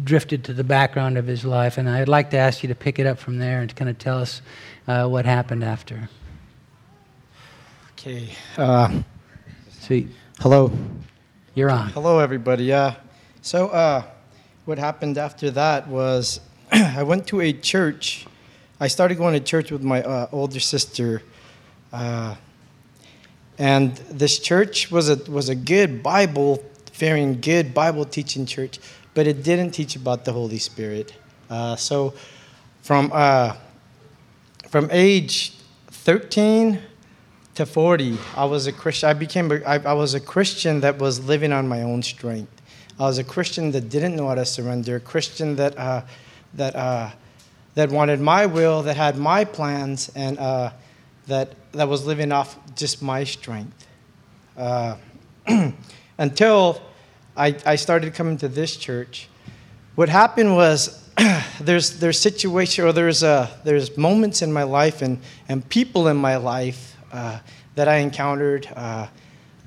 drifted 0.03 0.45
to 0.45 0.53
the 0.53 0.63
background 0.63 1.19
of 1.19 1.27
his 1.27 1.45
life. 1.45 1.77
And 1.77 1.87
I'd 1.87 2.07
like 2.07 2.31
to 2.31 2.37
ask 2.37 2.63
you 2.63 2.69
to 2.69 2.75
pick 2.75 2.97
it 2.97 3.05
up 3.05 3.19
from 3.19 3.37
there 3.37 3.61
and 3.61 3.69
to 3.69 3.75
kind 3.75 3.89
of 3.89 3.99
tell 3.99 4.17
us 4.17 4.41
uh, 4.87 5.07
what 5.07 5.25
happened 5.25 5.63
after. 5.63 6.09
Okay. 7.93 8.29
Uh, 8.57 9.01
Sweet. 9.81 10.07
Hello. 10.39 10.71
You're 11.53 11.69
on. 11.69 11.89
Hello, 11.89 12.17
everybody. 12.17 12.63
Yeah. 12.63 12.95
So, 13.43 13.69
uh, 13.69 14.03
what 14.65 14.77
happened 14.77 15.17
after 15.17 15.49
that 15.49 15.87
was 15.87 16.41
I 16.71 17.01
went 17.01 17.25
to 17.27 17.41
a 17.41 17.51
church. 17.51 18.27
I 18.79 18.87
started 18.87 19.17
going 19.17 19.33
to 19.33 19.39
church 19.39 19.71
with 19.71 19.81
my 19.81 20.03
uh, 20.03 20.27
older 20.31 20.59
sister. 20.59 21.23
Uh, 21.91 22.35
and 23.57 23.95
this 24.11 24.37
church 24.37 24.91
was 24.91 25.09
a, 25.09 25.15
was 25.31 25.49
a 25.49 25.55
good 25.55 26.03
Bible, 26.03 26.63
very 26.93 27.33
good 27.33 27.73
Bible 27.73 28.05
teaching 28.05 28.45
church, 28.45 28.77
but 29.15 29.25
it 29.25 29.41
didn't 29.41 29.71
teach 29.71 29.95
about 29.95 30.23
the 30.23 30.33
Holy 30.33 30.59
Spirit. 30.59 31.11
Uh, 31.49 31.75
so, 31.75 32.13
from, 32.83 33.09
uh, 33.11 33.55
from 34.69 34.87
age 34.91 35.53
13 35.87 36.79
to 37.55 37.65
40, 37.65 38.19
I 38.37 38.45
was 38.45 38.67
a 38.67 38.71
Christian. 38.71 39.09
I 39.09 39.13
became 39.13 39.51
a, 39.51 39.55
I, 39.63 39.79
I 39.79 39.93
was 39.93 40.13
a 40.13 40.19
Christian 40.19 40.81
that 40.81 40.99
was 40.99 41.19
living 41.25 41.51
on 41.51 41.67
my 41.67 41.81
own 41.81 42.03
strength. 42.03 42.60
I 43.01 43.05
was 43.05 43.17
a 43.17 43.23
Christian 43.23 43.71
that 43.71 43.89
didn't 43.89 44.15
know 44.15 44.27
how 44.27 44.35
to 44.35 44.45
surrender, 44.45 44.97
a 44.97 44.99
Christian 44.99 45.55
that, 45.55 45.75
uh, 45.75 46.03
that, 46.53 46.75
uh, 46.75 47.09
that 47.73 47.89
wanted 47.89 48.19
my 48.19 48.45
will, 48.45 48.83
that 48.83 48.95
had 48.95 49.17
my 49.17 49.43
plans, 49.43 50.11
and 50.13 50.37
uh, 50.37 50.69
that, 51.25 51.55
that 51.71 51.89
was 51.89 52.05
living 52.05 52.31
off 52.31 52.59
just 52.75 53.01
my 53.01 53.23
strength. 53.23 53.87
Uh, 54.55 54.97
until 56.19 56.79
I, 57.35 57.55
I 57.65 57.75
started 57.75 58.13
coming 58.13 58.37
to 58.37 58.47
this 58.47 58.77
church, 58.77 59.27
what 59.95 60.07
happened 60.07 60.55
was 60.55 61.09
there's, 61.59 61.97
there's 61.97 62.19
situation 62.19 62.85
or 62.85 62.93
there's, 62.93 63.23
uh, 63.23 63.49
there's 63.63 63.97
moments 63.97 64.43
in 64.43 64.53
my 64.53 64.61
life 64.61 65.01
and, 65.01 65.19
and 65.49 65.67
people 65.69 66.07
in 66.07 66.17
my 66.17 66.35
life 66.35 66.95
uh, 67.11 67.39
that 67.73 67.87
I 67.87 67.95
encountered, 67.95 68.69
uh, 68.75 69.07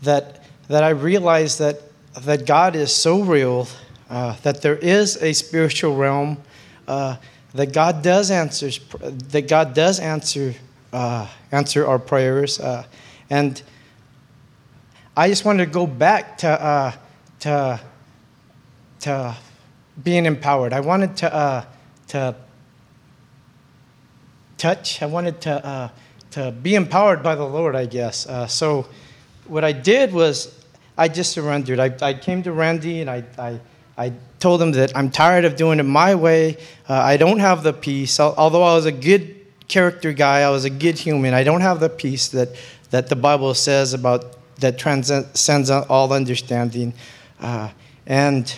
that, 0.03 0.45
that 0.69 0.85
I 0.85 0.91
realized 0.91 1.59
that, 1.59 1.83
that 2.21 2.47
God 2.47 2.77
is 2.77 2.95
so 2.95 3.23
real, 3.23 3.69
uh, 4.09 4.37
that 4.43 4.63
there 4.63 4.77
is 4.77 5.21
a 5.23 5.33
spiritual 5.33 5.97
realm, 5.97 6.39
uh, 6.87 7.17
that 7.55 7.73
God 7.73 8.03
does 8.03 8.31
answer, 8.31 8.71
that 9.01 9.49
God 9.49 9.75
does 9.75 10.01
answer, 10.01 10.55
uh, 10.93 11.29
answer 11.53 11.87
our 11.87 11.99
prayers. 11.99 12.61
and 13.31 13.63
I 15.17 15.29
just 15.29 15.45
wanted 15.45 15.67
to 15.67 15.71
go 15.71 15.87
back 15.87 16.39
to, 16.39 16.95
to, 17.41 17.81
to 19.01 19.37
being 20.03 20.27
empowered. 20.27 20.73
I 20.73 20.81
wanted 20.81 21.17
to, 21.19 21.67
to 22.09 22.35
touch. 24.59 25.03
I 25.03 25.07
wanted 25.07 25.41
to 25.43 25.93
to 26.35 26.51
be 26.51 26.75
empowered 26.75 27.23
by 27.23 27.37
the 27.37 27.45
Lord, 27.45 27.77
I 27.77 27.87
guess. 27.87 28.27
Uh, 28.27 28.49
so, 28.49 28.89
what 29.47 29.63
I 29.63 29.71
did 29.71 30.13
was 30.13 30.64
I 30.97 31.09
just 31.09 31.33
surrendered. 31.33 31.81
I, 31.81 31.95
I 32.01 32.15
came 32.15 32.43
to 32.45 32.53
Randy 32.53 33.01
and 33.01 33.11
I, 33.11 33.25
I, 33.39 33.61
I 33.97 34.13
told 34.39 34.63
him 34.63 34.73
that 34.73 34.97
I'm 34.97 35.11
tired 35.11 35.45
of 35.45 35.57
doing 35.57 35.81
it 35.81 35.85
my 35.85 36.15
way. 36.15 36.57
Uh, 36.89 36.95
I 36.95 37.17
don't 37.17 37.41
have 37.41 37.63
the 37.63 37.73
peace. 37.73 38.21
Although 38.21 38.63
I 38.63 38.75
was 38.75 38.87
a 38.87 38.93
good 38.93 39.35
character 39.69 40.13
guy, 40.13 40.41
I 40.41 40.51
was 40.51 40.65
a 40.65 40.71
good 40.71 40.99
human. 40.99 41.35
I 41.35 41.43
don't 41.43 41.63
have 41.63 41.81
the 41.81 41.89
peace 41.89 42.29
that, 42.29 42.51
that 42.91 43.09
the 43.09 43.17
Bible 43.17 43.55
says 43.55 43.93
about 43.93 44.37
that 44.61 44.79
transcends 44.79 45.71
all 45.71 46.13
understanding. 46.13 46.95
Uh, 47.41 47.71
and 48.07 48.55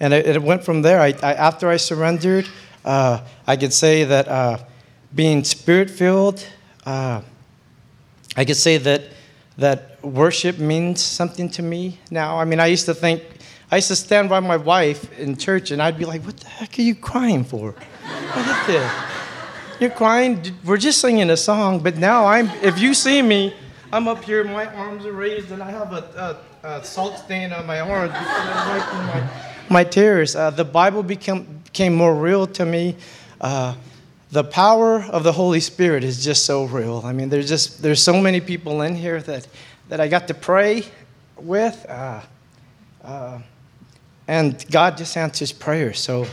and 0.00 0.12
it, 0.12 0.26
it, 0.26 0.42
went 0.42 0.64
from 0.64 0.82
there. 0.82 1.00
I, 1.00 1.14
I, 1.22 1.34
after 1.34 1.68
I 1.70 1.76
surrendered, 1.76 2.46
uh, 2.84 3.20
I 3.46 3.56
could 3.56 3.72
say 3.72 4.04
that 4.04 4.28
uh, 4.28 4.58
being 5.14 5.44
spirit 5.44 5.88
filled, 5.88 6.46
uh, 6.84 7.22
I 8.36 8.44
could 8.44 8.56
say 8.56 8.76
that 8.78 9.04
that 9.58 10.04
worship 10.04 10.58
means 10.58 11.00
something 11.00 11.48
to 11.50 11.62
me 11.62 11.98
now. 12.10 12.38
I 12.38 12.44
mean, 12.44 12.60
I 12.60 12.66
used 12.66 12.86
to 12.86 12.94
think, 12.94 13.22
I 13.70 13.76
used 13.76 13.88
to 13.88 13.96
stand 13.96 14.28
by 14.28 14.40
my 14.40 14.56
wife 14.56 15.18
in 15.18 15.36
church 15.36 15.70
and 15.70 15.80
I'd 15.80 15.98
be 15.98 16.04
like, 16.04 16.22
what 16.22 16.36
the 16.36 16.48
heck 16.48 16.78
are 16.78 16.82
you 16.82 16.94
crying 16.94 17.44
for? 17.44 17.74
You're 19.80 19.90
crying? 19.90 20.40
We're 20.64 20.76
just 20.76 21.00
singing 21.00 21.30
a 21.30 21.36
song, 21.36 21.80
but 21.80 21.96
now 21.96 22.26
I'm, 22.26 22.48
if 22.62 22.78
you 22.78 22.94
see 22.94 23.22
me, 23.22 23.54
I'm 23.92 24.08
up 24.08 24.24
here, 24.24 24.42
my 24.42 24.66
arms 24.74 25.06
are 25.06 25.12
raised, 25.12 25.52
and 25.52 25.62
I 25.62 25.70
have 25.70 25.92
a, 25.92 26.38
a, 26.64 26.68
a 26.68 26.84
salt 26.84 27.16
stain 27.18 27.52
on 27.52 27.64
my 27.64 27.78
arms 27.78 28.10
because 28.12 28.26
I'm 28.28 28.68
wiping 28.68 29.06
my, 29.06 29.30
my 29.68 29.84
tears. 29.84 30.34
Uh, 30.34 30.50
the 30.50 30.64
Bible 30.64 31.04
became, 31.04 31.60
became 31.64 31.94
more 31.94 32.14
real 32.14 32.46
to 32.48 32.64
me. 32.64 32.96
Uh, 33.40 33.74
the 34.34 34.42
power 34.42 35.00
of 35.00 35.22
the 35.22 35.30
Holy 35.30 35.60
Spirit 35.60 36.02
is 36.02 36.24
just 36.24 36.44
so 36.44 36.64
real. 36.64 37.02
I 37.04 37.12
mean, 37.12 37.28
there's 37.28 37.48
just 37.48 37.82
there's 37.82 38.02
so 38.02 38.20
many 38.20 38.40
people 38.40 38.82
in 38.82 38.96
here 38.96 39.22
that 39.22 39.46
that 39.88 40.00
I 40.00 40.08
got 40.08 40.26
to 40.26 40.34
pray 40.34 40.84
with, 41.36 41.86
uh, 41.88 42.20
uh, 43.04 43.38
and 44.26 44.64
God 44.72 44.96
just 44.96 45.16
answers 45.16 45.52
prayers. 45.52 46.00
So, 46.00 46.26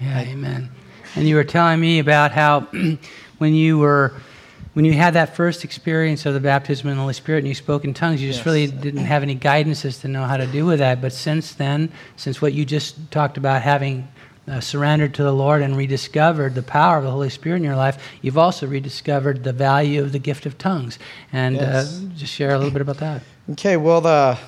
yeah, 0.00 0.20
Amen. 0.20 0.70
And 1.16 1.28
you 1.28 1.34
were 1.34 1.44
telling 1.44 1.78
me 1.80 1.98
about 1.98 2.32
how 2.32 2.60
when 3.38 3.52
you 3.52 3.76
were 3.76 4.14
when 4.72 4.86
you 4.86 4.94
had 4.94 5.12
that 5.12 5.36
first 5.36 5.64
experience 5.64 6.24
of 6.24 6.32
the 6.32 6.40
baptism 6.40 6.88
in 6.88 6.96
the 6.96 7.02
Holy 7.02 7.12
Spirit 7.12 7.40
and 7.40 7.48
you 7.48 7.54
spoke 7.54 7.84
in 7.84 7.92
tongues, 7.92 8.22
you 8.22 8.28
just 8.28 8.38
yes. 8.38 8.46
really 8.46 8.66
didn't 8.68 9.04
have 9.04 9.22
any 9.22 9.36
guidances 9.36 10.00
to 10.00 10.08
know 10.08 10.24
how 10.24 10.38
to 10.38 10.46
do 10.46 10.64
with 10.64 10.78
that. 10.78 11.02
But 11.02 11.12
since 11.12 11.52
then, 11.52 11.92
since 12.16 12.40
what 12.40 12.54
you 12.54 12.64
just 12.64 13.10
talked 13.10 13.36
about 13.36 13.60
having 13.60 14.08
uh, 14.48 14.60
surrendered 14.60 15.14
to 15.14 15.22
the 15.22 15.32
Lord 15.32 15.62
and 15.62 15.76
rediscovered 15.76 16.54
the 16.54 16.62
power 16.62 16.98
of 16.98 17.04
the 17.04 17.10
Holy 17.10 17.28
Spirit 17.28 17.56
in 17.56 17.64
your 17.64 17.76
life, 17.76 18.02
you've 18.22 18.38
also 18.38 18.66
rediscovered 18.66 19.44
the 19.44 19.52
value 19.52 20.02
of 20.02 20.12
the 20.12 20.18
gift 20.18 20.46
of 20.46 20.56
tongues. 20.58 20.98
And 21.32 21.56
uh, 21.56 21.60
yes. 21.60 21.98
uh, 21.98 22.08
just 22.16 22.32
share 22.32 22.50
a 22.50 22.58
little 22.58 22.72
bit 22.72 22.82
about 22.82 22.98
that. 22.98 23.22
Okay, 23.50 23.76
well, 23.76 24.00
the, 24.00 24.38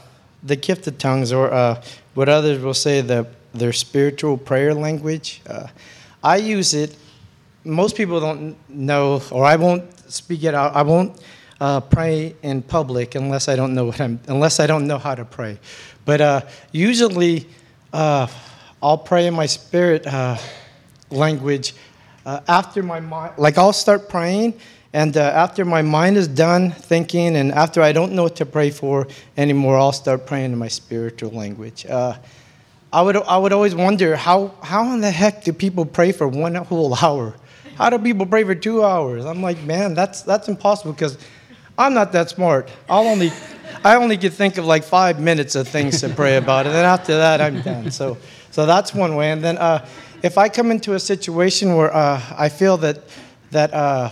the 0.43 0.57
gift 0.57 0.87
of 0.87 0.99
tongues, 0.99 1.33
or 1.33 1.53
uh, 1.53 1.83
what 2.15 2.29
others 2.29 2.63
will 2.63 2.75
say, 2.75 3.01
the, 3.01 3.27
their 3.53 3.73
spiritual 3.73 4.37
prayer 4.37 4.75
language, 4.75 5.43
uh, 5.47 5.69
I 6.23 6.37
use 6.37 6.75
it. 6.75 6.97
Most 7.65 7.97
people 7.97 8.21
don't 8.21 8.57
know, 8.69 9.23
or 9.31 9.45
I 9.45 9.57
won't 9.57 9.85
speak 10.11 10.45
it 10.45 10.55
out. 10.55 10.75
I 10.75 10.83
won't 10.83 11.21
uh, 11.61 11.81
pray 11.81 12.35
in 12.43 12.63
public 12.63 13.15
unless 13.15 13.49
I 13.49 13.57
don't 13.57 13.75
know 13.75 13.87
what 13.87 14.01
I'm, 14.01 14.19
unless 14.29 14.61
I 14.61 14.67
don't 14.67 14.87
know 14.87 14.99
how 14.99 15.15
to 15.15 15.27
pray. 15.27 15.59
But 16.07 16.49
usually, 16.73 17.47
I'll 18.83 18.97
pray 18.97 19.27
in 19.27 19.35
my 19.35 19.45
spirit 19.45 20.07
uh, 20.07 20.39
language 21.11 21.75
uh, 22.25 22.41
after 22.49 22.83
my 22.83 22.99
mind. 22.99 23.35
Like 23.37 23.59
I'll 23.59 23.75
start 23.75 24.09
praying, 24.09 24.55
and 24.95 25.15
uh, 25.19 25.21
after 25.21 25.67
my 25.67 25.83
mind 25.83 26.17
is 26.17 26.27
done 26.27 26.71
thinking, 26.71 27.37
and 27.37 27.53
after 27.53 27.83
I 27.83 27.93
don't 27.93 28.13
know 28.13 28.23
what 28.23 28.37
to 28.37 28.47
pray 28.47 28.71
for 28.71 29.07
anymore, 29.37 29.77
I'll 29.77 29.93
start 29.93 30.25
praying 30.25 30.53
in 30.53 30.59
my 30.59 30.69
spiritual 30.69 31.31
language. 31.31 31.85
Uh, 31.85 32.17
I 32.91 33.03
would 33.03 33.17
I 33.17 33.37
would 33.37 33.53
always 33.53 33.75
wonder 33.75 34.17
how 34.17 34.55
how 34.63 34.95
in 34.95 35.03
the 35.03 35.11
heck 35.11 35.45
do 35.45 35.53
people 35.53 35.85
pray 35.85 36.11
for 36.11 36.27
one 36.27 36.55
whole 36.55 36.95
hour? 36.95 37.35
How 37.77 37.91
do 37.91 37.99
people 37.99 38.25
pray 38.25 38.45
for 38.45 38.55
two 38.55 38.83
hours? 38.83 39.27
I'm 39.27 39.43
like, 39.43 39.63
man, 39.63 39.93
that's 39.93 40.23
that's 40.23 40.49
impossible 40.49 40.95
because 40.95 41.19
I'm 41.77 41.93
not 41.93 42.13
that 42.13 42.31
smart. 42.31 42.71
I'll 42.89 43.07
only 43.07 43.31
I 43.85 43.97
only 43.97 44.17
could 44.17 44.33
think 44.33 44.57
of 44.57 44.65
like 44.65 44.85
five 44.85 45.21
minutes 45.21 45.55
of 45.55 45.69
things 45.69 46.01
to 46.01 46.09
pray 46.09 46.39
about, 46.39 46.65
and 46.65 46.75
then 46.75 46.87
after 46.87 47.19
that, 47.19 47.43
I'm 47.43 47.61
done. 47.61 47.91
So. 47.91 48.17
So 48.51 48.67
that's 48.67 48.95
one 48.95 49.17
way. 49.17 49.31
And 49.31 49.43
then 49.43 49.59
uh, 49.59 49.87
if 50.23 50.39
I 50.39 50.49
come 50.49 50.71
into 50.71 50.95
a 50.95 51.01
situation 51.01 51.77
where 51.77 51.95
uh, 51.95 52.21
I 52.37 52.49
feel 52.49 52.77
that, 52.79 52.99
that 53.51 53.73
uh, 53.73 54.11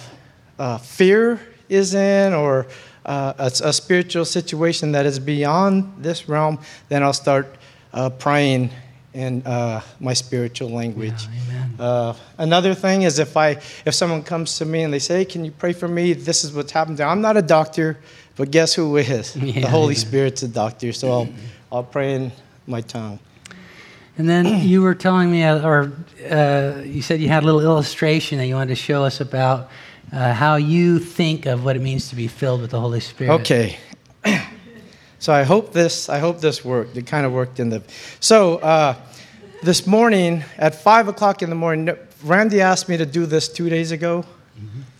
uh 0.58 0.78
fear 0.78 1.40
is 1.68 1.94
in 1.94 2.34
or 2.34 2.66
uh, 3.04 3.32
a, 3.38 3.68
a, 3.68 3.72
spiritual 3.72 4.24
situation 4.24 4.92
that 4.92 5.06
is 5.06 5.18
beyond 5.18 5.92
this 5.98 6.28
realm, 6.28 6.58
then 6.88 7.02
I'll 7.02 7.12
start 7.12 7.46
uh, 7.92 8.10
praying 8.10 8.70
in 9.14 9.42
uh, 9.46 9.80
my 9.98 10.12
spiritual 10.12 10.70
language. 10.70 11.26
Yeah. 11.48 11.84
Uh, 11.84 12.16
another 12.36 12.74
thing 12.74 13.02
is 13.02 13.18
if 13.18 13.36
I 13.36 13.60
if 13.86 13.94
someone 13.94 14.22
comes 14.22 14.58
to 14.58 14.64
me 14.64 14.82
and 14.82 14.92
they 14.92 14.98
say, 14.98 15.18
hey, 15.18 15.24
"Can 15.24 15.44
you 15.44 15.50
pray 15.50 15.72
for 15.72 15.88
me? 15.88 16.12
This 16.12 16.44
is 16.44 16.52
what's 16.52 16.72
happened." 16.72 17.00
I'm 17.00 17.22
not 17.22 17.36
a 17.36 17.42
doctor, 17.42 17.98
but 18.36 18.50
guess 18.50 18.74
who 18.74 18.96
is? 18.96 19.34
Yeah, 19.36 19.60
the 19.62 19.68
Holy 19.68 19.94
amen. 19.94 19.96
Spirit's 19.96 20.42
a 20.42 20.48
doctor, 20.48 20.92
so 20.92 21.10
I'll 21.10 21.28
I'll 21.72 21.84
pray 21.84 22.14
in 22.14 22.32
my 22.66 22.82
tongue. 22.82 23.18
And 24.18 24.28
then 24.28 24.66
you 24.66 24.82
were 24.82 24.96
telling 24.96 25.30
me, 25.30 25.44
uh, 25.44 25.64
or 25.64 25.92
uh, 26.28 26.82
you 26.84 27.02
said 27.02 27.20
you 27.20 27.28
had 27.28 27.44
a 27.44 27.46
little 27.46 27.60
illustration 27.60 28.38
that 28.38 28.46
you 28.46 28.56
wanted 28.56 28.70
to 28.70 28.74
show 28.74 29.04
us 29.04 29.20
about 29.20 29.70
uh, 30.12 30.32
how 30.34 30.56
you 30.56 30.98
think 30.98 31.46
of 31.46 31.64
what 31.64 31.76
it 31.76 31.82
means 31.82 32.08
to 32.08 32.16
be 32.16 32.26
filled 32.26 32.60
with 32.60 32.72
the 32.72 32.80
Holy 32.80 32.98
Spirit. 32.98 33.40
Okay. 33.40 33.78
so 35.20 35.32
I 35.32 35.44
hope 35.44 35.72
this 35.72 36.08
I 36.08 36.18
hope 36.18 36.40
this 36.40 36.64
worked. 36.64 36.96
It 36.96 37.06
kind 37.06 37.26
of 37.26 37.32
worked 37.32 37.60
in 37.60 37.68
the. 37.68 37.80
So 38.18 38.56
uh, 38.56 38.96
this 39.62 39.86
morning 39.86 40.42
at 40.56 40.74
five 40.74 41.06
o'clock 41.06 41.42
in 41.42 41.48
the 41.48 41.56
morning, 41.56 41.96
Randy 42.24 42.60
asked 42.60 42.88
me 42.88 42.96
to 42.96 43.06
do 43.06 43.24
this 43.24 43.48
two 43.48 43.68
days 43.68 43.92
ago, 43.92 44.24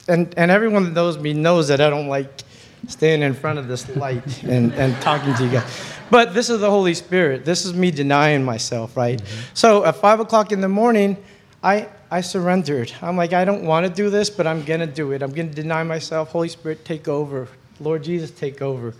and 0.07 0.33
and 0.37 0.53
everyone 0.53 0.85
that 0.85 0.93
knows 0.93 1.19
me 1.19 1.33
knows 1.33 1.67
that 1.69 1.81
I 1.81 1.91
don't 1.91 2.07
like 2.07 2.43
standing 2.87 3.27
in 3.27 3.35
front 3.35 3.59
of 3.59 3.69
this 3.69 3.89
light 3.97 4.43
and, 4.45 4.73
and 4.75 4.95
talking 5.03 5.35
to 5.35 5.45
you 5.45 5.51
guys. 5.51 5.93
But 6.11 6.33
this 6.35 6.49
is 6.49 6.61
the 6.61 6.71
Holy 6.71 6.95
Spirit. 6.95 7.45
This 7.45 7.65
is 7.67 7.75
me 7.75 7.91
denying 7.91 8.45
myself, 8.45 8.97
right? 8.97 9.21
Mm-hmm. 9.21 9.41
So 9.55 9.85
at 9.85 9.97
five 9.97 10.21
o'clock 10.21 10.53
in 10.53 10.61
the 10.61 10.69
morning, 10.69 11.17
I 11.63 11.89
I 12.11 12.23
surrendered. 12.23 12.93
I'm 13.03 13.17
like, 13.17 13.33
I 13.33 13.45
don't 13.45 13.65
want 13.65 13.87
to 13.87 13.93
do 13.93 14.09
this, 14.09 14.31
but 14.31 14.47
I'm 14.47 14.65
gonna 14.65 14.87
do 14.87 15.13
it. 15.13 15.23
I'm 15.23 15.33
gonna 15.33 15.51
deny 15.51 15.83
myself. 15.83 16.31
Holy 16.31 16.49
Spirit, 16.49 16.85
take 16.85 17.09
over. 17.09 17.49
Lord 17.81 18.03
Jesus, 18.03 18.31
take 18.31 18.63
over. 18.63 18.95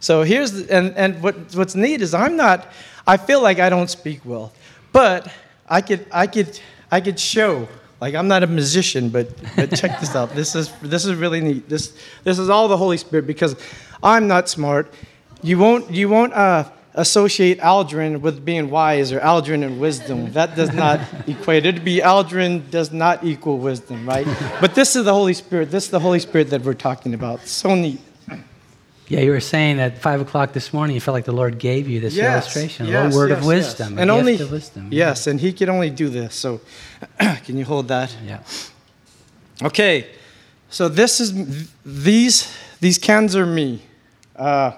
So 0.00 0.22
here's 0.22 0.52
the, 0.52 0.74
and 0.74 0.96
and 0.96 1.22
what 1.22 1.36
what's 1.54 1.74
neat 1.74 2.02
is 2.02 2.14
I'm 2.14 2.36
not. 2.36 2.68
I 3.06 3.16
feel 3.16 3.42
like 3.42 3.58
I 3.58 3.68
don't 3.68 3.90
speak 3.90 4.24
well, 4.24 4.52
but 4.92 5.32
I 5.68 5.80
could 5.80 6.06
I 6.12 6.26
could 6.26 6.58
I 6.90 7.00
could 7.00 7.18
show. 7.18 7.68
Like 8.02 8.16
I'm 8.16 8.26
not 8.26 8.42
a 8.42 8.48
musician, 8.48 9.10
but 9.10 9.28
but 9.54 9.70
check 9.76 10.00
this 10.00 10.16
out. 10.16 10.34
This 10.34 10.56
is 10.56 10.72
this 10.82 11.04
is 11.04 11.14
really 11.14 11.40
neat. 11.40 11.68
This 11.68 11.96
this 12.24 12.36
is 12.40 12.50
all 12.50 12.66
the 12.66 12.76
Holy 12.76 12.96
Spirit 12.96 13.28
because 13.28 13.54
I'm 14.02 14.26
not 14.26 14.48
smart. 14.48 14.92
You 15.40 15.56
won't 15.56 15.88
you 15.88 16.08
won't 16.08 16.32
uh, 16.32 16.68
associate 16.94 17.60
Aldrin 17.60 18.20
with 18.20 18.44
being 18.44 18.70
wise 18.70 19.12
or 19.12 19.20
Aldrin 19.20 19.64
and 19.64 19.78
wisdom. 19.78 20.32
That 20.32 20.56
does 20.56 20.72
not 20.72 20.98
equate. 21.28 21.64
It'd 21.64 21.84
be 21.84 21.98
Aldrin 21.98 22.68
does 22.72 22.90
not 22.90 23.22
equal 23.22 23.58
wisdom, 23.58 24.04
right? 24.04 24.26
But 24.60 24.74
this 24.74 24.96
is 24.96 25.04
the 25.04 25.14
Holy 25.14 25.34
Spirit. 25.34 25.70
This 25.70 25.84
is 25.84 25.90
the 25.90 26.00
Holy 26.00 26.18
Spirit 26.18 26.50
that 26.50 26.62
we're 26.62 26.74
talking 26.74 27.14
about. 27.14 27.46
So 27.46 27.76
neat. 27.76 28.00
Yeah, 29.08 29.20
you 29.20 29.30
were 29.30 29.40
saying 29.40 29.80
at 29.80 29.98
five 29.98 30.20
o'clock 30.20 30.52
this 30.52 30.72
morning, 30.72 30.94
you 30.94 31.00
felt 31.00 31.14
like 31.14 31.24
the 31.24 31.32
Lord 31.32 31.58
gave 31.58 31.88
you 31.88 32.00
this 32.00 32.16
illustration, 32.16 32.86
a 32.86 32.90
little 32.90 33.18
word 33.18 33.30
of 33.30 33.38
yes, 33.38 33.46
wisdom, 33.46 33.92
yes. 33.92 33.98
a 33.98 34.02
and 34.02 34.10
gift 34.10 34.18
only 34.18 34.40
of 34.40 34.50
wisdom. 34.50 34.88
yes, 34.90 35.26
and 35.26 35.40
He 35.40 35.52
can 35.52 35.68
only 35.68 35.90
do 35.90 36.08
this. 36.08 36.34
So, 36.34 36.60
can 37.18 37.58
you 37.58 37.64
hold 37.64 37.88
that? 37.88 38.16
Yeah. 38.24 38.40
Okay, 39.62 40.06
so 40.70 40.88
this 40.88 41.20
is 41.20 41.68
these 41.84 42.52
these 42.80 42.98
cans 42.98 43.36
are 43.36 43.46
me. 43.46 43.82
Uh, 44.34 44.72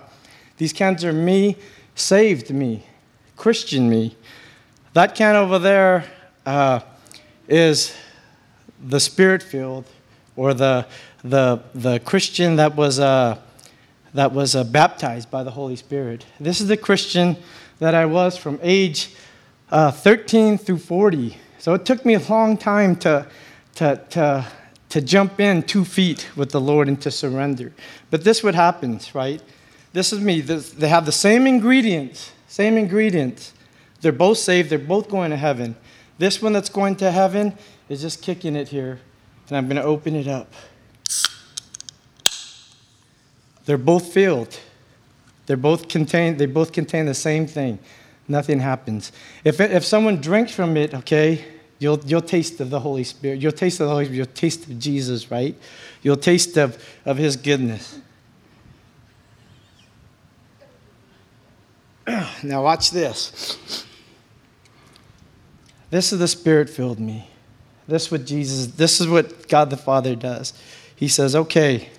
these 0.56 0.72
cans 0.72 1.04
are 1.04 1.12
me, 1.12 1.56
saved 1.94 2.50
me, 2.50 2.84
Christian 3.37 3.88
me. 3.88 4.16
That 4.94 5.14
can 5.14 5.37
over 5.37 5.58
there 5.58 6.04
uh, 6.46 6.80
is 7.48 7.94
the 8.82 9.00
spirit 9.00 9.42
filled, 9.42 9.84
or 10.34 10.54
the 10.54 10.87
the 11.22 11.62
the 11.74 12.00
Christian 12.00 12.56
that 12.56 12.74
was 12.74 12.98
uh, 12.98 13.38
that 14.14 14.33
was 14.33 14.55
uh, 14.55 14.64
baptized 14.64 15.31
by 15.31 15.42
the 15.42 15.50
Holy 15.50 15.77
Spirit. 15.77 16.24
This 16.40 16.61
is 16.61 16.68
the 16.68 16.77
Christian 16.77 17.37
that 17.81 17.94
I 17.94 18.07
was 18.07 18.38
from 18.38 18.59
age 18.62 19.11
uh, 19.70 19.90
13 19.90 20.57
through 20.57 20.79
40. 20.79 21.37
So 21.59 21.74
it 21.74 21.85
took 21.85 22.05
me 22.05 22.14
a 22.14 22.20
long 22.20 22.57
time 22.57 22.96
to 22.96 23.27
to 23.74 24.00
to 24.11 24.46
to 24.90 25.00
jump 25.00 25.40
in 25.40 25.62
two 25.62 25.85
feet 25.85 26.31
with 26.37 26.50
the 26.50 26.61
Lord 26.61 26.87
and 26.87 27.00
to 27.03 27.11
surrender. 27.11 27.72
But 28.11 28.22
this 28.22 28.44
what 28.44 28.55
happens, 28.55 29.14
right? 29.14 29.42
This 29.92 30.12
is 30.12 30.20
me. 30.20 30.40
This, 30.40 30.70
they 30.70 30.88
have 30.88 31.07
the 31.07 31.12
same 31.12 31.46
ingredients, 31.46 32.33
same 32.46 32.77
ingredients. 32.77 33.53
They're 34.00 34.12
both 34.12 34.38
saved. 34.38 34.70
They're 34.70 34.79
both 34.79 35.09
going 35.09 35.31
to 35.31 35.37
heaven. 35.37 35.74
This 36.18 36.40
one 36.40 36.53
that's 36.53 36.68
going 36.68 36.96
to 36.96 37.11
heaven 37.11 37.57
is 37.88 38.00
just 38.00 38.22
kicking 38.22 38.55
it 38.55 38.68
here, 38.68 39.00
and 39.48 39.57
I'm 39.57 39.66
going 39.66 39.77
to 39.77 39.83
open 39.83 40.14
it 40.14 40.29
up. 40.29 40.53
They're 43.64 43.79
both 43.79 44.12
filled. 44.12 44.59
They're 45.46 45.57
both 45.57 45.88
contain, 45.88 46.37
they 46.37 46.46
both 46.46 46.72
contain 46.72 47.07
the 47.07 47.14
same 47.14 47.46
thing. 47.46 47.79
Nothing 48.27 48.61
happens. 48.61 49.12
If, 49.44 49.61
it, 49.61 49.70
if 49.72 49.85
someone 49.85 50.20
drinks 50.20 50.53
from 50.53 50.77
it, 50.77 50.94
okay, 50.94 51.44
you'll, 51.79 52.00
you'll 52.07 52.22
taste 52.22 52.61
of 52.61 52.70
the 52.70 52.81
Holy 52.81 53.05
Spirit. 53.05 53.40
You'll 53.40 53.53
taste 53.53 53.81
of 53.81 53.88
the 53.88 53.92
Holy 53.92 54.07
Spirit. 54.07 54.16
You'll 54.16 54.27
taste 54.35 54.66
of 54.66 54.79
Jesus, 54.79 55.31
right? 55.31 55.55
You'll 56.03 56.16
taste 56.16 56.57
of, 56.57 56.83
of 57.05 57.18
His 57.18 57.37
goodness. 57.37 58.00
Now, 62.42 62.62
watch 62.62 62.90
this. 62.90 63.87
This 65.90 66.12
is 66.12 66.18
the 66.18 66.29
Spirit 66.29 66.68
filled 66.68 67.00
me. 67.00 67.29
This 67.87 68.07
is 68.07 68.11
what 68.11 68.24
Jesus, 68.24 68.66
this 68.68 69.00
is 69.00 69.09
what 69.09 69.48
God 69.48 69.70
the 69.70 69.77
Father 69.77 70.14
does. 70.14 70.53
He 70.96 71.09
says, 71.09 71.37
okay, 71.37 71.90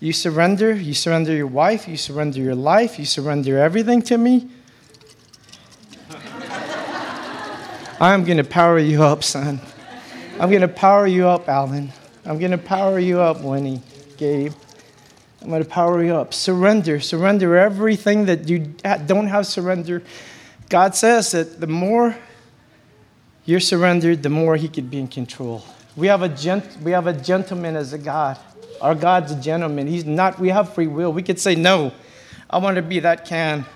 you 0.00 0.12
surrender, 0.12 0.72
you 0.72 0.94
surrender 0.94 1.34
your 1.34 1.46
wife, 1.46 1.88
you 1.88 1.96
surrender 1.96 2.40
your 2.40 2.54
life, 2.54 2.98
you 2.98 3.04
surrender 3.04 3.58
everything 3.58 4.00
to 4.02 4.16
me. 4.16 4.48
I'm 8.00 8.24
going 8.24 8.38
to 8.38 8.44
power 8.44 8.78
you 8.78 9.02
up, 9.02 9.24
son. 9.24 9.60
I'm 10.38 10.50
going 10.50 10.62
to 10.62 10.68
power 10.68 11.08
you 11.08 11.26
up, 11.26 11.48
Alan. 11.48 11.92
I'm 12.24 12.38
going 12.38 12.52
to 12.52 12.58
power 12.58 13.00
you 13.00 13.18
up, 13.18 13.40
Winnie, 13.40 13.82
Gabe. 14.16 14.52
I'm 15.42 15.48
going 15.48 15.64
to 15.64 15.68
power 15.68 16.04
you 16.04 16.14
up. 16.14 16.32
Surrender. 16.32 17.00
Surrender 17.00 17.56
everything 17.56 18.26
that 18.26 18.48
you 18.48 18.60
don't 19.06 19.26
have 19.26 19.48
surrender. 19.48 20.02
God 20.68 20.94
says 20.94 21.32
that 21.32 21.60
the 21.60 21.66
more 21.66 22.16
you're 23.44 23.58
surrendered, 23.58 24.22
the 24.22 24.28
more 24.28 24.54
He 24.56 24.68
could 24.68 24.90
be 24.90 24.98
in 24.98 25.08
control. 25.08 25.64
We 25.96 26.06
have 26.06 26.22
a, 26.22 26.28
gent- 26.28 26.78
we 26.82 26.92
have 26.92 27.08
a 27.08 27.12
gentleman 27.12 27.74
as 27.74 27.92
a 27.92 27.98
God. 27.98 28.38
Our 28.80 28.94
God's 28.94 29.32
a 29.32 29.40
gentleman. 29.40 29.86
He's 29.86 30.04
not, 30.04 30.38
we 30.38 30.48
have 30.48 30.72
free 30.74 30.86
will. 30.86 31.12
We 31.12 31.22
could 31.22 31.40
say, 31.40 31.54
no, 31.54 31.92
I 32.48 32.58
want 32.58 32.76
to 32.76 32.82
be 32.82 33.00
that 33.00 33.24
can 33.24 33.66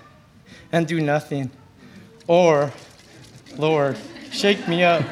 and 0.71 0.87
do 0.87 1.01
nothing. 1.01 1.51
Or, 2.27 2.71
Lord, 3.57 3.97
shake 4.31 4.67
me 4.67 4.83
up. 4.83 5.03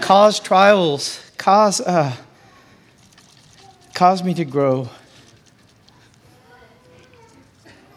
cause 0.00 0.38
trials. 0.38 1.20
Cause, 1.38 1.80
uh, 1.80 2.14
cause 3.94 4.22
me 4.22 4.34
to 4.34 4.44
grow. 4.44 4.88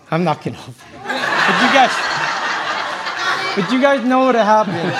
I'm 0.09 0.23
not 0.23 0.41
gonna. 0.43 0.57
But 0.57 1.61
you 1.61 1.69
guys, 1.73 1.91
but 3.55 3.71
you 3.71 3.81
guys 3.81 4.05
know 4.05 4.25
what 4.25 4.35
happened. 4.35 4.93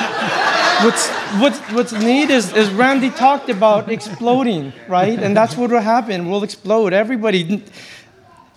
What's 0.86 1.17
what's 1.42 1.60
what's 1.72 1.92
neat 1.92 2.30
is, 2.30 2.54
is 2.54 2.70
Randy 2.72 3.10
talked 3.10 3.50
about 3.50 3.92
exploding, 3.92 4.74
right? 4.88 5.18
And 5.20 5.36
that's 5.36 5.56
what 5.56 5.72
will 5.72 5.80
happen. 5.80 6.30
We'll 6.30 6.44
explode. 6.44 6.94
Everybody, 6.94 7.64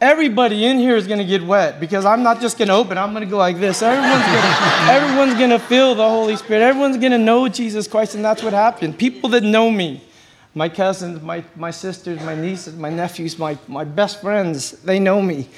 everybody 0.00 0.64
in 0.66 0.78
here 0.78 0.96
is 0.96 1.06
gonna 1.06 1.24
get 1.24 1.42
wet 1.42 1.80
because 1.80 2.04
I'm 2.04 2.22
not 2.22 2.40
just 2.40 2.58
gonna 2.58 2.74
open. 2.74 2.98
I'm 2.98 3.12
gonna 3.12 3.26
go 3.26 3.38
like 3.38 3.58
this. 3.58 3.82
Everyone's 3.82 4.24
gonna, 4.24 4.92
everyone's 4.92 5.34
gonna 5.34 5.58
feel 5.58 5.94
the 5.94 6.08
Holy 6.08 6.36
Spirit. 6.36 6.62
Everyone's 6.62 6.96
gonna 6.96 7.18
know 7.18 7.48
Jesus 7.48 7.86
Christ, 7.86 8.14
and 8.14 8.24
that's 8.24 8.42
what 8.42 8.52
happened. 8.52 8.98
People 8.98 9.30
that 9.30 9.42
know 9.42 9.70
me, 9.70 10.02
my 10.54 10.68
cousins, 10.68 11.22
my, 11.22 11.44
my 11.56 11.70
sisters, 11.70 12.20
my 12.22 12.34
nieces, 12.34 12.74
my 12.76 12.90
nephews, 12.90 13.38
my, 13.38 13.58
my 13.68 13.84
best 13.84 14.20
friends, 14.20 14.72
they 14.82 14.98
know 14.98 15.20
me 15.20 15.48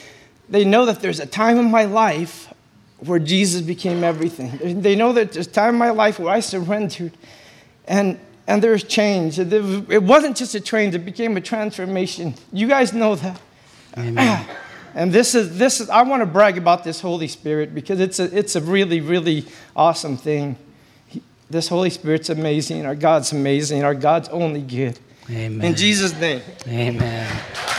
they 0.52 0.64
know 0.64 0.84
that 0.84 1.00
there's 1.00 1.18
a 1.18 1.26
time 1.26 1.58
in 1.58 1.70
my 1.70 1.84
life 1.84 2.51
where 3.04 3.18
Jesus 3.18 3.60
became 3.62 4.04
everything. 4.04 4.80
They 4.80 4.94
know 4.94 5.12
that 5.12 5.32
there's 5.32 5.46
a 5.46 5.50
time 5.50 5.70
in 5.70 5.78
my 5.78 5.90
life 5.90 6.18
where 6.18 6.32
I 6.32 6.40
surrendered 6.40 7.12
and, 7.86 8.18
and 8.46 8.62
there's 8.62 8.84
change. 8.84 9.38
It 9.38 10.02
wasn't 10.02 10.36
just 10.36 10.54
a 10.54 10.60
change, 10.60 10.94
it 10.94 11.04
became 11.04 11.36
a 11.36 11.40
transformation. 11.40 12.34
You 12.52 12.68
guys 12.68 12.92
know 12.92 13.16
that. 13.16 13.40
Amen. 13.96 14.16
Ah. 14.18 14.58
And 14.94 15.12
this 15.12 15.34
is, 15.34 15.58
this 15.58 15.80
is 15.80 15.88
I 15.88 16.02
want 16.02 16.20
to 16.20 16.26
brag 16.26 16.58
about 16.58 16.84
this 16.84 17.00
Holy 17.00 17.28
Spirit 17.28 17.74
because 17.74 17.98
it's 17.98 18.20
a, 18.20 18.36
it's 18.36 18.56
a 18.56 18.60
really, 18.60 19.00
really 19.00 19.46
awesome 19.74 20.16
thing. 20.16 20.56
This 21.48 21.68
Holy 21.68 21.90
Spirit's 21.90 22.30
amazing. 22.30 22.86
Our 22.86 22.94
God's 22.94 23.32
amazing. 23.32 23.84
Our 23.84 23.94
God's 23.94 24.28
only 24.28 24.62
good. 24.62 24.98
Amen. 25.30 25.66
In 25.66 25.74
Jesus' 25.74 26.18
name. 26.18 26.42
Amen. 26.66 26.96
Amen. 26.96 27.71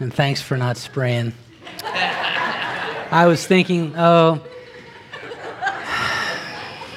And 0.00 0.12
thanks 0.12 0.42
for 0.42 0.56
not 0.56 0.76
spraying. 0.76 1.32
I 1.84 3.26
was 3.28 3.46
thinking, 3.46 3.94
oh, 3.96 4.44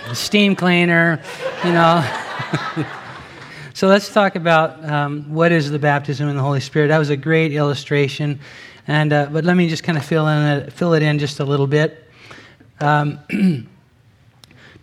steam 0.13 0.55
cleaner, 0.55 1.21
you 1.63 1.73
know. 1.73 2.03
so 3.75 3.87
let's 3.87 4.11
talk 4.11 4.35
about 4.35 4.83
um, 4.83 5.31
what 5.31 5.51
is 5.51 5.69
the 5.69 5.77
baptism 5.77 6.27
in 6.27 6.35
the 6.35 6.41
Holy 6.41 6.59
Spirit. 6.59 6.87
That 6.87 6.97
was 6.97 7.11
a 7.11 7.17
great 7.17 7.53
illustration, 7.53 8.39
and 8.87 9.13
uh, 9.13 9.27
but 9.31 9.45
let 9.45 9.55
me 9.55 9.69
just 9.69 9.83
kind 9.83 9.95
of 9.95 10.03
fill 10.03 10.27
in 10.27 10.43
it, 10.57 10.73
fill 10.73 10.95
it 10.95 11.03
in 11.03 11.19
just 11.19 11.39
a 11.39 11.45
little 11.45 11.67
bit. 11.67 12.03
Um, 12.79 13.19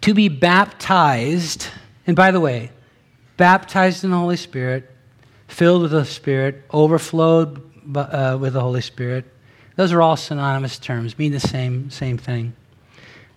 to 0.02 0.14
be 0.14 0.28
baptized, 0.28 1.66
and 2.06 2.14
by 2.14 2.30
the 2.30 2.38
way, 2.38 2.70
baptized 3.36 4.04
in 4.04 4.12
the 4.12 4.18
Holy 4.18 4.36
Spirit, 4.36 4.88
filled 5.48 5.82
with 5.82 5.90
the 5.90 6.04
Spirit, 6.04 6.62
overflowed 6.72 7.73
uh, 7.94 8.38
with 8.40 8.52
the 8.52 8.60
Holy 8.60 8.80
Spirit. 8.80 9.24
Those 9.76 9.92
are 9.92 10.00
all 10.00 10.16
synonymous 10.16 10.78
terms, 10.78 11.18
mean 11.18 11.32
the 11.32 11.40
same, 11.40 11.90
same 11.90 12.18
thing. 12.18 12.54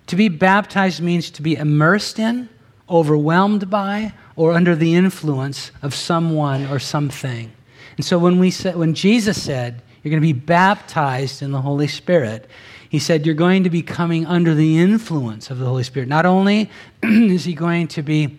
To 0.07 0.15
be 0.15 0.29
baptized 0.29 1.01
means 1.01 1.29
to 1.31 1.41
be 1.41 1.55
immersed 1.55 2.19
in, 2.19 2.49
overwhelmed 2.89 3.69
by, 3.69 4.13
or 4.35 4.53
under 4.53 4.75
the 4.75 4.95
influence 4.95 5.71
of 5.81 5.93
someone 5.93 6.67
or 6.67 6.79
something. 6.79 7.51
And 7.97 8.05
so 8.05 8.17
when, 8.17 8.39
we 8.39 8.51
said, 8.51 8.75
when 8.75 8.93
Jesus 8.93 9.41
said, 9.41 9.81
You're 10.03 10.11
going 10.11 10.21
to 10.21 10.27
be 10.27 10.39
baptized 10.39 11.41
in 11.41 11.51
the 11.51 11.61
Holy 11.61 11.87
Spirit, 11.87 12.47
he 12.89 12.99
said, 12.99 13.25
You're 13.25 13.35
going 13.35 13.63
to 13.63 13.69
be 13.69 13.81
coming 13.81 14.25
under 14.25 14.53
the 14.53 14.77
influence 14.77 15.49
of 15.49 15.57
the 15.57 15.65
Holy 15.65 15.83
Spirit. 15.83 16.07
Not 16.07 16.25
only 16.25 16.69
is 17.03 17.43
he 17.45 17.53
going 17.53 17.87
to 17.89 18.03
be 18.03 18.37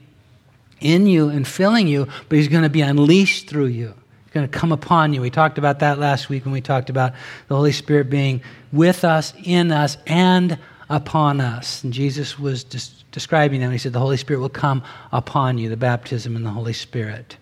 in 0.81 1.07
you 1.07 1.29
and 1.29 1.47
filling 1.47 1.88
you, 1.88 2.07
but 2.29 2.37
he's 2.37 2.49
going 2.49 2.62
to 2.62 2.71
be 2.71 2.81
unleashed 2.81 3.49
through 3.49 3.66
you. 3.66 3.94
Going 4.38 4.48
to 4.48 4.57
come 4.57 4.70
upon 4.70 5.12
you. 5.14 5.20
We 5.20 5.31
talked 5.31 5.59
about 5.59 5.81
that 5.81 5.98
last 5.98 6.29
week 6.29 6.44
when 6.44 6.53
we 6.53 6.61
talked 6.61 6.90
about 6.90 7.12
the 7.48 7.57
Holy 7.57 7.72
Spirit 7.72 8.09
being 8.09 8.40
with 8.70 9.03
us, 9.03 9.33
in 9.42 9.72
us, 9.72 9.96
and 10.07 10.57
upon 10.88 11.40
us. 11.40 11.83
And 11.83 11.92
Jesus 11.92 12.38
was 12.38 12.62
just 12.62 13.11
describing 13.11 13.61
that. 13.62 13.72
He 13.72 13.79
said, 13.79 13.92
The 13.92 13.98
Holy 13.98 14.16
Spirit 14.16 14.38
will 14.38 14.48
come 14.48 14.85
upon 15.11 15.59
you, 15.59 15.68
the 15.68 15.77
baptism 15.77 16.37
in 16.37 16.44
the 16.44 16.51
Holy 16.51 16.72
Spirit. 16.72 17.37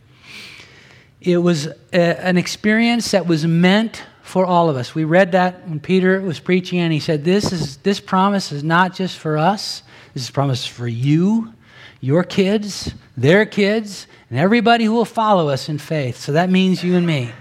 It 1.21 1.37
was 1.37 1.67
a, 1.67 2.25
an 2.25 2.39
experience 2.39 3.11
that 3.11 3.27
was 3.27 3.47
meant 3.47 4.03
for 4.23 4.47
all 4.47 4.71
of 4.71 4.77
us. 4.79 4.95
We 4.95 5.05
read 5.05 5.33
that 5.33 5.69
when 5.69 5.81
Peter 5.81 6.23
was 6.23 6.41
preaching, 6.41 6.79
and 6.79 6.95
he 6.95 7.01
said, 7.01 7.25
This, 7.25 7.53
is, 7.53 7.77
this 7.77 8.01
promise 8.01 8.53
is 8.53 8.65
not 8.65 8.95
just 8.95 9.19
for 9.19 9.37
us, 9.37 9.83
this 10.15 10.23
is 10.23 10.31
promise 10.31 10.65
for 10.65 10.89
you, 10.89 11.53
your 12.01 12.25
kids, 12.25 12.95
their 13.19 13.45
kids, 13.45 14.07
and 14.31 14.39
everybody 14.39 14.85
who 14.85 14.93
will 14.93 15.05
follow 15.05 15.49
us 15.49 15.69
in 15.69 15.79
faith. 15.79 16.19
So 16.19 16.33
that 16.33 16.51
means 16.51 16.83
you 16.83 16.97
and 16.97 17.07
me. 17.07 17.33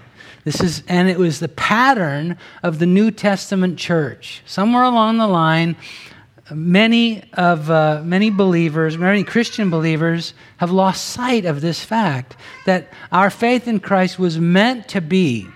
This 0.44 0.62
is, 0.62 0.84
and 0.88 1.10
it 1.10 1.18
was 1.18 1.40
the 1.40 1.48
pattern 1.48 2.38
of 2.62 2.78
the 2.78 2.86
New 2.86 3.10
Testament 3.10 3.80
church. 3.80 4.44
Somewhere 4.46 4.84
along 4.84 5.18
the 5.18 5.28
line, 5.28 5.76
many 6.52 7.24
of 7.34 7.72
uh, 7.72 8.02
many 8.04 8.30
believers, 8.30 8.98
many 8.98 9.24
Christian 9.24 9.72
believers, 9.72 10.36
have 10.58 10.70
lost 10.70 11.06
sight 11.06 11.46
of 11.46 11.62
this 11.62 11.84
fact 11.84 12.38
that 12.68 12.90
our 13.12 13.32
faith 13.32 13.68
in 13.68 13.80
Christ 13.80 14.20
was 14.20 14.38
meant 14.38 14.88
to 14.90 15.02
be 15.02 15.48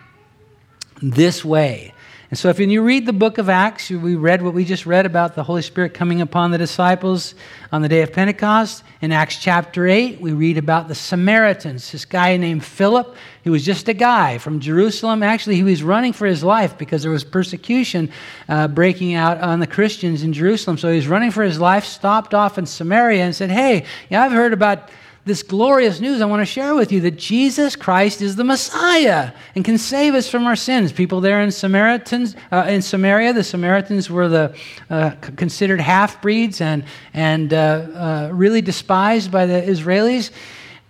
this 1.02 1.46
way. 1.46 1.94
And 2.30 2.38
so, 2.38 2.50
if 2.50 2.60
you 2.60 2.84
read 2.84 3.08
the 3.08 3.13
book 3.13 3.39
of 3.39 3.50
Acts, 3.50 3.89
we 3.89 4.13
read 4.13 4.44
what 4.44 4.54
we 4.54 4.63
just 4.63 4.86
read 4.86 5.08
about 5.08 5.34
the 5.34 5.42
Holy 5.42 5.63
Spirit 5.63 5.96
coming 5.96 6.22
upon 6.22 6.52
the 6.52 6.60
disciples 6.60 7.34
on 7.72 7.82
the 7.82 7.89
day 7.89 8.04
of 8.04 8.13
Pentecost. 8.13 8.84
In 9.02 9.12
Acts 9.12 9.38
chapter 9.38 9.88
8, 9.88 10.22
we 10.22 10.34
read 10.34 10.60
about 10.60 10.89
the 10.89 10.94
Samaritans. 10.94 11.92
This 11.92 12.06
guy 12.06 12.38
named 12.38 12.63
Philip, 12.63 13.15
he 13.44 13.50
was 13.50 13.65
just 13.65 13.89
a 13.89 13.96
guy 13.96 14.38
from 14.38 14.60
Jerusalem. 14.60 15.24
Actually, 15.24 15.56
he 15.56 15.63
was 15.63 15.82
running 15.82 16.13
for 16.13 16.28
his 16.28 16.44
life 16.44 16.78
because 16.78 17.02
there 17.02 17.12
was 17.12 17.24
persecution 17.24 18.12
uh, 18.48 18.68
breaking 18.68 19.15
out 19.15 19.39
on 19.39 19.60
the 19.60 19.65
Christians 19.65 20.22
in 20.22 20.32
Jerusalem. 20.32 20.78
So, 20.78 20.89
he 20.92 20.98
was 20.98 21.08
running 21.08 21.32
for 21.32 21.42
his 21.42 21.60
life, 21.60 21.84
stopped 21.84 22.36
off 22.36 22.60
in 22.60 22.68
Samaria, 22.68 23.24
and 23.24 23.36
said, 23.36 23.50
Hey, 23.50 23.88
yeah, 24.12 24.24
I've 24.24 24.34
heard 24.34 24.54
about 24.54 24.92
this 25.25 25.43
glorious 25.43 25.99
news 25.99 26.21
I 26.21 26.25
want 26.25 26.41
to 26.41 26.45
share 26.45 26.75
with 26.75 26.91
you 26.91 27.01
that 27.01 27.17
Jesus 27.17 27.75
Christ 27.75 28.21
is 28.21 28.36
the 28.36 28.43
Messiah 28.43 29.34
and 29.55 29.65
can 29.65 29.77
save 29.77 30.15
us 30.15 30.29
from 30.29 30.47
our 30.47 30.55
sins. 30.55 30.91
People 30.91 31.21
there 31.21 31.41
in 31.41 31.51
Samaritans, 31.51 32.36
uh, 32.51 32.65
in 32.69 32.82
Samaria, 32.82 33.34
the 33.34 33.43
Samaritans 33.43 34.10
were 34.10 34.27
the 34.27 34.55
uh, 34.89 35.12
considered 35.36 35.82
half 35.82 36.21
breeds 36.21 36.62
and 36.62 36.84
and 37.13 37.53
uh, 37.53 37.58
uh, 37.58 38.32
really 38.34 38.62
despised 38.62 39.32
by 39.32 39.45
the 39.45 39.62
Israelis. 39.62 40.32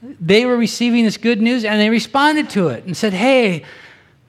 They 0.01 0.45
were 0.45 0.57
receiving 0.57 1.03
this 1.03 1.17
good 1.17 1.41
news 1.41 1.65
and 1.65 1.81
they 1.81 1.89
responded 1.89 2.49
to 2.51 2.69
it 2.69 2.85
and 2.85 2.95
said, 2.95 3.13
"Hey." 3.13 3.65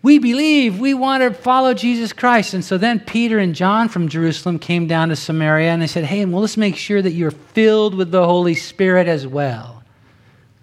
We 0.03 0.19
believe, 0.19 0.81
we 0.81 0.95
want 0.95 1.23
to 1.23 1.35
follow 1.39 1.75
Jesus 1.75 2.15
Christ. 2.15 2.55
And 2.55 2.65
so 2.65 2.79
then 2.79 3.01
Peter 3.01 3.39
and 3.39 3.55
John 3.55 3.91
from 3.91 4.09
Jerusalem 4.09 4.59
came 4.59 4.87
down 4.87 5.11
to 5.11 5.15
Samaria 5.17 5.71
and 5.71 5.83
they 5.83 5.87
said, 5.87 6.05
Hey, 6.05 6.25
well, 6.25 6.41
let's 6.41 6.57
make 6.57 6.77
sure 6.77 7.03
that 7.03 7.11
you're 7.11 7.31
filled 7.31 7.95
with 7.95 8.11
the 8.11 8.25
Holy 8.25 8.55
Spirit 8.55 9.09
as 9.09 9.27
well. 9.27 9.80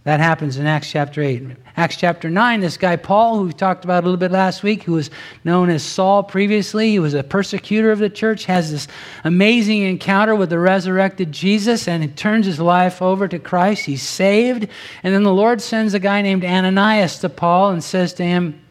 That 0.08 0.22
happens 0.22 0.56
in 0.56 0.65
Acts 0.65 0.89
chapter 0.89 1.22
8. 1.22 1.43
Acts 1.76 1.98
chapter 1.98 2.30
9, 2.30 2.62
this 2.62 2.78
guy 2.78 2.96
Paul, 2.96 3.39
who 3.39 3.48
we 3.48 3.52
talked 3.52 3.84
about 3.84 4.06
a 4.06 4.08
little 4.08 4.17
bit 4.17 4.32
last 4.32 4.63
week, 4.63 4.84
who 4.84 4.93
was 4.93 5.10
known 5.43 5.70
as 5.70 5.84
Saul 5.84 6.24
previously, 6.24 6.91
he 6.91 7.00
was 7.00 7.13
a 7.13 7.24
persecutor 7.24 7.91
of 7.91 8.00
the 8.00 8.10
church, 8.10 8.46
has 8.46 8.72
this 8.72 8.88
amazing 9.26 9.82
encounter 9.82 10.34
with 10.34 10.50
the 10.50 10.60
resurrected 10.60 11.34
Jesus, 11.34 11.89
and 11.89 12.04
he 12.04 12.08
turns 12.08 12.46
his 12.46 12.58
life 12.58 13.02
over 13.02 13.28
to 13.28 13.38
Christ. 13.38 13.84
He's 13.84 14.02
saved. 14.02 14.70
And 15.04 15.13
then 15.13 15.24
the 15.24 15.34
Lord 15.34 15.60
sends 15.60 15.93
a 15.93 16.00
guy 16.00 16.22
named 16.22 16.46
Ananias 16.46 17.20
to 17.20 17.28
Paul 17.28 17.72
and 17.72 17.84
says 17.84 18.13
to 18.13 18.24
him, 18.24 18.62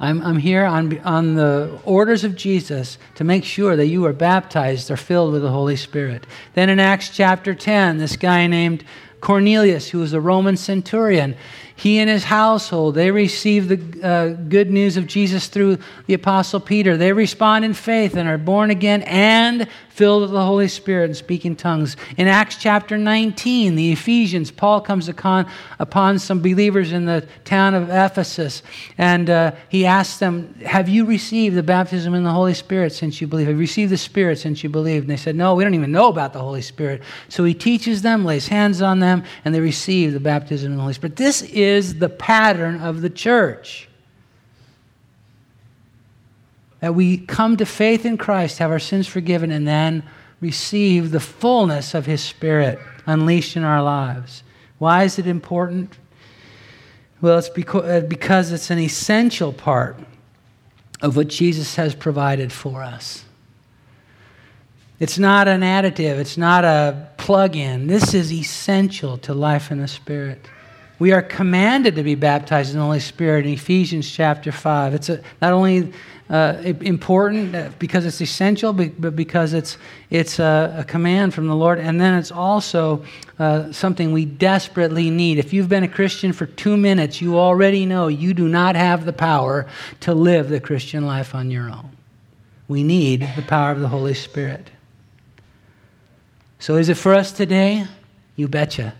I'm, 0.00 0.22
I'm 0.22 0.38
here 0.38 0.64
on, 0.64 0.98
on 1.00 1.34
the 1.34 1.78
orders 1.84 2.24
of 2.24 2.36
Jesus 2.36 2.96
to 3.16 3.24
make 3.24 3.44
sure 3.44 3.76
that 3.76 3.88
you 3.88 4.06
are 4.06 4.14
baptized 4.14 4.90
or 4.90 4.96
filled 4.96 5.32
with 5.34 5.42
the 5.42 5.50
Holy 5.50 5.76
Spirit. 5.76 6.26
Then 6.54 6.70
in 6.70 6.80
Acts 6.80 7.10
chapter 7.10 7.54
10, 7.54 7.98
this 7.98 8.16
guy 8.16 8.46
named 8.46 8.82
Cornelius, 9.20 9.88
who 9.88 9.98
was 9.98 10.12
a 10.12 10.20
Roman 10.20 10.56
centurion, 10.56 11.36
he 11.78 12.00
and 12.00 12.10
his 12.10 12.24
household, 12.24 12.96
they 12.96 13.12
received 13.12 13.68
the 13.68 14.04
uh, 14.04 14.28
good 14.30 14.68
news 14.68 14.96
of 14.96 15.06
Jesus 15.06 15.46
through 15.46 15.78
the 16.06 16.14
Apostle 16.14 16.58
Peter. 16.58 16.96
They 16.96 17.12
respond 17.12 17.64
in 17.64 17.72
faith 17.72 18.16
and 18.16 18.28
are 18.28 18.36
born 18.36 18.70
again 18.70 19.02
and 19.02 19.68
filled 19.88 20.22
with 20.22 20.30
the 20.32 20.44
Holy 20.44 20.66
Spirit 20.68 21.06
and 21.06 21.16
speak 21.16 21.44
in 21.44 21.54
tongues. 21.54 21.96
In 22.16 22.26
Acts 22.28 22.56
chapter 22.56 22.98
19, 22.98 23.76
the 23.76 23.92
Ephesians, 23.92 24.50
Paul 24.50 24.80
comes 24.80 25.08
upon, 25.08 25.46
upon 25.78 26.18
some 26.18 26.40
believers 26.40 26.92
in 26.92 27.04
the 27.04 27.26
town 27.44 27.74
of 27.74 27.90
Ephesus 27.90 28.62
and 28.96 29.30
uh, 29.30 29.52
he 29.68 29.86
asks 29.86 30.18
them, 30.18 30.54
Have 30.64 30.88
you 30.88 31.04
received 31.04 31.56
the 31.56 31.64
baptism 31.64 32.14
in 32.14 32.24
the 32.24 32.30
Holy 32.30 32.54
Spirit 32.54 32.92
since 32.92 33.20
you 33.20 33.26
believe? 33.26 33.46
Have 33.46 33.56
you 33.56 33.60
received 33.60 33.92
the 33.92 33.96
Spirit 33.96 34.38
since 34.38 34.64
you 34.64 34.68
believed? 34.68 35.04
And 35.04 35.10
they 35.10 35.16
said, 35.16 35.36
No, 35.36 35.54
we 35.54 35.62
don't 35.62 35.74
even 35.74 35.92
know 35.92 36.08
about 36.08 36.32
the 36.32 36.40
Holy 36.40 36.62
Spirit. 36.62 37.02
So 37.28 37.44
he 37.44 37.54
teaches 37.54 38.02
them, 38.02 38.24
lays 38.24 38.48
hands 38.48 38.82
on 38.82 39.00
them, 39.00 39.07
and 39.44 39.54
they 39.54 39.60
receive 39.60 40.12
the 40.12 40.20
baptism 40.20 40.72
of 40.72 40.76
the 40.76 40.82
Holy 40.82 40.94
Spirit. 40.94 41.16
This 41.16 41.42
is 41.42 41.78
is 41.78 41.98
the 41.98 42.08
pattern 42.08 42.80
of 42.80 43.00
the 43.00 43.10
church. 43.10 43.88
That 46.80 46.94
we 46.94 47.18
come 47.18 47.56
to 47.56 47.66
faith 47.66 48.04
in 48.04 48.16
Christ, 48.16 48.58
have 48.58 48.70
our 48.70 48.78
sins 48.78 49.06
forgiven, 49.06 49.50
and 49.50 49.66
then 49.66 50.02
receive 50.40 51.10
the 51.10 51.20
fullness 51.20 51.94
of 51.94 52.06
His 52.06 52.22
Spirit 52.22 52.78
unleashed 53.06 53.56
in 53.56 53.64
our 53.64 53.82
lives. 53.82 54.42
Why 54.78 55.04
is 55.04 55.18
it 55.18 55.26
important? 55.26 55.98
Well, 57.20 57.38
it's 57.38 57.48
uh, 57.48 58.04
because 58.08 58.52
it's 58.52 58.70
an 58.70 58.78
essential 58.78 59.52
part 59.52 59.98
of 61.00 61.16
what 61.16 61.28
Jesus 61.28 61.76
has 61.76 61.94
provided 61.94 62.52
for 62.52 62.82
us. 62.82 63.24
It's 65.00 65.18
not 65.18 65.46
an 65.46 65.60
additive, 65.60 66.18
it's 66.18 66.36
not 66.36 66.64
a 66.64 67.08
plug 67.18 67.54
in. 67.54 67.86
This 67.86 68.14
is 68.14 68.32
essential 68.32 69.16
to 69.18 69.34
life 69.34 69.70
in 69.70 69.78
the 69.78 69.86
Spirit. 69.86 70.48
We 70.98 71.12
are 71.12 71.22
commanded 71.22 71.94
to 71.94 72.02
be 72.02 72.16
baptized 72.16 72.72
in 72.72 72.78
the 72.78 72.84
Holy 72.84 72.98
Spirit 72.98 73.46
in 73.46 73.52
Ephesians 73.52 74.10
chapter 74.10 74.50
5. 74.50 74.94
It's 74.94 75.08
a, 75.08 75.22
not 75.40 75.52
only 75.52 75.92
uh, 76.28 76.60
important 76.64 77.54
uh, 77.54 77.70
because 77.78 78.04
it's 78.04 78.20
essential, 78.20 78.72
but 78.72 79.14
because 79.14 79.52
it's, 79.52 79.78
it's 80.10 80.40
a, 80.40 80.74
a, 80.78 80.84
command 80.84 81.32
from 81.32 81.46
the 81.46 81.54
Lord. 81.54 81.78
And 81.78 82.00
then 82.00 82.14
it's 82.14 82.32
also 82.32 83.04
uh, 83.38 83.70
something 83.70 84.12
we 84.12 84.24
desperately 84.24 85.08
need. 85.08 85.38
If 85.38 85.52
you've 85.52 85.68
been 85.68 85.84
a 85.84 85.88
Christian 85.88 86.32
for 86.32 86.46
two 86.46 86.76
minutes, 86.76 87.22
you 87.22 87.38
already 87.38 87.86
know 87.86 88.08
you 88.08 88.34
do 88.34 88.48
not 88.48 88.74
have 88.74 89.04
the 89.04 89.12
power 89.12 89.66
to 90.00 90.12
live 90.12 90.48
the 90.48 90.60
Christian 90.60 91.06
life 91.06 91.34
on 91.34 91.50
your 91.52 91.70
own. 91.70 91.90
We 92.66 92.82
need 92.82 93.26
the 93.36 93.42
power 93.42 93.70
of 93.70 93.80
the 93.80 93.88
Holy 93.88 94.14
Spirit. 94.14 94.70
So, 96.58 96.76
is 96.76 96.88
it 96.88 96.96
for 96.96 97.14
us 97.14 97.32
today? 97.32 97.86
You 98.36 98.48
betcha. 98.48 98.94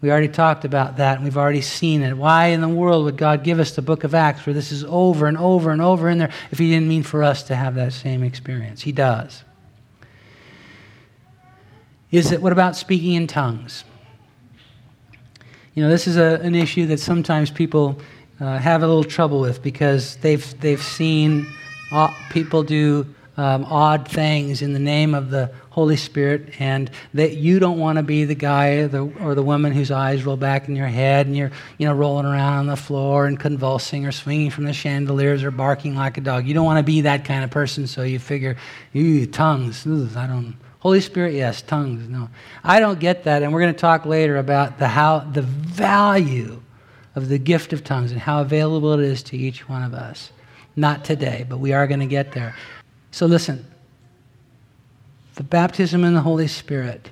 We 0.00 0.10
already 0.10 0.28
talked 0.28 0.64
about 0.64 0.96
that 0.96 1.16
and 1.16 1.24
we've 1.24 1.36
already 1.36 1.60
seen 1.60 2.02
it. 2.02 2.16
Why 2.16 2.46
in 2.46 2.60
the 2.60 2.68
world 2.68 3.04
would 3.04 3.16
God 3.16 3.44
give 3.44 3.60
us 3.60 3.70
the 3.72 3.82
book 3.82 4.02
of 4.02 4.14
Acts 4.14 4.44
where 4.44 4.52
this 4.52 4.72
is 4.72 4.82
over 4.84 5.26
and 5.26 5.38
over 5.38 5.70
and 5.70 5.80
over 5.80 6.08
in 6.08 6.18
there 6.18 6.30
if 6.50 6.58
He 6.58 6.70
didn't 6.70 6.88
mean 6.88 7.04
for 7.04 7.22
us 7.22 7.44
to 7.44 7.54
have 7.54 7.76
that 7.76 7.92
same 7.92 8.24
experience? 8.24 8.82
He 8.82 8.90
does. 8.90 9.44
Is 12.10 12.32
it, 12.32 12.42
what 12.42 12.52
about 12.52 12.76
speaking 12.76 13.12
in 13.12 13.26
tongues? 13.26 13.84
You 15.74 15.84
know, 15.84 15.88
this 15.88 16.06
is 16.06 16.16
a, 16.16 16.40
an 16.42 16.54
issue 16.54 16.86
that 16.86 16.98
sometimes 16.98 17.50
people 17.50 17.98
uh, 18.40 18.58
have 18.58 18.82
a 18.82 18.86
little 18.86 19.04
trouble 19.04 19.40
with 19.40 19.62
because 19.62 20.16
they've, 20.16 20.60
they've 20.60 20.82
seen 20.82 21.46
people 22.30 22.62
do 22.62 23.06
um, 23.36 23.64
odd 23.64 24.08
things 24.08 24.60
in 24.60 24.72
the 24.74 24.78
name 24.78 25.14
of 25.14 25.30
the 25.30 25.50
Holy 25.70 25.96
Spirit, 25.96 26.60
and 26.60 26.90
that 27.14 27.36
you 27.36 27.58
don't 27.58 27.78
want 27.78 27.96
to 27.96 28.02
be 28.02 28.24
the 28.24 28.34
guy 28.34 28.68
or 28.76 28.88
the, 28.88 29.00
or 29.20 29.34
the 29.34 29.42
woman 29.42 29.72
whose 29.72 29.90
eyes 29.90 30.24
roll 30.24 30.36
back 30.36 30.68
in 30.68 30.76
your 30.76 30.86
head 30.86 31.26
and 31.26 31.36
you're 31.36 31.50
you 31.78 31.86
know 31.86 31.94
rolling 31.94 32.26
around 32.26 32.58
on 32.58 32.66
the 32.66 32.76
floor 32.76 33.26
and 33.26 33.40
convulsing 33.40 34.04
or 34.06 34.12
swinging 34.12 34.50
from 34.50 34.64
the 34.64 34.72
chandeliers 34.72 35.42
or 35.42 35.50
barking 35.50 35.96
like 35.96 36.18
a 36.18 36.20
dog. 36.20 36.46
You 36.46 36.52
don't 36.52 36.66
want 36.66 36.78
to 36.78 36.82
be 36.82 37.02
that 37.02 37.24
kind 37.24 37.42
of 37.42 37.50
person, 37.50 37.86
so 37.86 38.02
you 38.02 38.18
figure, 38.18 38.56
ooh, 38.94 39.26
tongues. 39.26 39.86
I 39.86 40.26
don't. 40.26 40.56
Holy 40.80 41.00
Spirit, 41.00 41.34
yes. 41.34 41.62
Tongues, 41.62 42.08
no. 42.08 42.28
I 42.64 42.80
don't 42.80 42.98
get 42.98 43.24
that, 43.24 43.42
and 43.42 43.52
we're 43.52 43.60
going 43.60 43.72
to 43.72 43.80
talk 43.80 44.04
later 44.04 44.36
about 44.36 44.78
the 44.78 44.88
how 44.88 45.20
the 45.20 45.42
value 45.42 46.60
of 47.14 47.28
the 47.28 47.38
gift 47.38 47.72
of 47.72 47.84
tongues 47.84 48.10
and 48.12 48.20
how 48.20 48.40
available 48.40 48.92
it 48.92 49.00
is 49.00 49.22
to 49.22 49.36
each 49.36 49.68
one 49.68 49.82
of 49.82 49.94
us. 49.94 50.32
Not 50.74 51.04
today, 51.04 51.44
but 51.48 51.58
we 51.58 51.72
are 51.72 51.86
going 51.86 52.00
to 52.00 52.06
get 52.06 52.32
there. 52.32 52.54
So 53.12 53.26
listen, 53.26 53.66
the 55.34 55.44
baptism 55.44 56.02
in 56.02 56.14
the 56.14 56.22
Holy 56.22 56.48
Spirit 56.48 57.10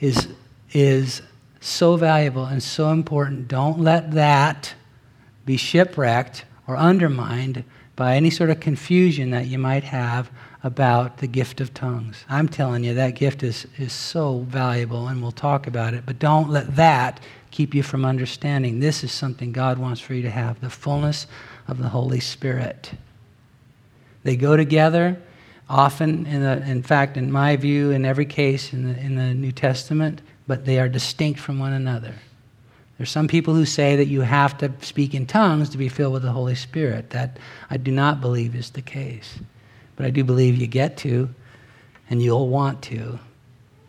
is, 0.00 0.26
is 0.72 1.22
so 1.60 1.96
valuable 1.96 2.46
and 2.46 2.62
so 2.62 2.90
important. 2.90 3.46
Don't 3.46 3.78
let 3.78 4.12
that 4.12 4.74
be 5.44 5.56
shipwrecked 5.56 6.44
or 6.66 6.76
undermined 6.76 7.62
by 7.94 8.16
any 8.16 8.30
sort 8.30 8.48
of 8.48 8.60
confusion 8.60 9.30
that 9.30 9.46
you 9.46 9.58
might 9.58 9.84
have 9.84 10.30
about 10.62 11.18
the 11.18 11.26
gift 11.26 11.60
of 11.60 11.74
tongues. 11.74 12.24
I'm 12.28 12.48
telling 12.48 12.82
you, 12.82 12.94
that 12.94 13.14
gift 13.14 13.42
is, 13.42 13.66
is 13.76 13.92
so 13.92 14.40
valuable, 14.40 15.08
and 15.08 15.20
we'll 15.20 15.30
talk 15.30 15.66
about 15.66 15.94
it, 15.94 16.04
but 16.06 16.18
don't 16.18 16.48
let 16.48 16.74
that 16.76 17.20
keep 17.50 17.74
you 17.74 17.82
from 17.82 18.04
understanding. 18.04 18.80
This 18.80 19.04
is 19.04 19.12
something 19.12 19.52
God 19.52 19.78
wants 19.78 20.00
for 20.00 20.14
you 20.14 20.22
to 20.22 20.30
have 20.30 20.60
the 20.60 20.70
fullness 20.70 21.26
of 21.66 21.78
the 21.78 21.88
Holy 21.90 22.20
Spirit. 22.20 22.92
They 24.28 24.36
go 24.36 24.58
together 24.58 25.18
often, 25.70 26.26
in, 26.26 26.42
the, 26.42 26.62
in 26.70 26.82
fact, 26.82 27.16
in 27.16 27.32
my 27.32 27.56
view, 27.56 27.92
in 27.92 28.04
every 28.04 28.26
case 28.26 28.74
in 28.74 28.92
the, 28.92 29.00
in 29.00 29.14
the 29.14 29.32
New 29.32 29.52
Testament, 29.52 30.20
but 30.46 30.66
they 30.66 30.78
are 30.78 30.86
distinct 30.86 31.40
from 31.40 31.58
one 31.58 31.72
another. 31.72 32.14
There's 32.98 33.08
some 33.08 33.26
people 33.26 33.54
who 33.54 33.64
say 33.64 33.96
that 33.96 34.04
you 34.04 34.20
have 34.20 34.58
to 34.58 34.70
speak 34.82 35.14
in 35.14 35.24
tongues 35.24 35.70
to 35.70 35.78
be 35.78 35.88
filled 35.88 36.12
with 36.12 36.24
the 36.24 36.32
Holy 36.32 36.56
Spirit. 36.56 37.08
That 37.08 37.38
I 37.70 37.78
do 37.78 37.90
not 37.90 38.20
believe 38.20 38.54
is 38.54 38.68
the 38.68 38.82
case. 38.82 39.38
But 39.96 40.04
I 40.04 40.10
do 40.10 40.24
believe 40.24 40.56
you 40.56 40.66
get 40.66 40.98
to, 40.98 41.30
and 42.10 42.20
you'll 42.20 42.50
want 42.50 42.82
to. 42.82 43.18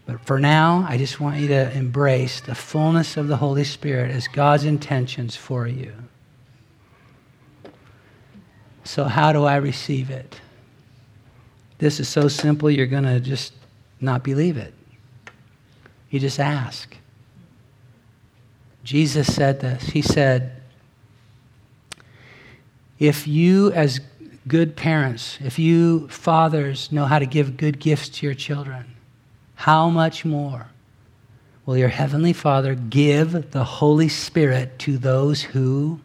But 0.05 0.25
for 0.25 0.39
now, 0.39 0.85
I 0.87 0.97
just 0.97 1.19
want 1.19 1.41
you 1.41 1.49
to 1.49 1.69
embrace 1.73 2.39
the 2.39 2.55
fullness 2.55 3.17
of 3.17 3.27
the 3.27 3.35
Holy 3.35 3.65
Spirit 3.65 4.11
as 4.11 4.29
God's 4.29 4.63
intentions 4.63 5.35
for 5.35 5.67
you. 5.67 5.91
So, 8.84 9.03
how 9.05 9.32
do 9.34 9.45
I 9.45 9.57
receive 9.57 10.09
it? 10.09 10.39
This 11.77 11.99
is 11.99 12.09
so 12.09 12.27
simple, 12.27 12.69
you're 12.69 12.88
going 12.88 13.03
to 13.03 13.19
just 13.19 13.53
not 14.01 14.23
believe 14.23 14.57
it. 14.57 14.73
You 16.09 16.19
just 16.19 16.39
ask. 16.39 16.95
Jesus 18.84 19.34
said 19.34 19.59
this. 19.59 19.84
He 19.84 20.01
said, 20.01 20.61
If 22.97 23.27
you, 23.27 23.71
as 23.71 23.99
good 24.47 24.75
parents, 24.75 25.38
if 25.41 25.59
you 25.59 26.07
fathers 26.07 26.91
know 26.91 27.05
how 27.05 27.19
to 27.19 27.25
give 27.25 27.57
good 27.57 27.80
gifts 27.80 28.09
to 28.09 28.25
your 28.25 28.36
children, 28.36 28.95
how 29.55 29.89
much 29.89 30.25
more 30.25 30.67
will 31.65 31.77
your 31.77 31.89
Heavenly 31.89 32.34
Father 32.34 32.73
give 32.73 33.51
the 33.51 33.63
Holy 33.63 34.09
Spirit 34.09 34.80
to 34.80 34.97
those 34.97 35.43
who 35.43 35.99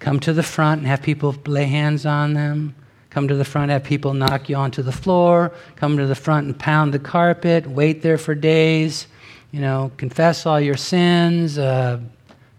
come 0.00 0.18
to 0.20 0.32
the 0.32 0.42
front 0.42 0.80
and 0.80 0.88
have 0.88 1.02
people 1.02 1.36
lay 1.46 1.66
hands 1.66 2.04
on 2.04 2.34
them? 2.34 2.74
Come 3.10 3.28
to 3.28 3.34
the 3.34 3.44
front, 3.44 3.64
and 3.64 3.72
have 3.72 3.84
people 3.84 4.14
knock 4.14 4.48
you 4.48 4.56
onto 4.56 4.82
the 4.82 4.92
floor. 4.92 5.52
Come 5.76 5.96
to 5.96 6.06
the 6.06 6.14
front 6.14 6.46
and 6.46 6.58
pound 6.58 6.94
the 6.94 6.98
carpet. 6.98 7.66
Wait 7.66 8.02
there 8.02 8.18
for 8.18 8.34
days. 8.34 9.06
You 9.50 9.60
know, 9.60 9.90
confess 9.96 10.46
all 10.46 10.60
your 10.60 10.76
sins. 10.76 11.58
Uh, 11.58 12.00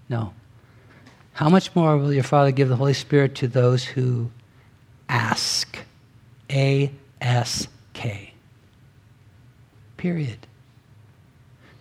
no. 0.10 0.34
How 1.34 1.48
much 1.48 1.74
more 1.74 1.98
will 1.98 2.14
your 2.14 2.24
Father 2.24 2.52
give 2.52 2.68
the 2.68 2.76
Holy 2.76 2.94
Spirit 2.94 3.36
to 3.36 3.48
those 3.48 3.84
who 3.84 4.30
ask? 5.08 5.78
A 6.50 6.92
S 7.22 7.70
K. 7.94 8.34
Period. 9.96 10.48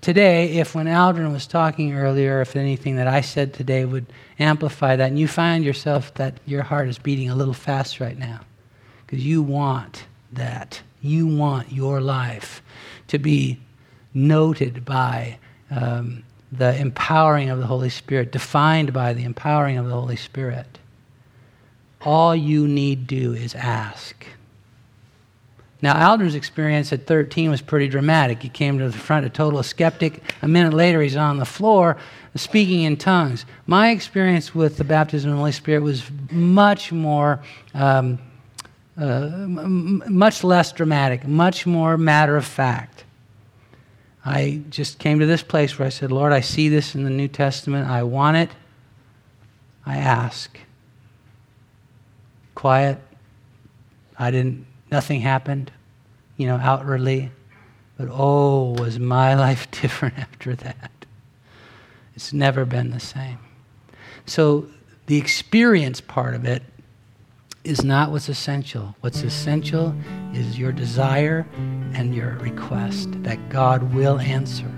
Today, 0.00 0.52
if 0.58 0.74
when 0.74 0.86
Aldrin 0.86 1.30
was 1.30 1.46
talking 1.46 1.94
earlier, 1.94 2.40
if 2.40 2.56
anything 2.56 2.96
that 2.96 3.06
I 3.06 3.20
said 3.20 3.52
today 3.52 3.84
would 3.84 4.06
amplify 4.38 4.96
that, 4.96 5.08
and 5.08 5.18
you 5.18 5.28
find 5.28 5.62
yourself 5.62 6.14
that 6.14 6.38
your 6.46 6.62
heart 6.62 6.88
is 6.88 6.98
beating 6.98 7.28
a 7.28 7.34
little 7.34 7.52
fast 7.54 8.00
right 8.00 8.18
now, 8.18 8.40
because 9.04 9.24
you 9.24 9.42
want 9.42 10.04
that. 10.32 10.80
You 11.02 11.26
want 11.26 11.72
your 11.72 12.00
life 12.00 12.62
to 13.08 13.18
be 13.18 13.58
noted 14.14 14.84
by 14.84 15.38
um, 15.70 16.24
the 16.50 16.74
empowering 16.76 17.50
of 17.50 17.58
the 17.58 17.66
Holy 17.66 17.90
Spirit, 17.90 18.32
defined 18.32 18.92
by 18.92 19.12
the 19.12 19.24
empowering 19.24 19.76
of 19.76 19.86
the 19.86 19.94
Holy 19.94 20.16
Spirit. 20.16 20.78
All 22.00 22.34
you 22.34 22.66
need 22.66 23.06
do 23.06 23.34
is 23.34 23.54
ask. 23.54 24.26
Now, 25.82 25.94
Aldrin's 25.94 26.34
experience 26.34 26.92
at 26.92 27.06
13 27.06 27.50
was 27.50 27.62
pretty 27.62 27.88
dramatic. 27.88 28.42
He 28.42 28.48
came 28.48 28.78
to 28.78 28.88
the 28.88 28.98
front, 28.98 29.24
a 29.24 29.30
total 29.30 29.62
skeptic. 29.62 30.22
A 30.42 30.48
minute 30.48 30.74
later, 30.74 31.00
he's 31.00 31.16
on 31.16 31.38
the 31.38 31.46
floor 31.46 31.96
speaking 32.34 32.82
in 32.82 32.96
tongues. 32.96 33.46
My 33.66 33.90
experience 33.90 34.54
with 34.54 34.76
the 34.76 34.84
baptism 34.84 35.30
of 35.30 35.36
the 35.36 35.38
Holy 35.38 35.52
Spirit 35.52 35.82
was 35.82 36.04
much 36.30 36.92
more 36.92 37.40
um, 37.74 38.18
uh, 39.00 39.28
much 39.46 40.44
less 40.44 40.72
dramatic, 40.72 41.26
much 41.26 41.66
more 41.66 41.96
matter 41.96 42.36
of 42.36 42.44
fact. 42.44 43.04
I 44.24 44.60
just 44.68 44.98
came 44.98 45.20
to 45.20 45.26
this 45.26 45.42
place 45.42 45.78
where 45.78 45.86
I 45.86 45.90
said, 45.90 46.12
Lord, 46.12 46.32
I 46.32 46.40
see 46.40 46.68
this 46.68 46.94
in 46.94 47.04
the 47.04 47.10
New 47.10 47.28
Testament. 47.28 47.88
I 47.88 48.02
want 48.02 48.36
it. 48.36 48.50
I 49.86 49.96
ask. 49.96 50.58
Quiet. 52.54 52.98
I 54.18 54.30
didn't, 54.30 54.66
nothing 54.90 55.20
happened, 55.20 55.70
you 56.36 56.46
know, 56.46 56.56
outwardly. 56.56 57.30
But 57.96 58.08
oh, 58.10 58.70
was 58.78 58.98
my 58.98 59.34
life 59.46 59.70
different 59.70 60.18
after 60.18 60.54
that? 60.56 60.90
It's 62.14 62.32
never 62.32 62.64
been 62.64 62.90
the 62.90 63.00
same. 63.00 63.38
So 64.26 64.68
the 65.06 65.16
experience 65.18 66.00
part 66.00 66.34
of 66.34 66.44
it 66.44 66.62
is 67.64 67.84
not 67.84 68.10
what's 68.10 68.28
essential. 68.28 68.94
What's 69.00 69.22
essential 69.22 69.94
is 70.32 70.58
your 70.58 70.72
desire 70.72 71.46
and 71.92 72.14
your 72.14 72.36
request 72.38 73.08
that 73.22 73.48
God 73.48 73.94
will 73.94 74.18
answer. 74.18 74.70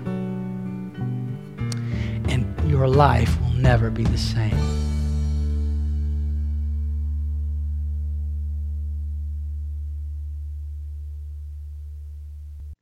And 2.29 2.53
your 2.67 2.87
life 2.87 3.39
will 3.41 3.53
never 3.53 3.89
be 3.89 4.03
the 4.03 4.17
same. 4.17 4.82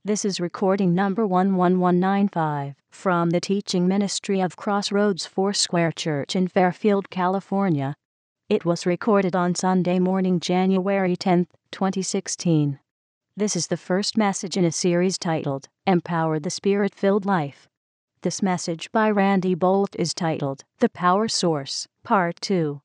This 0.04 0.26
is 0.26 0.40
recording 0.40 0.96
number 0.96 1.22
11195 1.22 2.74
from 2.90 3.30
the 3.30 3.40
teaching 3.40 3.88
ministry 3.88 4.42
of 4.42 4.56
Crossroads 4.56 5.28
Foursquare 5.28 5.92
Church 5.92 6.36
in 6.36 6.48
Fairfield, 6.48 7.12
California. 7.12 7.94
It 8.50 8.66
was 8.66 8.88
recorded 8.88 9.36
on 9.36 9.54
Sunday 9.54 10.00
morning, 10.00 10.40
January 10.40 11.16
10, 11.16 11.46
2016. 11.70 12.80
This 13.38 13.56
is 13.56 13.68
the 13.68 13.78
first 13.78 14.18
message 14.18 14.58
in 14.58 14.66
a 14.66 14.72
series 14.72 15.20
titled 15.20 15.68
Empower 15.86 16.40
the 16.40 16.50
Spirit 16.50 16.96
Filled 16.96 17.28
Life. 17.28 17.70
This 18.24 18.42
message 18.42 18.92
by 18.92 19.12
Randy 19.12 19.56
Boldt 19.56 19.96
is 20.00 20.16
titled 20.16 20.64
The 20.80 20.90
Power 20.90 21.28
Source, 21.28 21.88
Part 22.04 22.42
2. 22.42 22.82